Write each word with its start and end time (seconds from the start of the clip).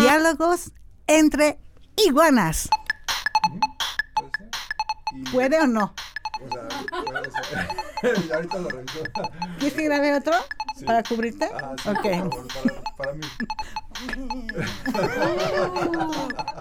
Diálogos 0.00 0.72
entre 1.06 1.58
iguanas. 1.96 2.68
¿Puede 5.32 5.60
o 5.60 5.66
no? 5.66 5.94
O 6.40 6.48
sea, 6.52 6.68
puede 7.04 7.30
ser. 7.30 8.28
Y 8.28 8.32
ahorita 8.32 8.58
lo 8.58 8.68
reviso. 8.68 8.98
¿Quieres 9.58 9.74
que 9.74 9.84
grabe 9.84 10.14
otro 10.14 10.34
Sí. 10.76 10.84
para 10.84 11.02
cubrirte? 11.02 11.50
Ah, 11.52 11.74
sí, 11.82 11.88
ok. 11.88 12.30
por 12.30 12.48
favor, 12.52 12.82
para, 12.96 12.96
para 12.96 13.12
mí. 13.14 13.26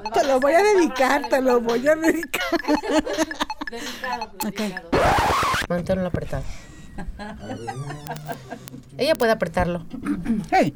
Te 0.14 0.24
lo 0.26 0.40
voy 0.40 0.54
a 0.54 0.64
dedicar, 0.64 1.30
te 1.30 1.40
lo 1.42 1.62
voy 1.62 1.88
a 1.88 1.96
dedicar. 1.96 2.42
Ok. 4.48 4.62
Manténlo 5.70 6.08
apretado. 6.08 6.44
Ella 8.98 9.14
puede 9.14 9.32
apretarlo. 9.34 9.86
Hey. 10.50 10.76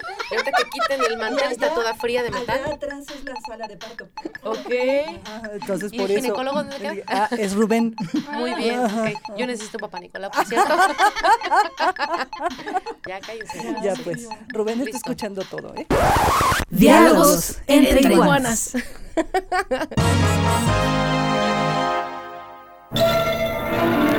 Ahorita 0.31 0.51
que 0.51 0.63
quiten 0.69 1.01
el 1.11 1.17
mantel, 1.17 1.51
está 1.51 1.73
toda 1.73 1.93
fría 1.95 2.23
de 2.23 2.31
metal. 2.31 2.61
atrás 2.73 3.05
es 3.13 3.23
la 3.25 3.35
sala 3.45 3.67
de 3.67 3.75
parto. 3.77 4.07
Ok. 4.43 4.69
entonces 5.53 5.91
¿Y 5.93 5.97
por 5.97 6.05
el 6.09 6.17
eso. 6.17 6.21
ginecólogo 6.23 6.57
dónde 6.59 6.77
queda? 6.77 6.93
Ah, 7.07 7.27
es 7.37 7.53
Rubén. 7.53 7.95
Muy 8.31 8.53
bien. 8.55 8.79
ok. 8.79 9.37
Yo 9.37 9.45
necesito 9.45 9.77
papá 9.77 9.99
Nicolás, 9.99 10.31
por 10.33 10.45
cierto. 10.45 10.73
ya 13.07 13.19
cállense. 13.19 13.75
Ya 13.83 13.93
pues. 14.03 14.27
Rubén 14.49 14.79
está 14.79 14.85
Listo. 14.91 14.97
escuchando 14.97 15.43
todo, 15.43 15.73
¿eh? 15.75 15.85
Diálogos 16.69 17.57
entre 17.67 18.13
iguanas. 18.13 18.73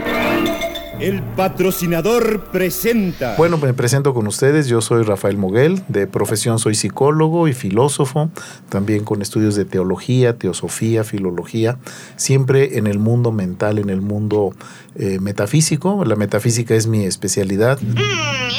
El 1.03 1.21
patrocinador 1.21 2.45
presenta. 2.53 3.35
Bueno, 3.37 3.59
me 3.59 3.75
presento 3.75 4.15
con 4.15 4.29
ustedes. 4.29 4.69
Yo 4.69 4.81
soy 4.81 5.03
Rafael 5.03 5.37
Moguel. 5.37 5.83
De 5.89 6.07
profesión 6.07 6.61
soy 6.61 6.77
psicólogo 6.77 7.49
y 7.49 7.55
filósofo, 7.55 8.31
también 8.69 9.03
con 9.03 9.21
estudios 9.21 9.57
de 9.57 9.65
teología, 9.65 10.39
teosofía, 10.39 11.03
filología, 11.03 11.77
siempre 12.15 12.79
en 12.79 12.87
el 12.87 13.01
mundo 13.01 13.33
mental, 13.33 13.81
en 13.81 13.91
el 13.91 14.01
mundo 14.01 14.55
eh, 14.95 15.19
metafísico. 15.21 16.05
La 16.05 16.15
metafísica 16.15 16.77
es 16.77 16.87
mi 16.87 17.05
especialidad. 17.05 17.81
Mm, 17.81 17.97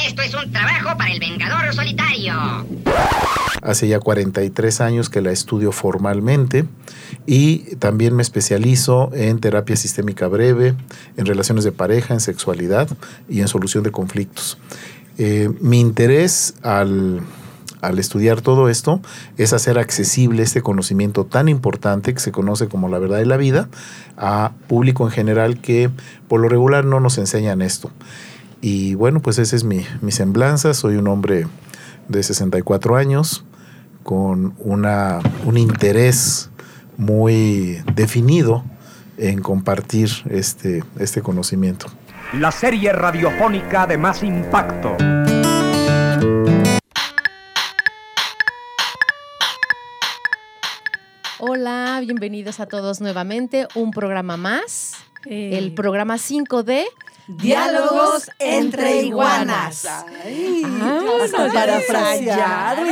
esto 0.06 0.20
es 0.20 0.34
un 0.34 0.52
trabajo 0.52 0.98
para 0.98 1.14
el 1.14 1.20
Vengador 1.20 1.74
Solitario. 1.74 2.34
Hace 3.62 3.88
ya 3.88 4.00
43 4.00 4.82
años 4.82 5.08
que 5.08 5.22
la 5.22 5.32
estudio 5.32 5.72
formalmente 5.72 6.66
y 7.26 7.76
también 7.76 8.14
me 8.14 8.22
especializo 8.22 9.10
en 9.14 9.38
terapia 9.38 9.76
sistémica 9.76 10.28
breve, 10.28 10.74
en 11.16 11.26
relaciones 11.26 11.64
de 11.64 11.72
pareja, 11.72 12.14
en 12.14 12.20
sexualidad 12.20 12.88
y 13.28 13.40
en 13.40 13.48
solución 13.48 13.82
de 13.82 13.90
conflictos. 13.90 14.58
Eh, 15.16 15.50
mi 15.60 15.80
interés 15.80 16.54
al, 16.62 17.20
al 17.80 17.98
estudiar 17.98 18.40
todo 18.40 18.68
esto 18.68 19.00
es 19.38 19.52
hacer 19.52 19.78
accesible 19.78 20.42
este 20.42 20.62
conocimiento 20.62 21.24
tan 21.24 21.48
importante 21.48 22.12
que 22.12 22.20
se 22.20 22.32
conoce 22.32 22.68
como 22.68 22.88
la 22.88 22.98
verdad 22.98 23.18
de 23.18 23.26
la 23.26 23.36
vida 23.36 23.68
a 24.16 24.52
público 24.66 25.04
en 25.04 25.12
general 25.12 25.60
que 25.60 25.90
por 26.28 26.40
lo 26.40 26.48
regular 26.48 26.84
no 26.84 27.00
nos 27.00 27.18
enseñan 27.18 27.62
esto. 27.62 27.90
Y 28.60 28.94
bueno, 28.94 29.20
pues 29.20 29.38
esa 29.38 29.54
es 29.56 29.64
mi, 29.64 29.84
mi 30.00 30.10
semblanza. 30.10 30.72
Soy 30.72 30.96
un 30.96 31.06
hombre 31.08 31.46
de 32.08 32.22
64 32.22 32.96
años 32.96 33.44
con 34.02 34.54
una, 34.58 35.20
un 35.44 35.58
interés 35.58 36.50
muy 36.96 37.82
definido 37.94 38.64
en 39.18 39.40
compartir 39.40 40.10
este, 40.30 40.82
este 40.98 41.22
conocimiento. 41.22 41.86
La 42.32 42.50
serie 42.50 42.92
radiofónica 42.92 43.86
de 43.86 43.98
más 43.98 44.22
impacto. 44.22 44.96
Hola, 51.38 52.00
bienvenidos 52.00 52.58
a 52.58 52.66
todos 52.66 53.00
nuevamente. 53.00 53.68
Un 53.74 53.90
programa 53.90 54.36
más. 54.36 54.94
Eh. 55.26 55.58
El 55.58 55.72
programa 55.74 56.18
5 56.18 56.62
de 56.62 56.86
Diálogos 57.26 58.30
entre 58.38 59.02
iguanas. 59.02 59.86
Ay, 60.24 60.62
Ah, 60.64 61.00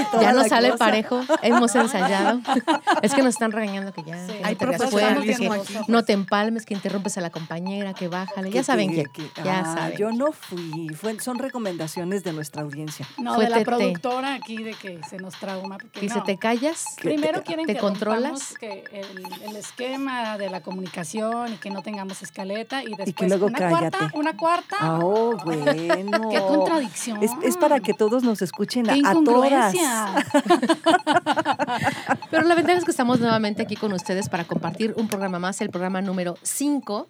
y 0.00 0.04
toda 0.10 0.22
Ya 0.22 0.32
nos 0.32 0.42
la 0.44 0.48
sale 0.48 0.70
cosa. 0.70 0.84
parejo, 0.84 1.20
hemos 1.42 1.74
ensayado. 1.74 2.40
Es 3.02 3.14
que 3.14 3.22
nos 3.22 3.34
están 3.34 3.52
regañando 3.52 3.92
que 3.92 4.02
ya. 4.04 4.26
que 4.26 4.40
Hay 4.44 4.54
te 4.54 4.78
fuerte, 4.78 5.34
que 5.36 5.50
no 5.88 6.04
te 6.04 6.12
empalmes, 6.12 6.64
que 6.66 6.74
interrumpes 6.74 7.18
a 7.18 7.20
la 7.20 7.30
compañera, 7.30 7.94
que 7.94 8.08
bájale. 8.08 8.50
Ya 8.50 8.62
saben 8.62 8.90
que- 8.90 9.06
ya 9.44 9.60
ah, 9.60 9.74
saben. 9.76 9.98
Yo 9.98 10.12
no 10.12 10.32
fui, 10.32 10.88
fue- 10.94 11.18
son 11.20 11.38
recomendaciones 11.38 12.22
de 12.24 12.32
nuestra 12.32 12.62
audiencia. 12.62 13.06
No, 13.18 13.34
Fue 13.34 13.44
de 13.44 13.50
la 13.50 13.56
Tete. 13.58 13.66
productora 13.66 14.34
aquí 14.34 14.62
de 14.62 14.74
que 14.74 15.00
se 15.08 15.16
nos 15.18 15.34
trauma. 15.38 15.78
No. 16.00 16.14
se 16.14 16.20
te 16.22 16.38
callas. 16.38 16.84
Primero 17.00 17.42
quieren 17.42 17.66
te 17.66 17.74
que 17.74 17.80
controlas. 17.80 18.54
que 18.58 18.84
el, 18.92 19.48
el 19.50 19.56
esquema 19.56 20.38
de 20.38 20.50
la 20.50 20.60
comunicación 20.60 21.52
y 21.54 21.56
que 21.56 21.70
no 21.70 21.82
tengamos 21.82 22.22
escaleta 22.22 22.82
y 22.82 22.88
después 22.94 23.14
que 23.14 23.28
luego 23.28 23.46
una 23.46 23.58
cállate. 23.58 23.90
cuarta, 23.98 24.10
una 24.22 24.36
cuarta. 24.36 24.76
Oh, 25.00 25.36
bueno. 25.44 25.64
Qué 26.30 26.38
contradicción. 26.38 27.22
Es, 27.22 27.30
es 27.42 27.56
para 27.56 27.80
que 27.80 27.92
todos 27.92 28.22
nos 28.22 28.40
escuchen 28.40 28.88
a, 28.88 28.94
Qué 28.94 29.02
a 29.04 29.12
todas. 29.12 29.74
Pero 32.30 32.44
la 32.44 32.54
ventaja 32.54 32.78
es 32.78 32.84
que 32.84 32.90
estamos 32.90 33.20
nuevamente 33.20 33.62
aquí 33.62 33.76
con 33.76 33.92
ustedes 33.92 34.28
para 34.28 34.44
compartir 34.44 34.94
un 34.96 35.08
programa 35.08 35.38
más, 35.38 35.60
el 35.60 35.70
programa 35.70 36.00
número 36.00 36.36
5 36.42 37.08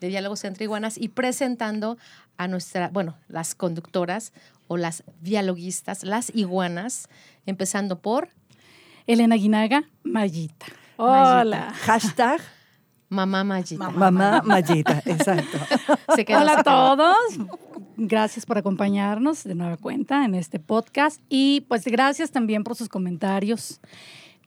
de 0.00 0.08
Diálogos 0.08 0.44
entre 0.44 0.64
Iguanas 0.64 0.96
y 0.96 1.08
presentando 1.08 1.98
a 2.36 2.48
nuestra, 2.48 2.88
bueno, 2.88 3.16
las 3.28 3.54
conductoras 3.54 4.32
o 4.68 4.76
las 4.76 5.02
dialoguistas, 5.20 6.04
las 6.04 6.34
iguanas, 6.34 7.08
empezando 7.44 7.98
por 7.98 8.28
Elena 9.06 9.34
Guinaga, 9.34 9.84
Mayita. 10.04 10.66
Hola. 10.96 11.74
Hashtag 11.82 12.40
Mamá 13.10 13.42
Mayita. 13.42 13.90
mamá 13.90 14.40
Mayita, 14.44 15.02
exacto. 15.04 15.58
Se 16.14 16.24
quedó, 16.24 16.38
Hola 16.42 16.54
se 16.54 16.60
a 16.60 16.62
todos. 16.62 17.16
Gracias 17.96 18.46
por 18.46 18.56
acompañarnos 18.56 19.42
de 19.42 19.56
nueva 19.56 19.76
cuenta 19.76 20.24
en 20.24 20.36
este 20.36 20.60
podcast 20.60 21.20
y 21.28 21.62
pues 21.62 21.84
gracias 21.84 22.30
también 22.30 22.62
por 22.62 22.76
sus 22.76 22.88
comentarios. 22.88 23.80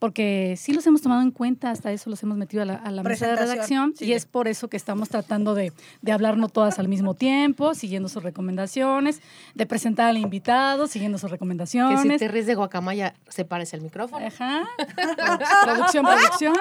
Porque 0.03 0.55
sí 0.57 0.73
los 0.73 0.85
hemos 0.85 1.01
tomado 1.01 1.21
en 1.21 1.31
cuenta, 1.31 1.71
hasta 1.71 1.89
eso 1.93 2.09
los 2.09 2.21
hemos 2.23 2.35
metido 2.35 2.61
a 2.63 2.65
la, 2.65 2.73
a 2.73 2.91
la 2.91 3.03
mesa 3.03 3.25
de 3.25 3.37
redacción 3.37 3.93
sí. 3.97 4.03
y 4.03 4.11
es 4.11 4.25
por 4.25 4.49
eso 4.49 4.67
que 4.67 4.75
estamos 4.75 5.07
tratando 5.07 5.55
de, 5.55 5.71
de 6.01 6.11
hablar 6.11 6.35
no 6.35 6.49
todas 6.49 6.77
al 6.77 6.89
mismo 6.89 7.13
tiempo, 7.13 7.73
siguiendo 7.73 8.09
sus 8.09 8.21
recomendaciones, 8.21 9.21
de 9.55 9.65
presentar 9.65 10.09
al 10.09 10.17
invitado, 10.17 10.87
siguiendo 10.87 11.17
sus 11.17 11.29
Que 11.29 11.35
recomendaciones. 11.35 12.01
si 12.01 12.17
te 12.17 12.27
ríes 12.27 12.47
de 12.47 12.55
guacamaya, 12.55 13.13
separes 13.29 13.73
el 13.73 13.79
micrófono. 13.79 14.27
Ajá. 14.27 14.65
producción, 15.63 16.05
producción. 16.05 16.55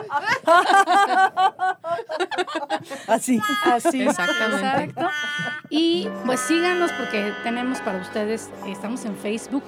Así. 3.09 3.41
Así. 3.65 4.03
Exactamente. 4.03 4.85
Exacto. 4.85 5.09
Y 5.69 6.07
pues 6.27 6.39
síganos 6.39 6.93
porque 6.93 7.33
tenemos 7.43 7.81
para 7.81 7.99
ustedes, 7.99 8.51
estamos 8.69 9.05
en 9.05 9.17
Facebook, 9.17 9.65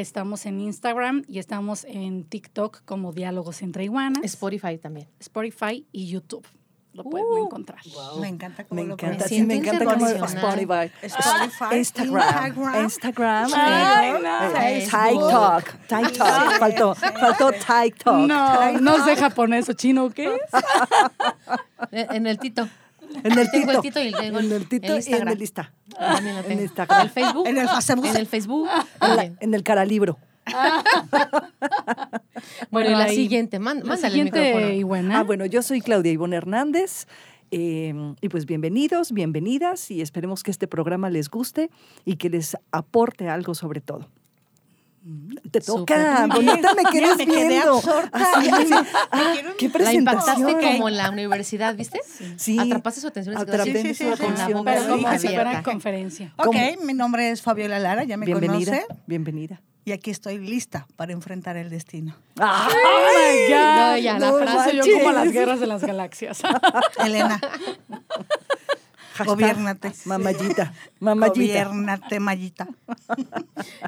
estamos 0.00 0.44
en 0.46 0.60
Instagram 0.60 1.24
y 1.28 1.38
estamos 1.38 1.84
en 1.84 2.24
TikTok 2.24 2.82
como 2.84 3.12
Diálogos 3.12 3.62
entre 3.62 3.84
Iguanas, 3.84 4.24
Spotify 4.24 4.76
también. 4.78 5.08
Spotify 5.20 5.86
y 5.92 6.08
YouTube. 6.08 6.46
Lo 6.92 7.02
pueden 7.02 7.26
Uh, 7.26 7.44
encontrar. 7.46 7.80
Me 8.20 8.28
encanta 8.28 8.62
cómo 8.64 8.80
Me 8.80 8.86
lo 8.86 8.94
encanta, 8.94 9.24
Me 9.24 9.28
sí, 9.28 9.42
me 9.42 9.56
encanta 9.56 9.84
como 9.84 10.08
internacional. 10.08 10.60
Spotify. 10.60 11.06
Spotify, 11.06 11.76
Instagram. 11.76 12.46
Instagram. 12.46 12.82
Instagram. 12.84 13.50
Ay, 13.52 14.12
eh, 14.12 14.78
eh, 14.84 14.86
Facebook. 14.88 15.64
TikTok. 15.64 16.06
TikTok. 16.06 16.58
Faltó, 16.60 16.94
faltó 16.94 17.50
TikTok. 17.52 18.14
No, 18.28 18.72
no 18.80 19.04
sé 19.04 19.16
japonés 19.16 19.68
o 19.68 19.72
chino, 19.72 20.10
¿qué? 20.10 20.38
Eh, 21.90 22.06
En 22.12 22.28
el 22.28 22.38
Tito. 22.38 22.68
En 23.22 23.38
el 23.38 23.50
Tengo 23.52 23.66
Tito. 23.66 23.70
el 23.72 23.80
Tito 23.82 24.02
y 24.02 24.12
tengo 24.12 24.38
en 24.40 24.52
el 24.52 24.68
Tito 24.68 24.98
y 24.98 25.12
en 25.12 25.28
el 25.28 25.40
Insta. 25.40 25.72
También 25.98 26.34
lo 26.36 26.40
En 26.42 26.48
tengo. 26.48 26.62
Instagram. 26.62 26.98
En 27.00 27.04
el 27.06 27.10
Facebook. 27.10 27.46
En 27.46 27.58
el 27.58 27.68
Facebook. 27.68 28.06
En 28.06 28.16
el 28.16 28.26
Facebook. 28.26 28.68
En, 29.00 29.50
la- 29.50 29.56
el 29.56 29.62
caralibro. 29.62 30.18
Bueno, 32.70 32.90
y 32.90 32.92
la 32.92 32.98
la 32.98 33.08
siguiente, 33.08 33.58
La 33.58 33.64
mándale 33.64 33.92
el 33.94 33.98
siguiente 33.98 34.40
micrófono. 34.40 34.72
iguana. 34.72 35.18
Ah, 35.20 35.22
bueno, 35.22 35.46
yo 35.46 35.62
soy 35.62 35.80
Claudia 35.80 36.12
Ivonne 36.12 36.36
Hernández. 36.36 37.06
eh, 37.50 37.94
y 38.20 38.28
pues 38.28 38.46
bienvenidos, 38.46 39.12
bienvenidas 39.12 39.90
y 39.90 40.00
esperemos 40.00 40.42
que 40.42 40.50
este 40.50 40.66
programa 40.66 41.08
les 41.10 41.30
guste 41.30 41.70
y 42.04 42.16
que 42.16 42.28
les 42.30 42.56
aporte 42.72 43.28
algo 43.28 43.54
sobre 43.54 43.80
todo. 43.80 44.08
Te 45.50 45.60
toca, 45.60 46.26
bonita, 46.28 46.72
me 46.76 46.84
quedas 46.90 47.18
me 47.18 47.26
quedé 47.26 47.48
viendo. 47.48 47.78
Así, 48.10 48.48
así. 48.52 48.72
Ah, 49.12 49.34
qué 49.58 49.68
La 49.78 49.92
impactaste 49.92 50.42
presentación. 50.42 50.72
como 50.76 50.88
en 50.88 50.96
la 50.96 51.10
universidad, 51.10 51.74
¿viste? 51.76 52.00
Sí. 52.36 52.58
Atrapaste 52.58 53.00
su 53.02 53.08
atención 53.08 53.36
Atrapé 53.36 53.82
Sí, 53.82 53.94
sí, 53.94 54.04
con 54.18 54.34
la 54.34 54.48
boca 54.48 54.72
Pero 54.74 54.88
como 54.96 55.08
abierta. 55.08 55.62
conferencia. 55.62 56.32
Ok, 56.36 56.46
¿Cómo? 56.46 56.60
mi 56.86 56.94
nombre 56.94 57.30
es 57.30 57.42
Fabiola 57.42 57.78
Lara, 57.78 58.04
ya 58.04 58.16
me 58.16 58.24
Bienvenida, 58.24 58.72
conoce. 58.82 58.86
bienvenida. 59.06 59.60
Y 59.86 59.92
aquí 59.92 60.10
estoy 60.10 60.38
lista 60.38 60.86
para 60.96 61.12
enfrentar 61.12 61.58
el 61.58 61.68
destino. 61.68 62.16
¡Ay, 62.40 62.72
my 63.48 63.52
God! 63.54 63.90
No, 63.90 63.96
ya, 63.98 64.18
la 64.18 64.32
frase 64.32 64.76
yo 64.78 64.82
como 64.98 65.12
las 65.12 65.30
guerras 65.30 65.60
de 65.60 65.66
las 65.66 65.84
galaxias. 65.84 66.40
Elena, 67.04 67.38
Hashtag 69.14 69.26
gobiérnate. 69.28 69.92
Mamayita, 70.06 70.72
mamayita. 70.98 71.34
Gobiérnate, 71.68 72.18
Mayita. 72.20 72.66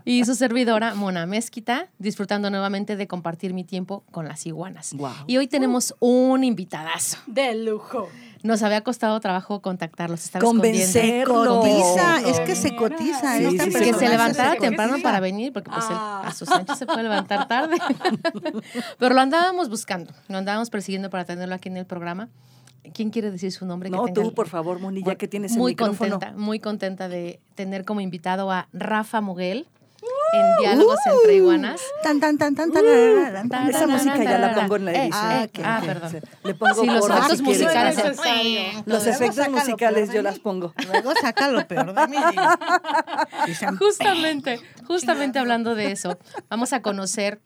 Y 0.05 0.25
su 0.25 0.35
servidora, 0.37 0.95
Mona 0.95 1.27
Mezquita, 1.27 1.89
disfrutando 1.99 2.49
nuevamente 2.49 2.95
de 2.97 3.07
compartir 3.09 3.53
mi 3.53 3.65
tiempo 3.65 4.05
con 4.13 4.29
las 4.29 4.47
iguanas. 4.47 4.93
Guau. 4.95 5.13
Y 5.27 5.37
hoy 5.39 5.49
tenemos 5.49 5.95
un 5.99 6.45
invitadazo. 6.45 7.19
De 7.27 7.55
lujo. 7.57 8.09
Nos 8.45 8.63
había 8.63 8.83
costado 8.85 9.19
trabajo 9.19 9.61
contactarlos, 9.61 10.23
estaba 10.25 10.45
Convencer. 10.45 11.23
escondiendo. 11.23 11.61
Cotiza, 11.61 12.21
es 12.21 12.39
que 12.41 12.55
se 12.55 12.77
cotiza. 12.77 13.39
Sí, 13.39 13.45
esta 13.47 13.65
sí, 13.65 13.73
sí, 13.73 13.79
Que 13.81 13.95
se 13.95 14.09
levantara 14.09 14.53
se 14.53 14.61
temprano 14.61 14.99
para 15.03 15.19
venir, 15.19 15.53
porque 15.53 15.71
pues 15.71 15.85
él 15.91 15.97
Ah. 15.99 16.23
a 16.27 16.33
sus 16.33 16.49
anchos 16.53 16.79
se 16.79 16.87
puede 16.87 17.03
levantar 17.03 17.49
tarde. 17.49 17.77
Pero 19.01 19.15
lo 19.15 19.21
andábamos 19.21 19.69
buscando, 19.69 20.13
lo 20.29 20.39
andábamos 20.39 20.71
persiguiendo 20.71 21.11
para 21.11 21.25
tenerlo 21.25 21.57
aquí 21.57 21.69
en 21.69 21.79
el 21.79 21.87
programa. 21.87 22.29
¿Quién 22.95 23.11
quiere 23.11 23.31
decir 23.31 23.53
su 23.53 23.67
nombre? 23.67 23.91
que 23.91 23.97
No, 23.97 24.05
tenga 24.05 24.15
tú, 24.23 24.29
el- 24.29 24.35
por 24.35 24.49
favor, 24.49 24.79
Moni, 24.81 25.03
ya 25.03 25.15
que 25.17 25.29
tienes 25.29 25.53
el 25.53 25.59
muy 25.59 25.73
micrófono. 25.73 26.19
contenta, 26.19 26.37
muy 26.39 26.59
contenta 26.61 27.09
de 27.09 27.41
tener 27.55 27.85
como 27.85 28.01
invitado 28.01 28.51
a 28.51 28.69
Rafa 28.73 29.21
Muguel 29.21 29.67
en 30.35 30.57
Diálogos 30.61 30.99
entre 31.07 31.37
Iguanas. 31.37 31.81
Tan, 32.03 32.21
tan, 32.21 32.37
tan, 32.39 32.55
tan, 32.55 32.71
tan, 32.73 32.85
tan, 32.85 33.49
tan, 33.49 33.69
Esa 33.69 33.81
tan, 33.81 33.91
música 33.91 34.23
ya 34.25 34.39
la 34.39 34.55
pongo 34.55 34.77
en 34.77 34.85
la 34.85 34.93
Eh, 34.93 34.97
edición. 35.05 35.23
ah, 35.25 35.49
ah, 35.65 35.83
perdón. 35.85 36.21
Le 36.45 36.55
pongo 36.55 36.75
Sí, 36.83 36.87
los 36.87 37.09
efectos 37.09 37.39
si 37.39 37.45
quieres. 37.45 37.97
musicales. 37.97 38.87
Los 38.87 39.07
efectos 39.07 39.49
musicales 39.49 40.13
yo 40.13 40.23
las 40.23 40.39
pongo. 40.39 40.75
Luego 40.91 41.13
saca 41.21 41.49
lo 41.51 41.67
peor 41.67 41.95
de 41.95 42.07
mí. 42.09 42.17
Justamente, 43.79 44.61
justamente 44.87 45.39
hablando 45.39 45.75
de 45.75 45.93
eso, 45.93 46.19
vamos 46.49 46.73
a 46.73 46.83
conocer 46.83 47.41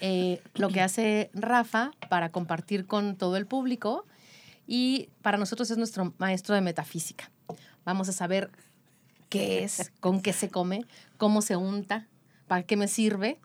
eh, 0.00 0.40
lo 0.54 0.68
que 0.68 0.80
hace 0.80 1.30
Rafa 1.34 1.92
para 2.08 2.30
compartir 2.30 2.86
con 2.86 3.16
todo 3.16 3.36
el 3.36 3.46
público 3.46 4.04
y 4.68 5.08
para 5.22 5.38
nosotros 5.38 5.70
es 5.70 5.78
nuestro 5.78 6.12
maestro 6.18 6.54
de 6.54 6.60
metafísica. 6.60 7.32
Vamos 7.86 8.10
a 8.10 8.12
saber 8.12 8.50
qué 9.30 9.64
es, 9.64 9.90
con 9.98 10.20
qué 10.20 10.34
se 10.34 10.50
come, 10.50 10.84
cómo 11.16 11.40
se 11.40 11.56
unta, 11.56 12.06
para 12.46 12.62
qué 12.62 12.76
me 12.76 12.86
sirve. 12.86 13.40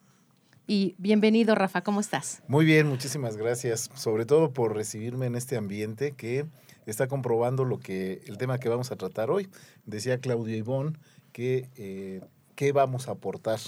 Y 0.68 0.96
bienvenido, 0.98 1.56
Rafa, 1.56 1.82
¿cómo 1.82 2.02
estás? 2.02 2.44
Muy 2.48 2.66
bien, 2.66 2.88
muchísimas 2.88 3.38
gracias, 3.38 3.90
sobre 3.96 4.26
todo 4.26 4.52
por 4.52 4.76
recibirme 4.76 5.26
en 5.26 5.36
este 5.36 5.56
ambiente 5.56 6.12
que 6.12 6.46
está 6.86 7.08
comprobando 7.08 7.64
lo 7.64 7.80
que 7.80 8.22
el 8.28 8.38
tema 8.38 8.60
que 8.60 8.68
vamos 8.68 8.92
a 8.92 8.98
tratar 8.98 9.32
hoy. 9.32 9.48
Decía 9.86 10.18
Claudio 10.18 10.58
Ivón 10.58 10.98
que 11.32 11.70
eh, 11.78 12.20
qué 12.56 12.74
vamos 12.74 13.08
a 13.08 13.12
aportar, 13.12 13.60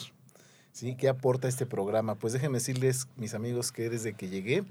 ¿sí? 0.74 0.96
¿Qué 0.96 1.08
aporta 1.08 1.48
este 1.48 1.66
programa? 1.66 2.16
Pues 2.16 2.34
déjenme 2.34 2.58
decirles, 2.58 3.08
mis 3.16 3.34
amigos, 3.34 3.72
que 3.72 3.90
desde 3.90 4.14
que 4.14 4.28
llegué, 4.28 4.66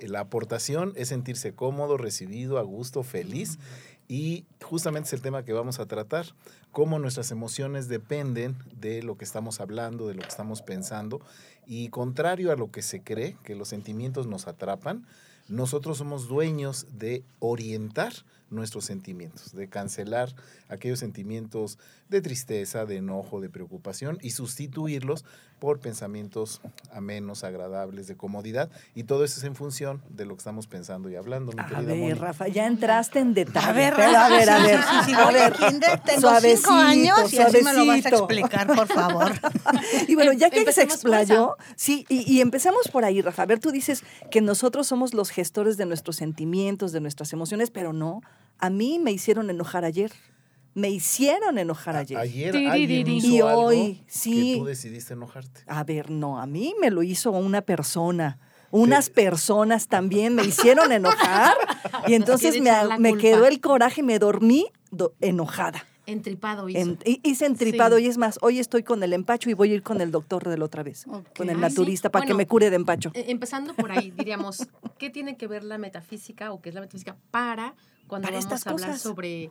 la 0.00 0.20
aportación 0.20 0.92
es 0.96 1.08
sentirse 1.08 1.54
cómodo, 1.54 1.96
recibido, 1.96 2.58
a 2.58 2.62
gusto, 2.62 3.02
feliz. 3.02 3.58
Y 4.06 4.46
justamente 4.62 5.08
es 5.08 5.12
el 5.12 5.20
tema 5.20 5.44
que 5.44 5.52
vamos 5.52 5.80
a 5.80 5.86
tratar, 5.86 6.26
cómo 6.72 6.98
nuestras 6.98 7.30
emociones 7.30 7.88
dependen 7.88 8.56
de 8.80 9.02
lo 9.02 9.18
que 9.18 9.24
estamos 9.24 9.60
hablando, 9.60 10.08
de 10.08 10.14
lo 10.14 10.22
que 10.22 10.28
estamos 10.28 10.62
pensando. 10.62 11.20
Y 11.66 11.88
contrario 11.90 12.50
a 12.52 12.56
lo 12.56 12.70
que 12.70 12.80
se 12.80 13.02
cree, 13.02 13.36
que 13.42 13.54
los 13.54 13.68
sentimientos 13.68 14.26
nos 14.26 14.46
atrapan, 14.46 15.06
nosotros 15.48 15.98
somos 15.98 16.28
dueños 16.28 16.86
de 16.92 17.24
orientar 17.38 18.12
nuestros 18.50 18.84
sentimientos, 18.84 19.54
de 19.54 19.68
cancelar 19.68 20.34
aquellos 20.68 20.98
sentimientos 20.98 21.78
de 22.08 22.20
tristeza, 22.20 22.86
de 22.86 22.96
enojo, 22.96 23.40
de 23.40 23.50
preocupación 23.50 24.18
y 24.22 24.30
sustituirlos 24.30 25.24
por 25.58 25.80
pensamientos 25.80 26.60
amenos, 26.92 27.44
agradables, 27.44 28.06
de 28.06 28.16
comodidad. 28.16 28.70
Y 28.94 29.04
todo 29.04 29.24
eso 29.24 29.38
es 29.40 29.44
en 29.44 29.54
función 29.54 30.02
de 30.08 30.24
lo 30.24 30.34
que 30.34 30.38
estamos 30.38 30.66
pensando 30.66 31.10
y 31.10 31.16
hablando, 31.16 31.52
mi 31.52 31.60
A 31.62 31.66
querida 31.66 31.94
Moni. 31.94 32.06
ver, 32.08 32.18
Rafa, 32.18 32.48
ya 32.48 32.66
entraste 32.66 33.18
en 33.18 33.34
detalle. 33.34 33.66
A 33.66 33.72
ver, 33.72 33.94
pero 33.96 34.16
a 34.18 34.28
ver, 34.28 34.50
a 34.50 34.58
sí, 34.58 34.66
ver. 34.66 34.80
sí, 34.80 34.96
sí, 35.06 35.12
a 35.14 35.30
ver, 35.30 35.42
a 35.42 35.50
kinder, 35.50 36.00
tengo 36.00 36.20
suavecito, 36.20 36.68
cinco 36.68 36.80
años 36.80 37.32
y 37.32 37.38
así 37.38 37.62
me 37.62 37.72
lo 37.72 37.86
vas 37.86 38.06
a 38.06 38.08
explicar, 38.08 38.66
por 38.66 38.86
favor. 38.86 39.32
Y 40.08 40.14
bueno, 40.14 40.32
ya 40.32 40.50
que 40.50 40.70
se 40.72 40.82
explayó, 40.82 41.56
sí, 41.76 42.06
y, 42.08 42.30
y 42.32 42.40
empezamos 42.40 42.88
por 42.88 43.04
ahí, 43.04 43.20
Rafa. 43.20 43.42
A 43.42 43.46
ver, 43.46 43.58
tú 43.58 43.70
dices 43.70 44.02
que 44.30 44.40
nosotros 44.40 44.86
somos 44.86 45.14
los 45.14 45.30
gestores 45.30 45.76
de 45.76 45.86
nuestros 45.86 46.16
sentimientos, 46.16 46.92
de 46.92 47.00
nuestras 47.00 47.32
emociones, 47.32 47.70
pero 47.70 47.92
no. 47.92 48.20
A 48.58 48.70
mí 48.70 48.98
me 48.98 49.12
hicieron 49.12 49.50
enojar 49.50 49.84
ayer. 49.84 50.12
Me 50.78 50.90
hicieron 50.90 51.58
enojar 51.58 51.96
A- 51.96 52.00
ayer. 52.00 52.18
Ayer 52.18 52.56
alguien 52.68 53.08
hizo 53.08 53.26
Y 53.26 53.40
algo 53.40 53.62
hoy, 53.62 54.02
sí. 54.06 54.52
que 54.54 54.58
tú 54.60 54.64
decidiste 54.66 55.14
enojarte. 55.14 55.62
A 55.66 55.82
ver, 55.84 56.10
no, 56.10 56.40
a 56.40 56.46
mí 56.46 56.74
me 56.80 56.90
lo 56.90 57.02
hizo 57.02 57.30
una 57.32 57.62
persona. 57.62 58.38
Unas 58.70 59.08
personas 59.10 59.88
también 59.88 60.34
me 60.34 60.44
hicieron 60.44 60.92
enojar 60.92 61.56
y 62.06 62.14
entonces 62.14 62.60
me, 62.60 62.70
me 62.98 63.16
quedó 63.16 63.46
el 63.46 63.60
coraje 63.60 64.02
y 64.02 64.04
me 64.04 64.18
dormí 64.18 64.66
do- 64.90 65.14
enojada. 65.20 65.84
Entripado 66.06 66.68
hizo. 66.68 66.78
En- 66.78 66.98
hi- 67.04 67.20
hice 67.24 67.46
entripado 67.46 67.96
Sí. 67.98 68.04
y 68.04 68.06
es 68.08 68.16
más, 68.18 68.38
hoy 68.42 68.58
estoy 68.58 68.82
con 68.82 69.02
el 69.02 69.12
empacho 69.14 69.50
y 69.50 69.54
voy 69.54 69.72
a 69.72 69.74
ir 69.74 69.82
con 69.82 70.00
el 70.00 70.10
doctor 70.10 70.48
de 70.48 70.56
la 70.58 70.64
otra 70.66 70.82
vez, 70.82 71.04
con 71.36 71.48
el 71.50 71.56
sí. 71.56 71.60
naturista, 71.60 72.10
para 72.10 72.24
que 72.24 72.34
me 72.34 72.46
cure 72.46 72.70
de 72.70 72.76
empacho. 72.76 73.10
Eh, 73.14 73.24
Empezando 73.28 73.74
por 73.74 73.90
ahí, 73.90 74.10
diríamos, 74.16 74.68
¿qué 74.98 75.10
tiene 75.10 75.36
que 75.36 75.46
ver 75.48 75.64
la 75.64 75.76
metafísica 75.78 76.52
o 76.52 76.60
qué 76.62 76.68
es 76.68 76.74
la 76.74 76.80
metafísica 76.82 77.16
para 77.30 77.74
cuando 78.06 78.26
Para 78.26 78.36
vamos 78.38 78.44
estas 78.52 78.66
a 78.66 78.70
hablar 78.70 78.88
cosas. 78.90 79.02
sobre 79.02 79.50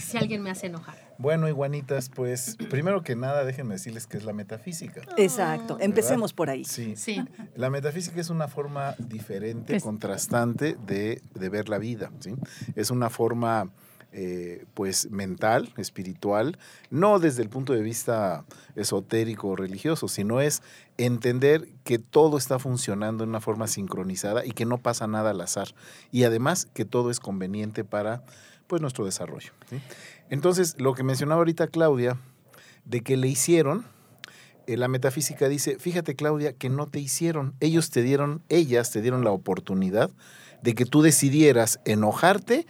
si 0.00 0.16
alguien 0.16 0.42
me 0.42 0.50
hace 0.50 0.66
enojar? 0.66 0.96
Bueno, 1.18 1.48
iguanitas, 1.48 2.08
pues 2.08 2.56
primero 2.70 3.02
que 3.02 3.16
nada 3.16 3.44
déjenme 3.44 3.74
decirles 3.74 4.06
que 4.06 4.16
es 4.16 4.24
la 4.24 4.32
metafísica. 4.32 5.02
Exacto, 5.16 5.78
empecemos 5.80 6.32
por 6.32 6.50
ahí. 6.50 6.64
Sí. 6.64 6.94
Sí. 6.96 7.24
La 7.54 7.70
metafísica 7.70 8.20
es 8.20 8.30
una 8.30 8.48
forma 8.48 8.94
diferente, 8.98 9.74
Pues- 9.74 9.82
contrastante 9.82 10.76
de, 10.86 11.22
de 11.34 11.48
ver 11.48 11.68
la 11.68 11.78
vida. 11.78 12.10
¿sí? 12.20 12.34
Es 12.74 12.90
una 12.90 13.10
forma 13.10 13.70
eh, 14.12 14.64
pues 14.72 15.10
mental, 15.10 15.72
espiritual, 15.76 16.58
no 16.90 17.18
desde 17.18 17.42
el 17.42 17.50
punto 17.50 17.72
de 17.74 17.82
vista 17.82 18.44
esotérico 18.74 19.48
o 19.48 19.56
religioso, 19.56 20.08
sino 20.08 20.40
es 20.40 20.62
entender 20.96 21.68
que 21.84 21.98
todo 21.98 22.38
está 22.38 22.58
funcionando 22.58 23.24
en 23.24 23.30
una 23.30 23.40
forma 23.40 23.66
sincronizada 23.66 24.44
y 24.46 24.52
que 24.52 24.64
no 24.64 24.78
pasa 24.78 25.06
nada 25.06 25.30
al 25.30 25.40
azar. 25.40 25.68
Y 26.12 26.24
además 26.24 26.66
que 26.72 26.84
todo 26.86 27.10
es 27.10 27.20
conveniente 27.20 27.84
para 27.84 28.22
pues, 28.66 28.82
nuestro 28.82 29.04
desarrollo. 29.04 29.52
Entonces, 30.30 30.74
lo 30.78 30.94
que 30.94 31.02
mencionaba 31.02 31.40
ahorita 31.40 31.68
Claudia, 31.68 32.18
de 32.84 33.02
que 33.02 33.16
le 33.16 33.28
hicieron, 33.28 33.84
eh, 34.66 34.76
la 34.76 34.88
metafísica 34.88 35.48
dice, 35.48 35.78
fíjate 35.78 36.16
Claudia, 36.16 36.52
que 36.52 36.68
no 36.68 36.88
te 36.88 36.98
hicieron, 36.98 37.54
ellos 37.60 37.90
te 37.90 38.02
dieron, 38.02 38.42
ellas 38.48 38.90
te 38.90 39.00
dieron 39.02 39.24
la 39.24 39.30
oportunidad 39.30 40.10
de 40.62 40.74
que 40.74 40.84
tú 40.84 41.02
decidieras 41.02 41.80
enojarte 41.84 42.66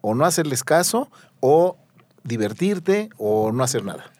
o 0.00 0.14
no 0.14 0.24
hacerles 0.24 0.62
caso 0.62 1.10
o 1.40 1.76
divertirte 2.22 3.10
o 3.16 3.50
no 3.52 3.64
hacer 3.64 3.84
nada. 3.84 4.12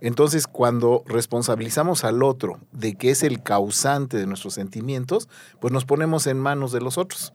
Entonces, 0.00 0.48
cuando 0.48 1.04
responsabilizamos 1.06 2.02
al 2.02 2.24
otro 2.24 2.58
de 2.72 2.96
que 2.96 3.10
es 3.10 3.22
el 3.22 3.40
causante 3.40 4.16
de 4.16 4.26
nuestros 4.26 4.54
sentimientos, 4.54 5.28
pues 5.60 5.72
nos 5.72 5.84
ponemos 5.84 6.26
en 6.26 6.40
manos 6.40 6.72
de 6.72 6.80
los 6.80 6.98
otros. 6.98 7.32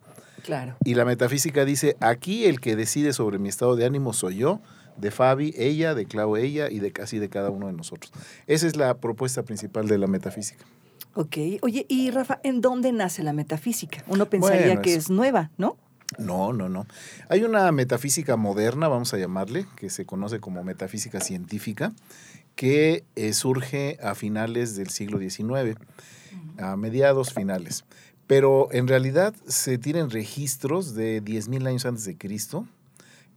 Claro. 0.48 0.78
Y 0.86 0.94
la 0.96 1.04
metafísica 1.04 1.66
dice, 1.66 1.98
aquí 2.00 2.46
el 2.46 2.62
que 2.62 2.78
decide 2.78 3.12
sobre 3.12 3.38
mi 3.38 3.50
estado 3.50 3.76
de 3.76 3.86
ánimo 3.86 4.14
soy 4.14 4.38
yo, 4.38 4.62
de 4.96 5.12
Fabi, 5.12 5.54
ella, 5.58 5.94
de 5.94 6.06
Clau, 6.06 6.38
ella 6.38 6.70
y 6.72 6.80
de 6.80 6.94
casi 6.94 7.20
de 7.20 7.28
cada 7.28 7.50
uno 7.50 7.68
de 7.68 7.74
nosotros. 7.74 8.14
Esa 8.48 8.66
es 8.66 8.78
la 8.78 8.96
propuesta 8.96 9.44
principal 9.44 9.90
de 9.90 9.98
la 9.98 10.08
metafísica. 10.08 10.64
Ok. 11.16 11.36
Oye, 11.64 11.86
y 11.90 12.12
Rafa, 12.12 12.40
¿en 12.44 12.62
dónde 12.62 12.94
nace 12.94 13.24
la 13.24 13.34
metafísica? 13.34 14.06
Uno 14.08 14.30
pensaría 14.30 14.68
Bueno, 14.68 14.82
que 14.84 14.92
es- 14.94 14.98
es 15.06 15.10
nueva, 15.10 15.52
¿no? 15.58 15.76
No, 16.18 16.54
no, 16.54 16.70
no. 16.70 16.88
Hay 17.28 17.44
una 17.44 17.70
metafísica 17.74 18.38
moderna, 18.38 18.88
vamos 18.88 19.14
a 19.14 19.18
llamarle, 19.18 19.66
que 19.76 19.90
se 19.90 20.06
conoce 20.06 20.40
como 20.40 20.64
metafísica 20.64 21.20
científica, 21.20 21.92
que 22.56 23.04
eh, 23.18 23.34
surge 23.34 23.98
a 24.02 24.16
finales 24.16 24.78
del 24.78 24.90
siglo 24.92 25.20
XIX, 25.20 25.76
a 26.58 26.78
mediados 26.78 27.34
finales. 27.34 27.84
Pero 28.28 28.68
en 28.72 28.88
realidad 28.88 29.34
se 29.48 29.78
tienen 29.78 30.10
registros 30.10 30.94
de 30.94 31.24
10.000 31.24 31.68
años 31.68 31.86
antes 31.86 32.04
de 32.06 32.18
Cristo, 32.18 32.68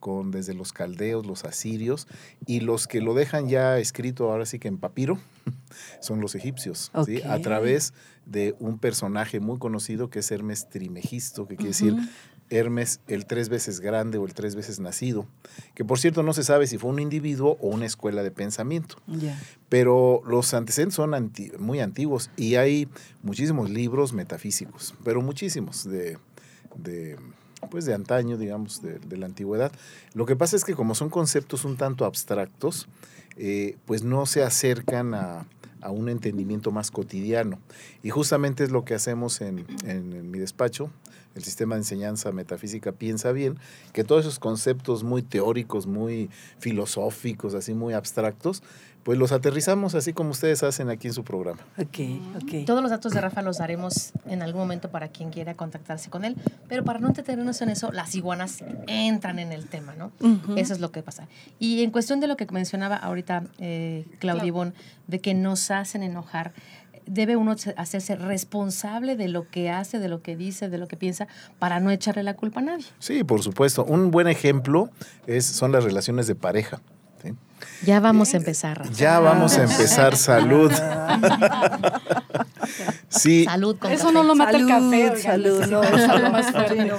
con 0.00 0.30
desde 0.30 0.54
los 0.54 0.72
caldeos, 0.72 1.26
los 1.26 1.44
asirios, 1.44 2.08
y 2.46 2.60
los 2.60 2.88
que 2.88 3.00
lo 3.00 3.14
dejan 3.14 3.48
ya 3.48 3.78
escrito 3.78 4.30
ahora 4.32 4.46
sí 4.46 4.58
que 4.58 4.68
en 4.68 4.78
papiro 4.78 5.18
son 6.00 6.20
los 6.20 6.34
egipcios, 6.34 6.90
¿sí? 7.06 7.22
a 7.22 7.38
través 7.40 7.92
de 8.26 8.56
un 8.58 8.78
personaje 8.78 9.40
muy 9.40 9.58
conocido 9.58 10.10
que 10.10 10.20
es 10.20 10.30
Hermes 10.30 10.68
Trimegisto, 10.68 11.46
que 11.46 11.56
quiere 11.56 11.70
decir 11.70 11.94
Hermes 12.50 13.00
el 13.06 13.26
tres 13.26 13.48
veces 13.48 13.80
grande 13.80 14.18
o 14.18 14.26
el 14.26 14.34
tres 14.34 14.54
veces 14.56 14.80
nacido, 14.80 15.24
que 15.74 15.84
por 15.84 15.98
cierto 16.00 16.22
no 16.22 16.32
se 16.32 16.42
sabe 16.42 16.66
si 16.66 16.78
fue 16.78 16.90
un 16.90 16.98
individuo 16.98 17.56
o 17.60 17.68
una 17.68 17.86
escuela 17.86 18.22
de 18.22 18.30
pensamiento. 18.32 18.96
Pero 19.68 20.22
los 20.26 20.52
antecedentes 20.52 20.96
son 20.96 21.14
anti- 21.14 21.52
muy 21.58 21.80
antiguos 21.80 22.30
y 22.36 22.56
hay 22.56 22.88
muchísimos 23.22 23.70
libros 23.70 24.12
metafísicos, 24.12 24.94
pero 25.04 25.22
muchísimos 25.22 25.84
de, 25.88 26.18
de, 26.76 27.16
pues 27.70 27.84
de 27.84 27.94
antaño, 27.94 28.36
digamos, 28.36 28.82
de, 28.82 28.98
de 28.98 29.16
la 29.16 29.26
antigüedad. 29.26 29.70
Lo 30.14 30.26
que 30.26 30.34
pasa 30.34 30.56
es 30.56 30.64
que 30.64 30.74
como 30.74 30.94
son 30.96 31.08
conceptos 31.08 31.64
un 31.64 31.76
tanto 31.76 32.04
abstractos, 32.04 32.88
eh, 33.36 33.76
pues 33.86 34.02
no 34.02 34.26
se 34.26 34.42
acercan 34.42 35.14
a, 35.14 35.46
a 35.82 35.90
un 35.92 36.08
entendimiento 36.08 36.72
más 36.72 36.90
cotidiano. 36.90 37.60
Y 38.02 38.10
justamente 38.10 38.64
es 38.64 38.70
lo 38.72 38.84
que 38.84 38.94
hacemos 38.94 39.40
en, 39.40 39.60
en- 39.84 40.12
en 40.14 40.30
mi 40.32 40.38
despacho, 40.40 40.90
el 41.34 41.44
sistema 41.44 41.74
de 41.74 41.82
enseñanza 41.82 42.32
metafísica 42.32 42.92
piensa 42.92 43.32
bien, 43.32 43.58
que 43.92 44.04
todos 44.04 44.22
esos 44.26 44.38
conceptos 44.38 45.04
muy 45.04 45.22
teóricos, 45.22 45.86
muy 45.86 46.30
filosóficos, 46.58 47.54
así 47.54 47.74
muy 47.74 47.94
abstractos, 47.94 48.62
pues 49.02 49.18
los 49.18 49.32
aterrizamos 49.32 49.94
así 49.94 50.12
como 50.12 50.30
ustedes 50.30 50.62
hacen 50.62 50.90
aquí 50.90 51.08
en 51.08 51.14
su 51.14 51.24
programa. 51.24 51.60
Ok, 51.78 51.98
ok. 52.36 52.66
Todos 52.66 52.82
los 52.82 52.90
datos 52.90 53.12
de 53.12 53.20
Rafa 53.20 53.42
los 53.42 53.58
daremos 53.58 54.12
en 54.26 54.42
algún 54.42 54.60
momento 54.60 54.90
para 54.90 55.08
quien 55.08 55.30
quiera 55.30 55.54
contactarse 55.54 56.10
con 56.10 56.24
él, 56.24 56.36
pero 56.68 56.84
para 56.84 56.98
no 56.98 57.08
entretenernos 57.08 57.62
en 57.62 57.70
eso, 57.70 57.92
las 57.92 58.14
iguanas 58.14 58.62
entran 58.86 59.38
en 59.38 59.52
el 59.52 59.66
tema, 59.68 59.94
¿no? 59.94 60.12
Eso 60.56 60.74
es 60.74 60.80
lo 60.80 60.92
que 60.92 61.02
pasa. 61.02 61.28
Y 61.58 61.82
en 61.82 61.90
cuestión 61.90 62.20
de 62.20 62.26
lo 62.26 62.36
que 62.36 62.46
mencionaba 62.46 62.96
ahorita 62.96 63.44
eh, 63.58 64.06
Claudia 64.18 64.44
Ivonne, 64.44 64.72
de 65.06 65.20
que 65.20 65.34
nos 65.34 65.70
hacen 65.70 66.02
enojar, 66.02 66.52
debe 67.12 67.36
uno 67.36 67.58
se- 67.58 67.74
hacerse 67.76 68.14
responsable 68.16 69.16
de 69.16 69.28
lo 69.28 69.48
que 69.50 69.68
hace, 69.70 69.98
de 69.98 70.08
lo 70.08 70.22
que 70.22 70.36
dice, 70.36 70.68
de 70.68 70.78
lo 70.78 70.86
que 70.88 70.96
piensa, 70.96 71.26
para 71.58 71.80
no 71.80 71.90
echarle 71.90 72.22
la 72.22 72.34
culpa 72.34 72.60
a 72.60 72.62
nadie. 72.62 72.86
Sí, 73.00 73.24
por 73.24 73.42
supuesto. 73.42 73.84
Un 73.84 74.10
buen 74.10 74.28
ejemplo 74.28 74.90
es, 75.26 75.44
son 75.44 75.72
las 75.72 75.84
relaciones 75.84 76.26
de 76.26 76.34
pareja. 76.36 76.80
¿sí? 77.22 77.34
Ya 77.84 78.00
vamos 78.00 78.32
a 78.34 78.36
empezar, 78.38 78.78
Rafa. 78.78 78.92
Ya 78.92 79.18
vamos 79.18 79.58
a 79.58 79.64
empezar. 79.64 80.16
Salud. 80.16 80.70
Sí, 83.08 83.44
Salud 83.44 83.76
con 83.78 83.90
Eso 83.90 84.04
café. 84.04 84.14
no 84.14 84.22
lo 84.22 84.34
mata 84.36 84.56
el 84.56 84.66
café. 84.68 84.84
oigan, 85.10 85.18
salud, 85.18 85.66
no, 85.66 85.82
es 85.82 86.02
salud. 86.02 86.22
lo 86.22 86.30
más 86.30 86.46
fuerte. 86.52 86.92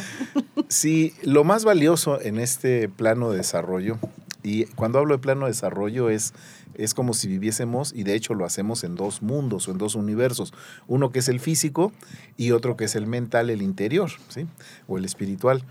Sí, 0.67 1.13
lo 1.23 1.43
más 1.45 1.63
valioso 1.63 2.19
en 2.21 2.37
este 2.39 2.89
plano 2.89 3.31
de 3.31 3.37
desarrollo, 3.37 3.97
y 4.43 4.65
cuando 4.65 4.99
hablo 4.99 5.15
de 5.15 5.21
plano 5.21 5.45
de 5.45 5.51
desarrollo 5.51 6.09
es, 6.09 6.33
es 6.75 6.93
como 6.93 7.13
si 7.13 7.27
viviésemos, 7.27 7.93
y 7.95 8.03
de 8.03 8.15
hecho 8.15 8.33
lo 8.33 8.45
hacemos 8.45 8.83
en 8.83 8.95
dos 8.95 9.21
mundos 9.21 9.67
o 9.67 9.71
en 9.71 9.77
dos 9.77 9.95
universos, 9.95 10.53
uno 10.87 11.11
que 11.11 11.19
es 11.19 11.29
el 11.29 11.39
físico 11.39 11.91
y 12.37 12.51
otro 12.51 12.75
que 12.75 12.85
es 12.85 12.95
el 12.95 13.07
mental, 13.07 13.49
el 13.49 13.61
interior, 13.61 14.09
¿sí? 14.29 14.47
o 14.87 14.97
el 14.97 15.05
espiritual. 15.05 15.63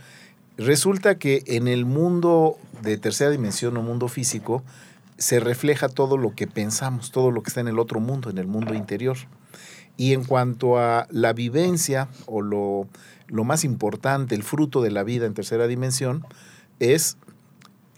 Resulta 0.57 1.17
que 1.17 1.43
en 1.47 1.69
el 1.69 1.85
mundo 1.85 2.59
de 2.83 2.99
tercera 2.99 3.31
dimensión 3.31 3.77
o 3.77 3.83
mundo 3.83 4.09
físico 4.09 4.62
se 5.17 5.41
refleja 5.41 5.89
todo 5.89 6.17
lo 6.17 6.35
que 6.35 6.47
pensamos, 6.47 7.11
todo 7.11 7.31
lo 7.31 7.43
que 7.43 7.49
está 7.49 7.61
en 7.61 7.69
el 7.69 7.79
otro 7.79 8.00
mundo, 8.00 8.31
en 8.31 8.39
el 8.39 8.47
mundo 8.47 8.75
interior. 8.75 9.17
Y 9.97 10.15
en 10.15 10.25
cuanto 10.25 10.79
a 10.79 11.07
la 11.11 11.33
vivencia 11.35 12.09
o 12.27 12.41
lo, 12.41 12.89
lo 13.27 13.45
más 13.45 13.65
importante, 13.65 14.35
el 14.35 14.43
fruto 14.43 14.81
de 14.81 14.91
la 14.91 15.03
vida 15.03 15.27
en 15.27 15.35
tercera 15.35 15.67
dimensión, 15.67 16.25
es 16.79 17.19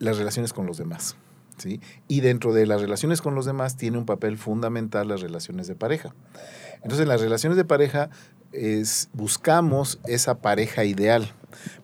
las 0.02 0.18
relaciones 0.18 0.52
con 0.52 0.66
los 0.66 0.78
demás. 0.78 1.16
¿sí? 1.58 1.80
Y 2.08 2.20
dentro 2.20 2.52
de 2.52 2.66
las 2.66 2.80
relaciones 2.80 3.22
con 3.22 3.34
los 3.34 3.46
demás 3.46 3.76
tiene 3.76 3.98
un 3.98 4.04
papel 4.04 4.36
fundamental 4.36 5.08
las 5.08 5.20
relaciones 5.20 5.68
de 5.68 5.76
pareja. 5.76 6.12
Entonces, 6.76 7.00
en 7.00 7.08
las 7.08 7.20
relaciones 7.20 7.56
de 7.56 7.64
pareja 7.64 8.10
es, 8.50 9.08
buscamos 9.12 10.00
esa 10.06 10.38
pareja 10.38 10.84
ideal, 10.84 11.32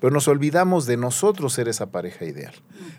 pero 0.01 0.13
nos 0.13 0.27
olvidamos 0.27 0.87
de 0.87 0.97
nosotros 0.97 1.53
ser 1.53 1.69
esa 1.69 1.87
pareja 1.87 2.25
ideal. 2.25 2.55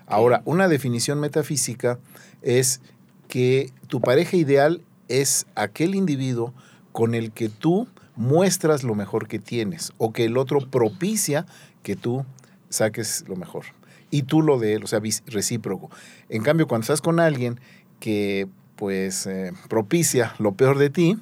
Ahora, 0.06 0.40
una 0.46 0.68
definición 0.68 1.20
metafísica 1.20 1.98
es 2.40 2.80
que 3.28 3.72
tu 3.88 4.00
pareja 4.00 4.38
ideal 4.38 4.80
es 5.08 5.46
aquel 5.54 5.94
individuo 5.94 6.54
con 6.92 7.14
el 7.14 7.30
que 7.32 7.50
tú 7.50 7.88
muestras 8.16 8.84
lo 8.84 8.94
mejor 8.94 9.28
que 9.28 9.38
tienes 9.38 9.92
o 9.98 10.12
que 10.12 10.24
el 10.24 10.38
otro 10.38 10.60
propicia 10.60 11.44
que 11.82 11.94
tú 11.94 12.24
saques 12.70 13.24
lo 13.28 13.36
mejor 13.36 13.66
y 14.10 14.22
tú 14.22 14.42
lo 14.42 14.58
de 14.58 14.74
él, 14.74 14.84
o 14.84 14.86
sea, 14.86 15.00
recíproco. 15.26 15.90
En 16.28 16.42
cambio, 16.42 16.66
cuando 16.66 16.82
estás 16.84 17.00
con 17.00 17.20
alguien 17.20 17.60
que 18.00 18.48
pues 18.76 19.26
eh, 19.26 19.52
propicia 19.68 20.34
lo 20.38 20.52
peor 20.52 20.78
de 20.78 20.88
ti, 20.90 21.18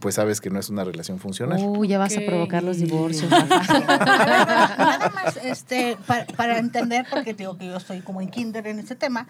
pues 0.00 0.16
sabes 0.16 0.40
que 0.42 0.50
no 0.50 0.58
es 0.60 0.68
una 0.68 0.84
relación 0.84 1.18
funcional. 1.18 1.58
Uy, 1.62 1.88
ya 1.88 1.98
vas 1.98 2.14
a 2.16 2.20
provocar 2.26 2.62
los 2.62 2.76
divorcios. 2.76 3.30
Nada 3.98 5.10
más, 5.14 5.38
este, 5.42 5.96
para, 6.06 6.26
para 6.26 6.58
entender, 6.58 7.06
porque 7.10 7.34
digo 7.34 7.56
que 7.56 7.66
yo 7.66 7.76
estoy 7.76 8.00
como 8.00 8.20
en 8.20 8.28
kinder 8.28 8.66
en 8.66 8.78
este 8.78 8.94
tema, 8.96 9.26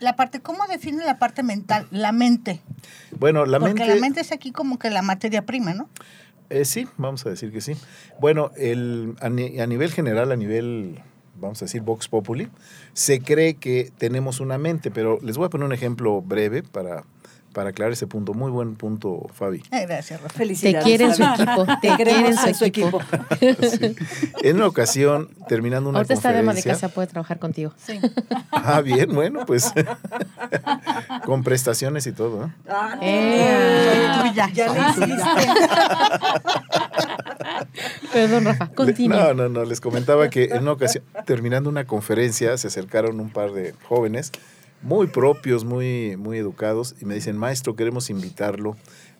la 0.00 0.16
parte, 0.16 0.40
¿cómo 0.40 0.66
define 0.66 1.04
la 1.04 1.18
parte 1.18 1.42
mental? 1.42 1.86
La 1.90 2.12
mente. 2.12 2.60
Bueno, 3.18 3.46
la 3.46 3.58
porque 3.58 3.74
mente... 3.74 3.94
la 3.94 4.00
mente 4.00 4.20
es 4.20 4.32
aquí 4.32 4.52
como 4.52 4.78
que 4.78 4.90
la 4.90 5.02
materia 5.02 5.46
prima, 5.46 5.72
¿no? 5.72 5.88
Eh, 6.50 6.66
sí, 6.66 6.86
vamos 6.98 7.24
a 7.24 7.30
decir 7.30 7.50
que 7.50 7.62
sí. 7.62 7.74
Bueno, 8.20 8.50
el, 8.58 9.14
a, 9.22 9.30
ni- 9.30 9.58
a 9.60 9.66
nivel 9.66 9.90
general, 9.90 10.30
a 10.32 10.36
nivel, 10.36 11.00
vamos 11.40 11.60
a 11.62 11.64
decir, 11.66 11.82
Vox 11.82 12.08
Populi, 12.08 12.48
se 12.92 13.20
cree 13.20 13.54
que 13.54 13.92
tenemos 13.98 14.40
una 14.40 14.58
mente, 14.58 14.90
pero 14.90 15.18
les 15.22 15.36
voy 15.36 15.46
a 15.46 15.50
poner 15.50 15.66
un 15.66 15.72
ejemplo 15.72 16.22
breve 16.22 16.62
para, 16.62 17.04
para 17.52 17.70
aclarar 17.70 17.92
ese 17.92 18.06
punto. 18.06 18.34
Muy 18.34 18.50
buen 18.50 18.74
punto, 18.76 19.26
Fabi. 19.34 19.62
Eh, 19.70 19.86
gracias, 19.86 20.20
Rafa. 20.20 20.32
Te 20.32 20.38
Felicidades. 20.38 20.84
quieren 20.84 21.14
su 21.14 21.22
Fabi. 21.22 21.42
equipo, 21.44 21.64
te 21.80 21.88
Te 21.88 21.96
quieren 21.96 22.36
su 22.36 22.48
en 22.48 22.54
su 22.54 22.64
equipo. 22.64 23.00
equipo. 23.40 23.68
Sí. 23.68 23.96
En 24.42 24.56
una 24.56 24.66
ocasión, 24.66 25.28
terminando 25.48 25.88
una 25.90 25.98
Ahorita 26.00 26.14
está 26.14 26.32
de 26.32 26.38
ama 26.40 26.52
de 26.52 26.58
conferencia... 26.58 26.72
casa, 26.88 26.94
puede 26.94 27.06
trabajar 27.08 27.38
contigo. 27.38 27.72
Sí. 27.76 28.00
Ah, 28.50 28.80
bien, 28.80 29.14
bueno, 29.14 29.44
pues 29.46 29.72
con 31.24 31.42
prestaciones 31.44 32.06
y 32.06 32.12
todo. 32.12 32.46
¿eh? 32.46 32.48
Ah, 32.68 32.98
Eh. 33.00 34.16
Soy 34.22 34.30
tuya. 34.30 34.50
Ya 34.52 34.72
le 34.72 34.92
Soy 34.94 35.10
tuya. 35.10 35.34
Perdón, 38.14 38.44
Rafa, 38.44 38.68
continúe. 38.68 39.16
No, 39.16 39.34
no, 39.34 39.48
no, 39.48 39.64
les 39.64 39.80
comentaba 39.80 40.30
que 40.30 40.44
en 40.44 40.62
una 40.62 40.72
ocasión, 40.72 41.02
terminando 41.26 41.68
una 41.68 41.84
conferencia, 41.84 42.56
se 42.56 42.68
acercaron 42.68 43.18
un 43.18 43.30
par 43.30 43.52
de 43.52 43.74
jóvenes 43.88 44.30
muy 44.82 45.08
propios, 45.08 45.64
muy, 45.64 46.16
muy 46.16 46.38
educados, 46.38 46.94
y 47.00 47.06
me 47.06 47.14
dicen, 47.14 47.36
maestro, 47.36 47.74
queremos 47.74 48.10
invitarlo 48.10 48.76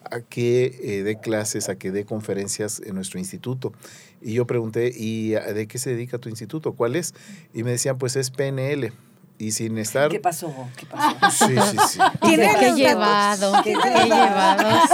a 0.09 0.21
que 0.21 0.79
eh, 0.81 1.03
dé 1.03 1.19
clases, 1.19 1.67
a 1.67 1.75
que 1.75 1.91
dé 1.91 2.05
conferencias 2.05 2.81
en 2.85 2.95
nuestro 2.95 3.19
instituto. 3.19 3.73
Y 4.21 4.33
yo 4.33 4.47
pregunté, 4.47 4.93
¿y 4.95 5.31
de 5.31 5.67
qué 5.67 5.77
se 5.77 5.89
dedica 5.89 6.17
tu 6.17 6.29
instituto? 6.29 6.73
¿Cuál 6.73 6.95
es? 6.95 7.13
Y 7.53 7.63
me 7.63 7.71
decían, 7.71 7.97
pues 7.97 8.15
es 8.15 8.31
PNL. 8.31 8.93
Y 9.37 9.51
sin 9.51 9.77
estar... 9.77 10.09
¿Qué 10.09 10.19
pasó? 10.19 10.53
¿Qué 10.77 10.85
pasó? 10.85 11.13
Sí, 11.47 11.55
sí, 11.71 11.77
sí. 11.89 11.99
¿Tiene 12.21 12.55
Qué 12.57 12.69
los 12.69 12.77
llevado, 12.77 13.61
qué 13.63 13.75
llevados. 13.75 14.89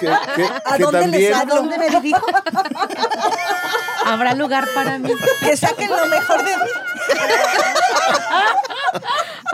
Que, 0.00 0.06
que- 0.34 0.48
¿A 0.64 0.78
dónde 0.78 1.06
les 1.06 1.30
también... 1.30 1.34
¿A 1.34 1.44
dónde 1.44 1.78
me 1.78 1.88
dirijo? 1.90 2.26
¿Habrá 4.04 4.34
lugar 4.34 4.66
para 4.74 4.98
mí? 4.98 5.10
Que 5.40 5.56
saquen 5.56 5.90
lo 5.90 6.06
mejor 6.06 6.38
de 6.44 6.56
mí. 6.56 6.70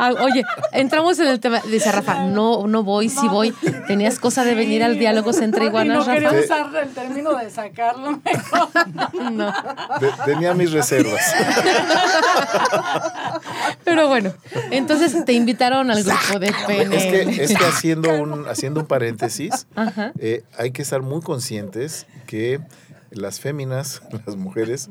Ah, 0.02 0.12
oye, 0.22 0.42
entramos 0.72 1.18
en 1.18 1.26
el 1.28 1.40
tema. 1.40 1.60
Dice 1.70 1.92
Rafa, 1.92 2.24
no, 2.24 2.66
no 2.66 2.82
voy, 2.82 3.08
sí 3.10 3.28
voy. 3.28 3.52
Tenías 3.86 4.18
cosa 4.18 4.44
de 4.44 4.54
venir 4.54 4.82
al 4.82 4.98
diálogo 4.98 5.30
entre 5.40 5.64
Y 5.64 5.66
iguanas, 5.68 6.06
no 6.06 6.12
quería 6.12 6.30
Rafa. 6.30 6.40
usar 6.42 6.82
el 6.82 6.88
término 6.94 7.34
de 7.36 7.50
sacarlo 7.50 8.20
mejor. 8.24 8.68
No. 9.32 9.52
de- 10.00 10.12
tenía 10.24 10.54
mis 10.54 10.72
reservas. 10.72 11.20
Pero 13.84 14.08
bueno, 14.08 14.32
entonces 14.70 15.24
te 15.24 15.32
invitaron 15.32 15.90
al 15.90 16.02
grupo 16.02 16.38
de 16.38 16.52
PNL. 16.66 16.94
Es 16.94 17.04
que, 17.06 17.44
es 17.44 17.56
que 17.58 17.64
haciendo, 17.64 18.10
un, 18.22 18.46
haciendo 18.48 18.80
un 18.80 18.86
paréntesis, 18.86 19.66
eh, 20.18 20.42
hay 20.58 20.70
que 20.72 20.82
estar 20.82 21.02
muy 21.02 21.20
conscientes 21.20 22.06
que 22.26 22.60
las 23.10 23.40
féminas, 23.40 24.02
las 24.26 24.36
mujeres, 24.36 24.88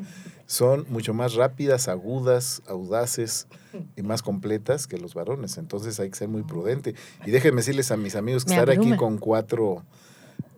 son 0.49 0.87
mucho 0.89 1.13
más 1.13 1.35
rápidas, 1.35 1.87
agudas, 1.87 2.63
audaces 2.67 3.47
y 3.95 4.01
más 4.01 4.23
completas 4.23 4.87
que 4.87 4.97
los 4.97 5.13
varones. 5.13 5.59
Entonces 5.59 5.99
hay 5.99 6.09
que 6.09 6.17
ser 6.17 6.27
muy 6.27 6.41
prudente. 6.41 6.95
Y 7.23 7.29
déjenme 7.29 7.57
decirles 7.57 7.91
a 7.91 7.97
mis 7.97 8.15
amigos 8.15 8.45
que 8.45 8.55
Me 8.55 8.55
estar 8.55 8.71
aquí 8.71 8.95
con 8.95 9.19
cuatro 9.19 9.83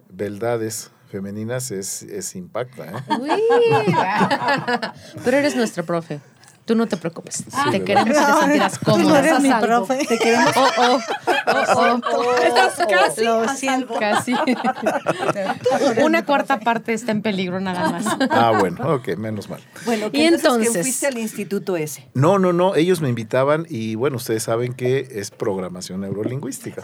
beldades 0.10 0.91
femeninas 1.10 1.71
es, 1.71 2.03
es 2.03 2.38
impacta. 2.38 2.86
¿eh? 2.86 3.19
Uy. 3.19 3.29
Pero 5.25 5.38
eres 5.38 5.57
nuestro 5.57 5.86
profe. 5.86 6.21
Tú 6.65 6.75
no 6.75 6.87
te 6.87 6.95
preocupes. 6.95 7.43
te 7.71 7.83
queremos 7.83 8.09
y 8.09 8.19
te 8.19 8.25
sentirás 8.39 8.79
Tú 8.79 8.91
no 8.91 9.03
cómoda. 9.03 9.19
eres 9.19 9.39
mi 9.41 9.51
profe. 9.53 10.05
Te 10.07 10.17
queremos. 10.19 10.51
Oh, 10.55 10.67
oh, 10.77 10.99
oh, 11.47 11.99
oh. 12.15 12.33
Estás 12.43 12.73
casi 12.87 13.23
Lo 13.23 13.47
siento. 13.49 13.93
Casi. 13.99 14.33
Una 16.03 16.23
cuarta 16.25 16.59
parte 16.59 16.93
está 16.93 17.11
en 17.11 17.21
peligro 17.21 17.59
nada 17.59 17.89
más. 17.89 18.05
Ah, 18.29 18.53
bueno, 18.59 18.93
ok, 18.95 19.15
menos 19.17 19.49
mal. 19.49 19.59
Bueno, 19.85 20.07
Y 20.07 20.11
que 20.11 20.27
entonces, 20.27 20.45
entonces- 20.51 20.73
que 20.73 20.81
fuiste 20.83 21.07
al 21.07 21.17
instituto 21.17 21.75
ese. 21.77 22.07
No, 22.13 22.39
no, 22.39 22.53
no, 22.53 22.75
ellos 22.75 23.01
me 23.01 23.09
invitaban 23.09 23.65
y 23.69 23.95
bueno, 23.95 24.17
ustedes 24.17 24.43
saben 24.43 24.73
que 24.73 25.07
es 25.11 25.31
programación 25.31 26.01
neurolingüística. 26.01 26.83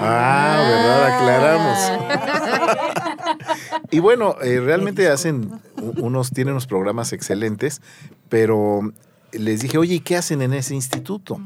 Ah, 0.00 0.58
¿verdad? 0.68 1.16
Aclaramos. 1.16 3.07
y 3.90 3.98
bueno, 3.98 4.36
eh, 4.42 4.60
realmente 4.60 5.08
hacen 5.08 5.60
unos, 5.76 6.30
tiene 6.30 6.50
unos 6.50 6.66
programas 6.66 7.12
excelentes, 7.12 7.80
pero 8.28 8.92
les 9.32 9.60
dije, 9.60 9.78
oye, 9.78 9.96
¿y 9.96 10.00
qué 10.00 10.16
hacen 10.16 10.42
en 10.42 10.54
ese 10.54 10.74
instituto? 10.74 11.40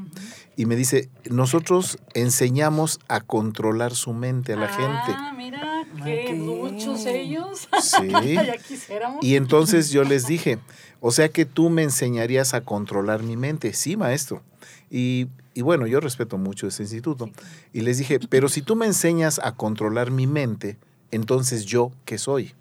Y 0.55 0.65
me 0.65 0.75
dice, 0.75 1.09
nosotros 1.29 1.97
enseñamos 2.13 2.99
a 3.07 3.21
controlar 3.21 3.95
su 3.95 4.13
mente 4.13 4.53
a 4.53 4.55
la 4.55 4.67
gente. 4.67 5.15
Ah, 5.15 5.33
mira, 5.35 5.83
qué 6.03 6.33
muchos 6.35 7.05
ellos. 7.05 7.67
Sí. 7.81 8.09
ya 8.33 8.57
quisiéramos. 8.57 9.23
Y 9.23 9.35
entonces 9.35 9.89
yo 9.89 10.03
les 10.03 10.27
dije, 10.27 10.59
o 10.99 11.11
sea 11.11 11.29
que 11.29 11.45
tú 11.45 11.69
me 11.69 11.83
enseñarías 11.83 12.53
a 12.53 12.61
controlar 12.61 13.23
mi 13.23 13.35
mente. 13.35 13.73
Sí, 13.73 13.97
maestro. 13.97 14.43
Y, 14.91 15.27
y 15.55 15.61
bueno, 15.63 15.87
yo 15.87 15.99
respeto 15.99 16.37
mucho 16.37 16.67
ese 16.67 16.83
instituto. 16.83 17.31
Y 17.73 17.81
les 17.81 17.97
dije, 17.97 18.19
pero 18.29 18.47
si 18.47 18.61
tú 18.61 18.75
me 18.75 18.85
enseñas 18.85 19.39
a 19.43 19.53
controlar 19.53 20.11
mi 20.11 20.27
mente, 20.27 20.77
entonces 21.15 21.65
yo, 21.65 21.91
¿qué 22.05 22.17
soy? 22.17 22.53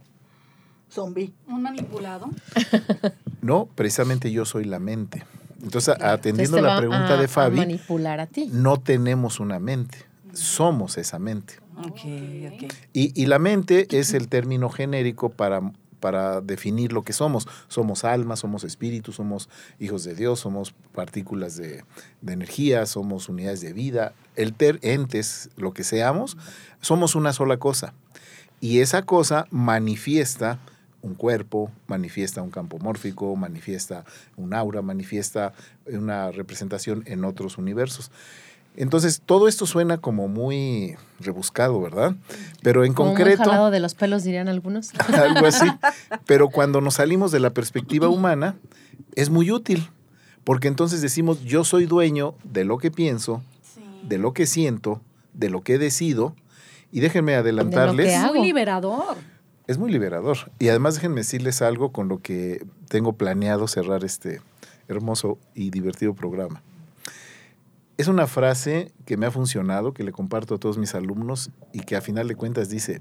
Zombie. 0.90 1.32
Un 1.48 1.62
manipulado. 1.62 2.30
No, 3.40 3.66
precisamente 3.74 4.30
yo 4.30 4.44
soy 4.44 4.64
la 4.64 4.78
mente. 4.78 5.24
Entonces, 5.64 5.96
atendiendo 6.00 6.58
Entonces 6.58 6.62
la 6.62 6.76
pregunta 6.76 7.14
a- 7.14 7.16
de 7.16 7.24
a 7.24 7.28
Fabi, 7.28 7.56
manipular 7.56 8.20
a 8.20 8.26
ti. 8.28 8.48
no 8.52 8.78
tenemos 8.78 9.40
una 9.40 9.58
mente, 9.58 9.98
somos 10.32 10.96
esa 10.96 11.18
mente. 11.18 11.54
Ok, 11.76 12.54
ok. 12.54 12.72
Y, 12.92 13.20
y 13.20 13.26
la 13.26 13.40
mente 13.40 13.88
es 13.90 14.14
el 14.14 14.28
término 14.28 14.68
genérico 14.70 15.28
para, 15.30 15.72
para 15.98 16.40
definir 16.40 16.92
lo 16.92 17.02
que 17.02 17.12
somos. 17.12 17.48
Somos 17.66 18.04
almas, 18.04 18.38
somos 18.38 18.62
espíritus, 18.62 19.16
somos 19.16 19.48
hijos 19.80 20.04
de 20.04 20.14
Dios, 20.14 20.38
somos 20.38 20.72
partículas 20.94 21.56
de, 21.56 21.82
de 22.20 22.32
energía, 22.32 22.86
somos 22.86 23.28
unidades 23.28 23.60
de 23.60 23.72
vida. 23.72 24.12
El 24.36 24.54
ter, 24.54 24.78
entes, 24.82 25.50
lo 25.56 25.72
que 25.74 25.82
seamos, 25.82 26.36
somos 26.80 27.16
una 27.16 27.32
sola 27.32 27.56
cosa. 27.56 27.92
Y 28.62 28.78
esa 28.78 29.02
cosa 29.02 29.48
manifiesta 29.50 30.60
un 31.02 31.14
cuerpo, 31.16 31.72
manifiesta 31.88 32.42
un 32.42 32.52
campo 32.52 32.78
mórfico, 32.78 33.34
manifiesta 33.34 34.04
un 34.36 34.54
aura, 34.54 34.82
manifiesta 34.82 35.52
una 35.84 36.30
representación 36.30 37.02
en 37.06 37.24
otros 37.24 37.58
universos. 37.58 38.12
Entonces, 38.76 39.20
todo 39.26 39.48
esto 39.48 39.66
suena 39.66 39.98
como 39.98 40.28
muy 40.28 40.94
rebuscado, 41.18 41.80
¿verdad? 41.80 42.14
Pero 42.62 42.84
en 42.84 42.94
Como 42.94 43.10
concreto, 43.10 43.42
jalado 43.42 43.72
de 43.72 43.80
los 43.80 43.96
pelos, 43.96 44.22
dirían 44.22 44.46
algunos. 44.46 44.92
algo 45.12 45.44
así. 45.44 45.66
Pero 46.24 46.48
cuando 46.48 46.80
nos 46.80 46.94
salimos 46.94 47.32
de 47.32 47.40
la 47.40 47.50
perspectiva 47.50 48.08
humana, 48.08 48.54
es 49.16 49.28
muy 49.28 49.50
útil, 49.50 49.90
porque 50.44 50.68
entonces 50.68 51.02
decimos, 51.02 51.42
yo 51.42 51.64
soy 51.64 51.86
dueño 51.86 52.36
de 52.44 52.64
lo 52.64 52.78
que 52.78 52.92
pienso, 52.92 53.42
de 54.04 54.18
lo 54.18 54.32
que 54.32 54.46
siento, 54.46 55.00
de 55.34 55.50
lo 55.50 55.62
que 55.62 55.78
decido, 55.78 56.36
y 56.92 57.00
déjenme 57.00 57.34
adelantarles, 57.34 58.14
hago. 58.14 58.34
Muy 58.34 58.46
liberador. 58.46 59.16
es 59.66 59.78
muy 59.78 59.90
liberador. 59.90 60.52
Y 60.58 60.68
además 60.68 60.94
déjenme 60.94 61.22
decirles 61.22 61.62
algo 61.62 61.90
con 61.90 62.08
lo 62.08 62.18
que 62.18 62.64
tengo 62.88 63.14
planeado 63.14 63.66
cerrar 63.66 64.04
este 64.04 64.40
hermoso 64.88 65.38
y 65.54 65.70
divertido 65.70 66.14
programa. 66.14 66.62
Es 67.96 68.08
una 68.08 68.26
frase 68.26 68.92
que 69.06 69.16
me 69.16 69.26
ha 69.26 69.30
funcionado, 69.30 69.94
que 69.94 70.04
le 70.04 70.12
comparto 70.12 70.54
a 70.54 70.58
todos 70.58 70.76
mis 70.76 70.94
alumnos 70.94 71.50
y 71.72 71.80
que 71.80 71.96
a 71.96 72.00
final 72.00 72.28
de 72.28 72.34
cuentas 72.36 72.68
dice, 72.68 73.00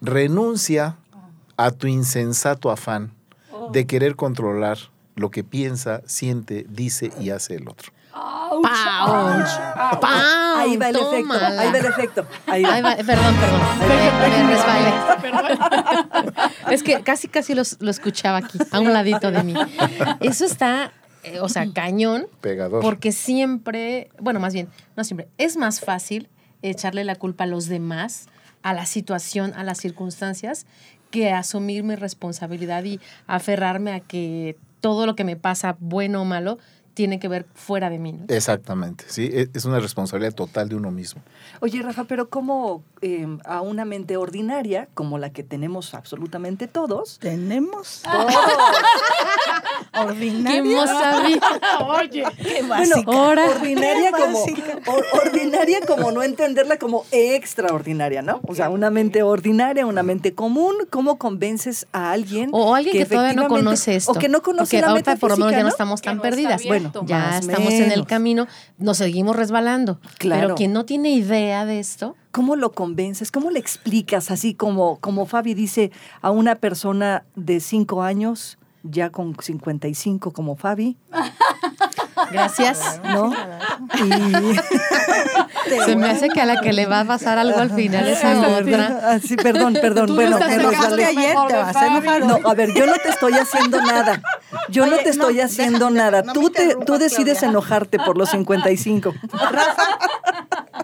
renuncia 0.00 0.96
a 1.56 1.70
tu 1.70 1.86
insensato 1.86 2.70
afán 2.70 3.12
de 3.72 3.86
querer 3.86 4.16
controlar 4.16 4.78
lo 5.14 5.30
que 5.30 5.42
piensa, 5.42 6.02
siente, 6.06 6.66
dice 6.68 7.10
y 7.20 7.30
hace 7.30 7.56
el 7.56 7.68
otro. 7.68 7.92
¡Pauch! 8.16 9.50
¡Pauch! 10.00 10.56
Ahí 10.58 10.76
va 10.76 10.88
el 10.88 10.96
efecto, 10.96 11.32
ahí 11.34 11.70
va 11.72 11.78
el 11.78 11.84
efecto. 11.86 12.26
Ahí 12.46 12.62
va. 12.64 12.74
Ahí 12.74 12.82
va, 12.82 12.96
perdón, 12.96 13.34
perdón. 13.36 13.60
Me, 13.80 14.28
me 14.28 14.54
resbalé. 14.54 14.92
Es 16.70 16.82
que 16.82 17.00
casi, 17.02 17.28
casi 17.28 17.54
los- 17.54 17.76
lo 17.80 17.90
escuchaba 17.90 18.38
aquí, 18.38 18.58
a 18.70 18.80
un 18.80 18.92
ladito 18.92 19.30
de 19.30 19.42
mí. 19.42 19.54
Eso 20.20 20.44
está, 20.44 20.92
eh, 21.24 21.40
o 21.40 21.48
sea, 21.48 21.66
cañón, 21.72 22.26
Pegador. 22.40 22.82
porque 22.82 23.12
siempre, 23.12 24.08
bueno, 24.18 24.40
más 24.40 24.52
bien, 24.54 24.68
no 24.96 25.04
siempre, 25.04 25.28
es 25.38 25.56
más 25.56 25.80
fácil 25.80 26.28
echarle 26.62 27.04
la 27.04 27.16
culpa 27.16 27.44
a 27.44 27.46
los 27.46 27.66
demás, 27.68 28.26
a 28.62 28.72
la 28.72 28.86
situación, 28.86 29.52
a 29.56 29.62
las 29.62 29.78
circunstancias, 29.78 30.66
que 31.10 31.32
asumir 31.32 31.84
mi 31.84 31.94
responsabilidad 31.94 32.82
y 32.84 32.98
aferrarme 33.26 33.92
a 33.92 34.00
que 34.00 34.56
todo 34.80 35.06
lo 35.06 35.14
que 35.16 35.24
me 35.24 35.36
pasa, 35.36 35.76
bueno 35.78 36.22
o 36.22 36.24
malo, 36.24 36.58
tiene 36.96 37.18
que 37.20 37.28
ver 37.28 37.44
fuera 37.54 37.90
de 37.90 37.98
mí. 37.98 38.12
¿no? 38.12 38.24
Exactamente, 38.28 39.04
sí, 39.06 39.28
e- 39.30 39.50
es 39.52 39.66
una 39.66 39.80
responsabilidad 39.80 40.32
total 40.34 40.70
de 40.70 40.76
uno 40.76 40.90
mismo. 40.90 41.20
Oye, 41.60 41.82
Rafa, 41.82 42.04
pero 42.04 42.30
¿cómo 42.30 42.82
eh, 43.02 43.26
a 43.44 43.60
una 43.60 43.84
mente 43.84 44.16
ordinaria, 44.16 44.88
como 44.94 45.18
la 45.18 45.28
que 45.30 45.42
tenemos 45.42 45.92
absolutamente 45.94 46.66
todos, 46.68 47.18
Tenemos 47.18 48.00
todos, 48.02 48.26
¿Qué 49.92 50.00
ordinaria. 50.00 50.58
hemos 50.58 50.88
sabido? 50.90 51.40
Oye, 51.86 52.24
Qué 52.42 52.62
bueno, 52.62 52.68
básica. 52.68 53.12
Ahora. 53.12 53.50
ordinaria 53.50 54.10
Qué 54.12 54.22
como, 54.22 54.44
or- 54.86 55.04
ordinaria 55.26 55.78
como 55.86 56.12
no 56.12 56.22
entenderla 56.22 56.78
como 56.78 57.04
extraordinaria, 57.10 58.22
¿no? 58.22 58.40
O 58.46 58.54
sea, 58.54 58.70
una 58.70 58.90
mente 58.90 59.22
ordinaria, 59.22 59.84
una 59.86 60.02
mente 60.02 60.34
común, 60.34 60.74
¿cómo 60.90 61.18
convences 61.18 61.86
a 61.92 62.12
alguien? 62.12 62.50
O 62.52 62.74
alguien 62.74 62.96
que, 62.96 63.04
todavía 63.06 63.34
no 63.34 63.48
conoce 63.48 63.96
esto. 63.96 64.12
O 64.12 64.14
que 64.14 64.28
no 64.28 64.42
conoce 64.42 64.76
Porque 64.76 64.80
la 64.80 64.88
ahorita 64.92 65.16
por 65.16 65.30
lo 65.30 65.36
menos 65.36 65.52
ya 65.52 65.62
no 65.62 65.68
estamos 65.68 66.00
Que 66.00 66.06
tan 66.10 66.16
no 66.16 66.22
perdidas. 66.22 66.60
abierto. 66.60 66.85
Ya 67.06 67.18
Más 67.18 67.46
estamos 67.46 67.72
en 67.72 67.92
el 67.92 68.06
camino, 68.06 68.46
nos 68.78 68.98
seguimos 68.98 69.36
resbalando. 69.36 70.00
Claro. 70.18 70.42
Pero 70.42 70.54
quien 70.54 70.72
no 70.72 70.84
tiene 70.84 71.10
idea 71.10 71.64
de 71.64 71.78
esto, 71.78 72.16
¿Cómo 72.36 72.54
lo 72.54 72.72
convences? 72.72 73.32
¿Cómo 73.32 73.50
le 73.50 73.58
explicas? 73.58 74.30
Así 74.30 74.52
como, 74.52 74.98
como 75.00 75.24
Fabi 75.24 75.54
dice 75.54 75.90
a 76.20 76.30
una 76.30 76.56
persona 76.56 77.24
de 77.34 77.60
cinco 77.60 78.02
años, 78.02 78.58
ya 78.82 79.08
con 79.08 79.34
55 79.40 80.32
como 80.32 80.54
Fabi, 80.54 80.98
gracias. 82.30 83.00
¿no? 83.04 83.32
Y, 83.94 84.56
Se 85.84 85.96
me 85.96 86.08
hace 86.10 86.28
que 86.28 86.40
a 86.40 86.46
la 86.46 86.60
que 86.60 86.72
le 86.72 86.86
va 86.86 87.00
a 87.00 87.04
pasar 87.04 87.38
algo 87.38 87.58
al 87.58 87.70
final 87.70 88.06
es 88.08 88.22
a 88.24 88.38
otra. 88.58 89.00
Ah, 89.02 89.18
sí, 89.18 89.36
perdón, 89.36 89.74
perdón. 89.80 90.06
Tú 90.06 90.14
bueno, 90.14 90.38
me 90.38 90.58
resbalé. 90.58 91.04
ayer, 91.04 91.36
te 91.48 91.54
vas 91.56 91.76
a 91.76 91.86
enojar. 91.86 92.24
No, 92.24 92.38
a 92.48 92.54
ver, 92.54 92.72
yo 92.74 92.86
no 92.86 92.94
te 92.94 93.08
estoy 93.08 93.32
haciendo 93.34 93.80
nada. 93.82 94.22
Yo 94.68 94.86
no 94.86 94.96
te 94.98 95.10
estoy 95.10 95.36
no, 95.36 95.42
haciendo 95.44 95.90
nada. 95.90 96.22
no 96.22 96.32
tú, 96.32 96.50
te, 96.50 96.76
tú 96.86 96.98
decides 96.98 97.38
Claudia. 97.38 97.48
enojarte 97.48 97.98
por 97.98 98.16
los 98.16 98.30
55. 98.30 99.14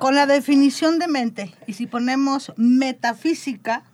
Con 0.00 0.14
la 0.14 0.26
definición 0.26 0.98
de 0.98 1.06
mente, 1.08 1.54
y 1.66 1.74
si 1.74 1.86
ponemos 1.86 2.52
metafísica, 2.56 3.84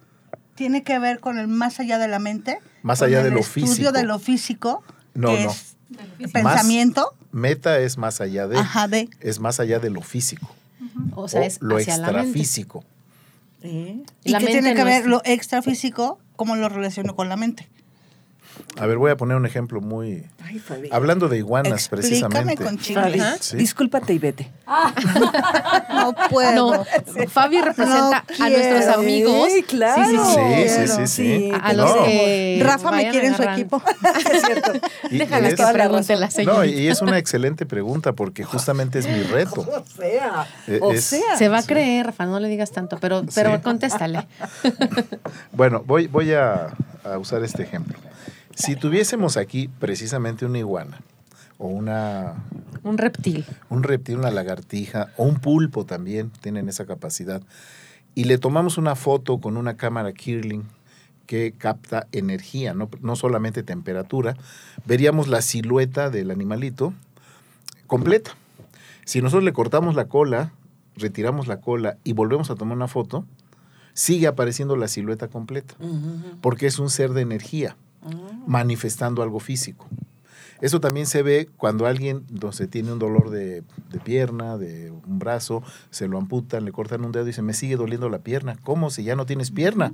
tiene 0.54 0.82
que 0.82 0.98
ver 0.98 1.20
con 1.20 1.38
el 1.38 1.48
más 1.48 1.80
allá 1.80 1.98
de 1.98 2.08
la 2.08 2.18
mente. 2.18 2.60
Más 2.82 3.02
allá 3.02 3.22
de 3.22 3.28
el 3.28 3.34
lo 3.34 3.40
estudio 3.40 3.66
físico. 3.66 3.92
de 3.92 4.02
lo 4.04 4.18
físico, 4.18 4.82
No, 5.14 5.28
que 5.34 5.44
no. 5.44 5.50
es 5.50 6.32
pensamiento. 6.32 7.12
Meta 7.32 7.78
es 7.80 7.98
más 7.98 8.20
allá 8.20 8.46
de, 8.48 8.56
Ajá, 8.58 8.88
de. 8.88 9.08
es 9.20 9.38
más 9.40 9.60
allá 9.60 9.78
de 9.78 9.90
lo 9.90 10.00
físico. 10.02 10.48
O 11.14 11.28
sea, 11.28 11.44
es 11.44 11.60
lo 11.60 11.76
hacia 11.76 11.96
la 11.98 12.06
mente. 12.08 12.20
extrafísico. 12.22 12.84
Y 13.62 14.30
La 14.30 14.38
que 14.38 14.44
mente 14.46 14.60
tiene 14.60 14.74
que 14.74 14.78
no 14.80 14.84
ver 14.84 15.02
es- 15.02 15.06
lo 15.08 15.20
extrafísico, 15.24 16.18
cómo 16.36 16.56
lo 16.56 16.68
relaciono 16.68 17.14
con 17.16 17.28
la 17.28 17.36
mente. 17.36 17.68
A 18.76 18.86
ver, 18.86 18.96
voy 18.98 19.10
a 19.10 19.16
poner 19.16 19.36
un 19.36 19.46
ejemplo 19.46 19.80
muy... 19.80 20.24
Ay, 20.48 20.58
Fabi. 20.58 20.88
Hablando 20.90 21.28
de 21.28 21.36
iguanas, 21.36 21.72
Explícame 21.90 22.54
precisamente. 22.56 22.64
con 22.64 22.78
Fabi, 22.78 23.12
chile. 23.12 23.24
Sí. 23.40 23.56
discúlpate 23.58 24.14
y 24.14 24.18
vete. 24.18 24.50
No 25.88 26.14
puedo. 26.30 26.54
No, 26.72 26.84
Fabi 27.28 27.60
representa 27.60 28.24
No 28.38 28.44
a 28.44 28.48
nuestros 28.48 28.78
quiero. 28.84 28.94
amigos. 29.00 29.48
Sí, 29.52 29.62
claro. 29.64 30.04
Sí, 30.04 30.16
sí, 30.16 30.24
sí. 30.34 30.68
Sí, 30.68 30.86
sí, 30.86 30.92
sí, 30.96 31.06
sí. 31.06 31.52
A 31.62 31.72
los 31.72 31.94
No. 31.96 32.04
que 32.04 32.60
Rafa 32.64 32.90
me 32.90 32.96
vayan 32.98 33.12
quiere 33.12 33.26
en 33.28 33.36
su 33.36 33.42
agarrando. 33.42 33.76
equipo. 33.76 33.82
Es 34.32 34.42
cierto. 34.42 34.72
Y- 35.10 35.16
y 35.16 35.18
Déjala 35.18 35.48
es- 35.48 35.54
que 35.56 35.66
pregunte 35.72 36.16
la 36.16 36.26
No, 36.26 36.32
señora. 36.32 36.66
y 36.66 36.88
es 36.88 37.02
una 37.02 37.18
excelente 37.18 37.66
pregunta 37.66 38.12
porque 38.12 38.44
justamente 38.44 39.00
es 39.00 39.06
mi 39.08 39.22
reto. 39.24 39.60
O 39.68 39.84
sea, 40.00 40.46
Eh, 40.66 40.78
o 40.80 40.92
es- 40.92 41.04
sea. 41.04 41.36
Se 41.36 41.48
va 41.48 41.58
a 41.58 41.62
creer, 41.62 42.06
Rafa, 42.06 42.24
no 42.26 42.38
le 42.40 42.48
digas 42.48 42.70
tanto, 42.70 42.98
pero, 43.00 43.22
pero 43.34 43.56
Sí. 43.56 43.62
contéstale. 43.62 44.26
Bueno, 45.52 45.82
voy, 45.84 46.06
voy 46.06 46.32
a, 46.32 46.68
a 47.04 47.18
usar 47.18 47.42
este 47.44 47.62
ejemplo. 47.64 47.98
Si 48.58 48.74
tuviésemos 48.74 49.36
aquí 49.36 49.68
precisamente 49.78 50.44
una 50.44 50.58
iguana 50.58 51.00
o 51.58 51.68
una, 51.68 52.34
Un 52.82 52.98
reptil. 52.98 53.46
un 53.70 53.84
reptil, 53.84 54.18
una 54.18 54.32
lagartija 54.32 55.12
o 55.16 55.24
un 55.24 55.36
pulpo 55.36 55.86
también 55.86 56.30
tienen 56.40 56.68
esa 56.68 56.84
capacidad 56.84 57.40
y 58.16 58.24
le 58.24 58.36
tomamos 58.36 58.76
una 58.76 58.96
foto 58.96 59.38
con 59.38 59.56
una 59.56 59.76
cámara 59.76 60.12
Kirling 60.12 60.64
que 61.26 61.54
capta 61.56 62.08
energía, 62.10 62.74
no, 62.74 62.88
no 63.00 63.14
solamente 63.14 63.62
temperatura, 63.62 64.36
veríamos 64.86 65.28
la 65.28 65.40
silueta 65.40 66.10
del 66.10 66.32
animalito 66.32 66.92
completa. 67.86 68.32
Si 69.04 69.22
nosotros 69.22 69.44
le 69.44 69.52
cortamos 69.52 69.94
la 69.94 70.06
cola, 70.06 70.50
retiramos 70.96 71.46
la 71.46 71.60
cola 71.60 71.96
y 72.02 72.12
volvemos 72.12 72.50
a 72.50 72.56
tomar 72.56 72.76
una 72.76 72.88
foto, 72.88 73.24
sigue 73.94 74.26
apareciendo 74.26 74.74
la 74.74 74.88
silueta 74.88 75.28
completa, 75.28 75.74
porque 76.40 76.66
es 76.66 76.80
un 76.80 76.90
ser 76.90 77.12
de 77.12 77.20
energía 77.20 77.76
manifestando 78.46 79.22
algo 79.22 79.40
físico. 79.40 79.86
Eso 80.60 80.80
también 80.80 81.06
se 81.06 81.22
ve 81.22 81.48
cuando 81.56 81.86
alguien 81.86 82.24
no 82.30 82.50
sé, 82.50 82.66
tiene 82.66 82.92
un 82.92 82.98
dolor 82.98 83.30
de, 83.30 83.62
de 83.90 84.00
pierna, 84.00 84.56
de 84.58 84.90
un 84.90 85.20
brazo, 85.20 85.62
se 85.90 86.08
lo 86.08 86.18
amputan, 86.18 86.64
le 86.64 86.72
cortan 86.72 87.04
un 87.04 87.12
dedo 87.12 87.22
y 87.24 87.28
dice, 87.28 87.42
me 87.42 87.54
sigue 87.54 87.76
doliendo 87.76 88.08
la 88.08 88.18
pierna. 88.18 88.56
¿Cómo 88.64 88.90
si 88.90 89.04
ya 89.04 89.14
no 89.14 89.24
tienes 89.24 89.52
pierna? 89.52 89.92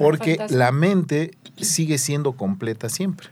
Porque 0.00 0.34
Fantástico. 0.36 0.58
la 0.58 0.72
mente 0.72 1.30
sigue 1.60 1.98
siendo 1.98 2.32
completa 2.32 2.88
siempre. 2.88 3.28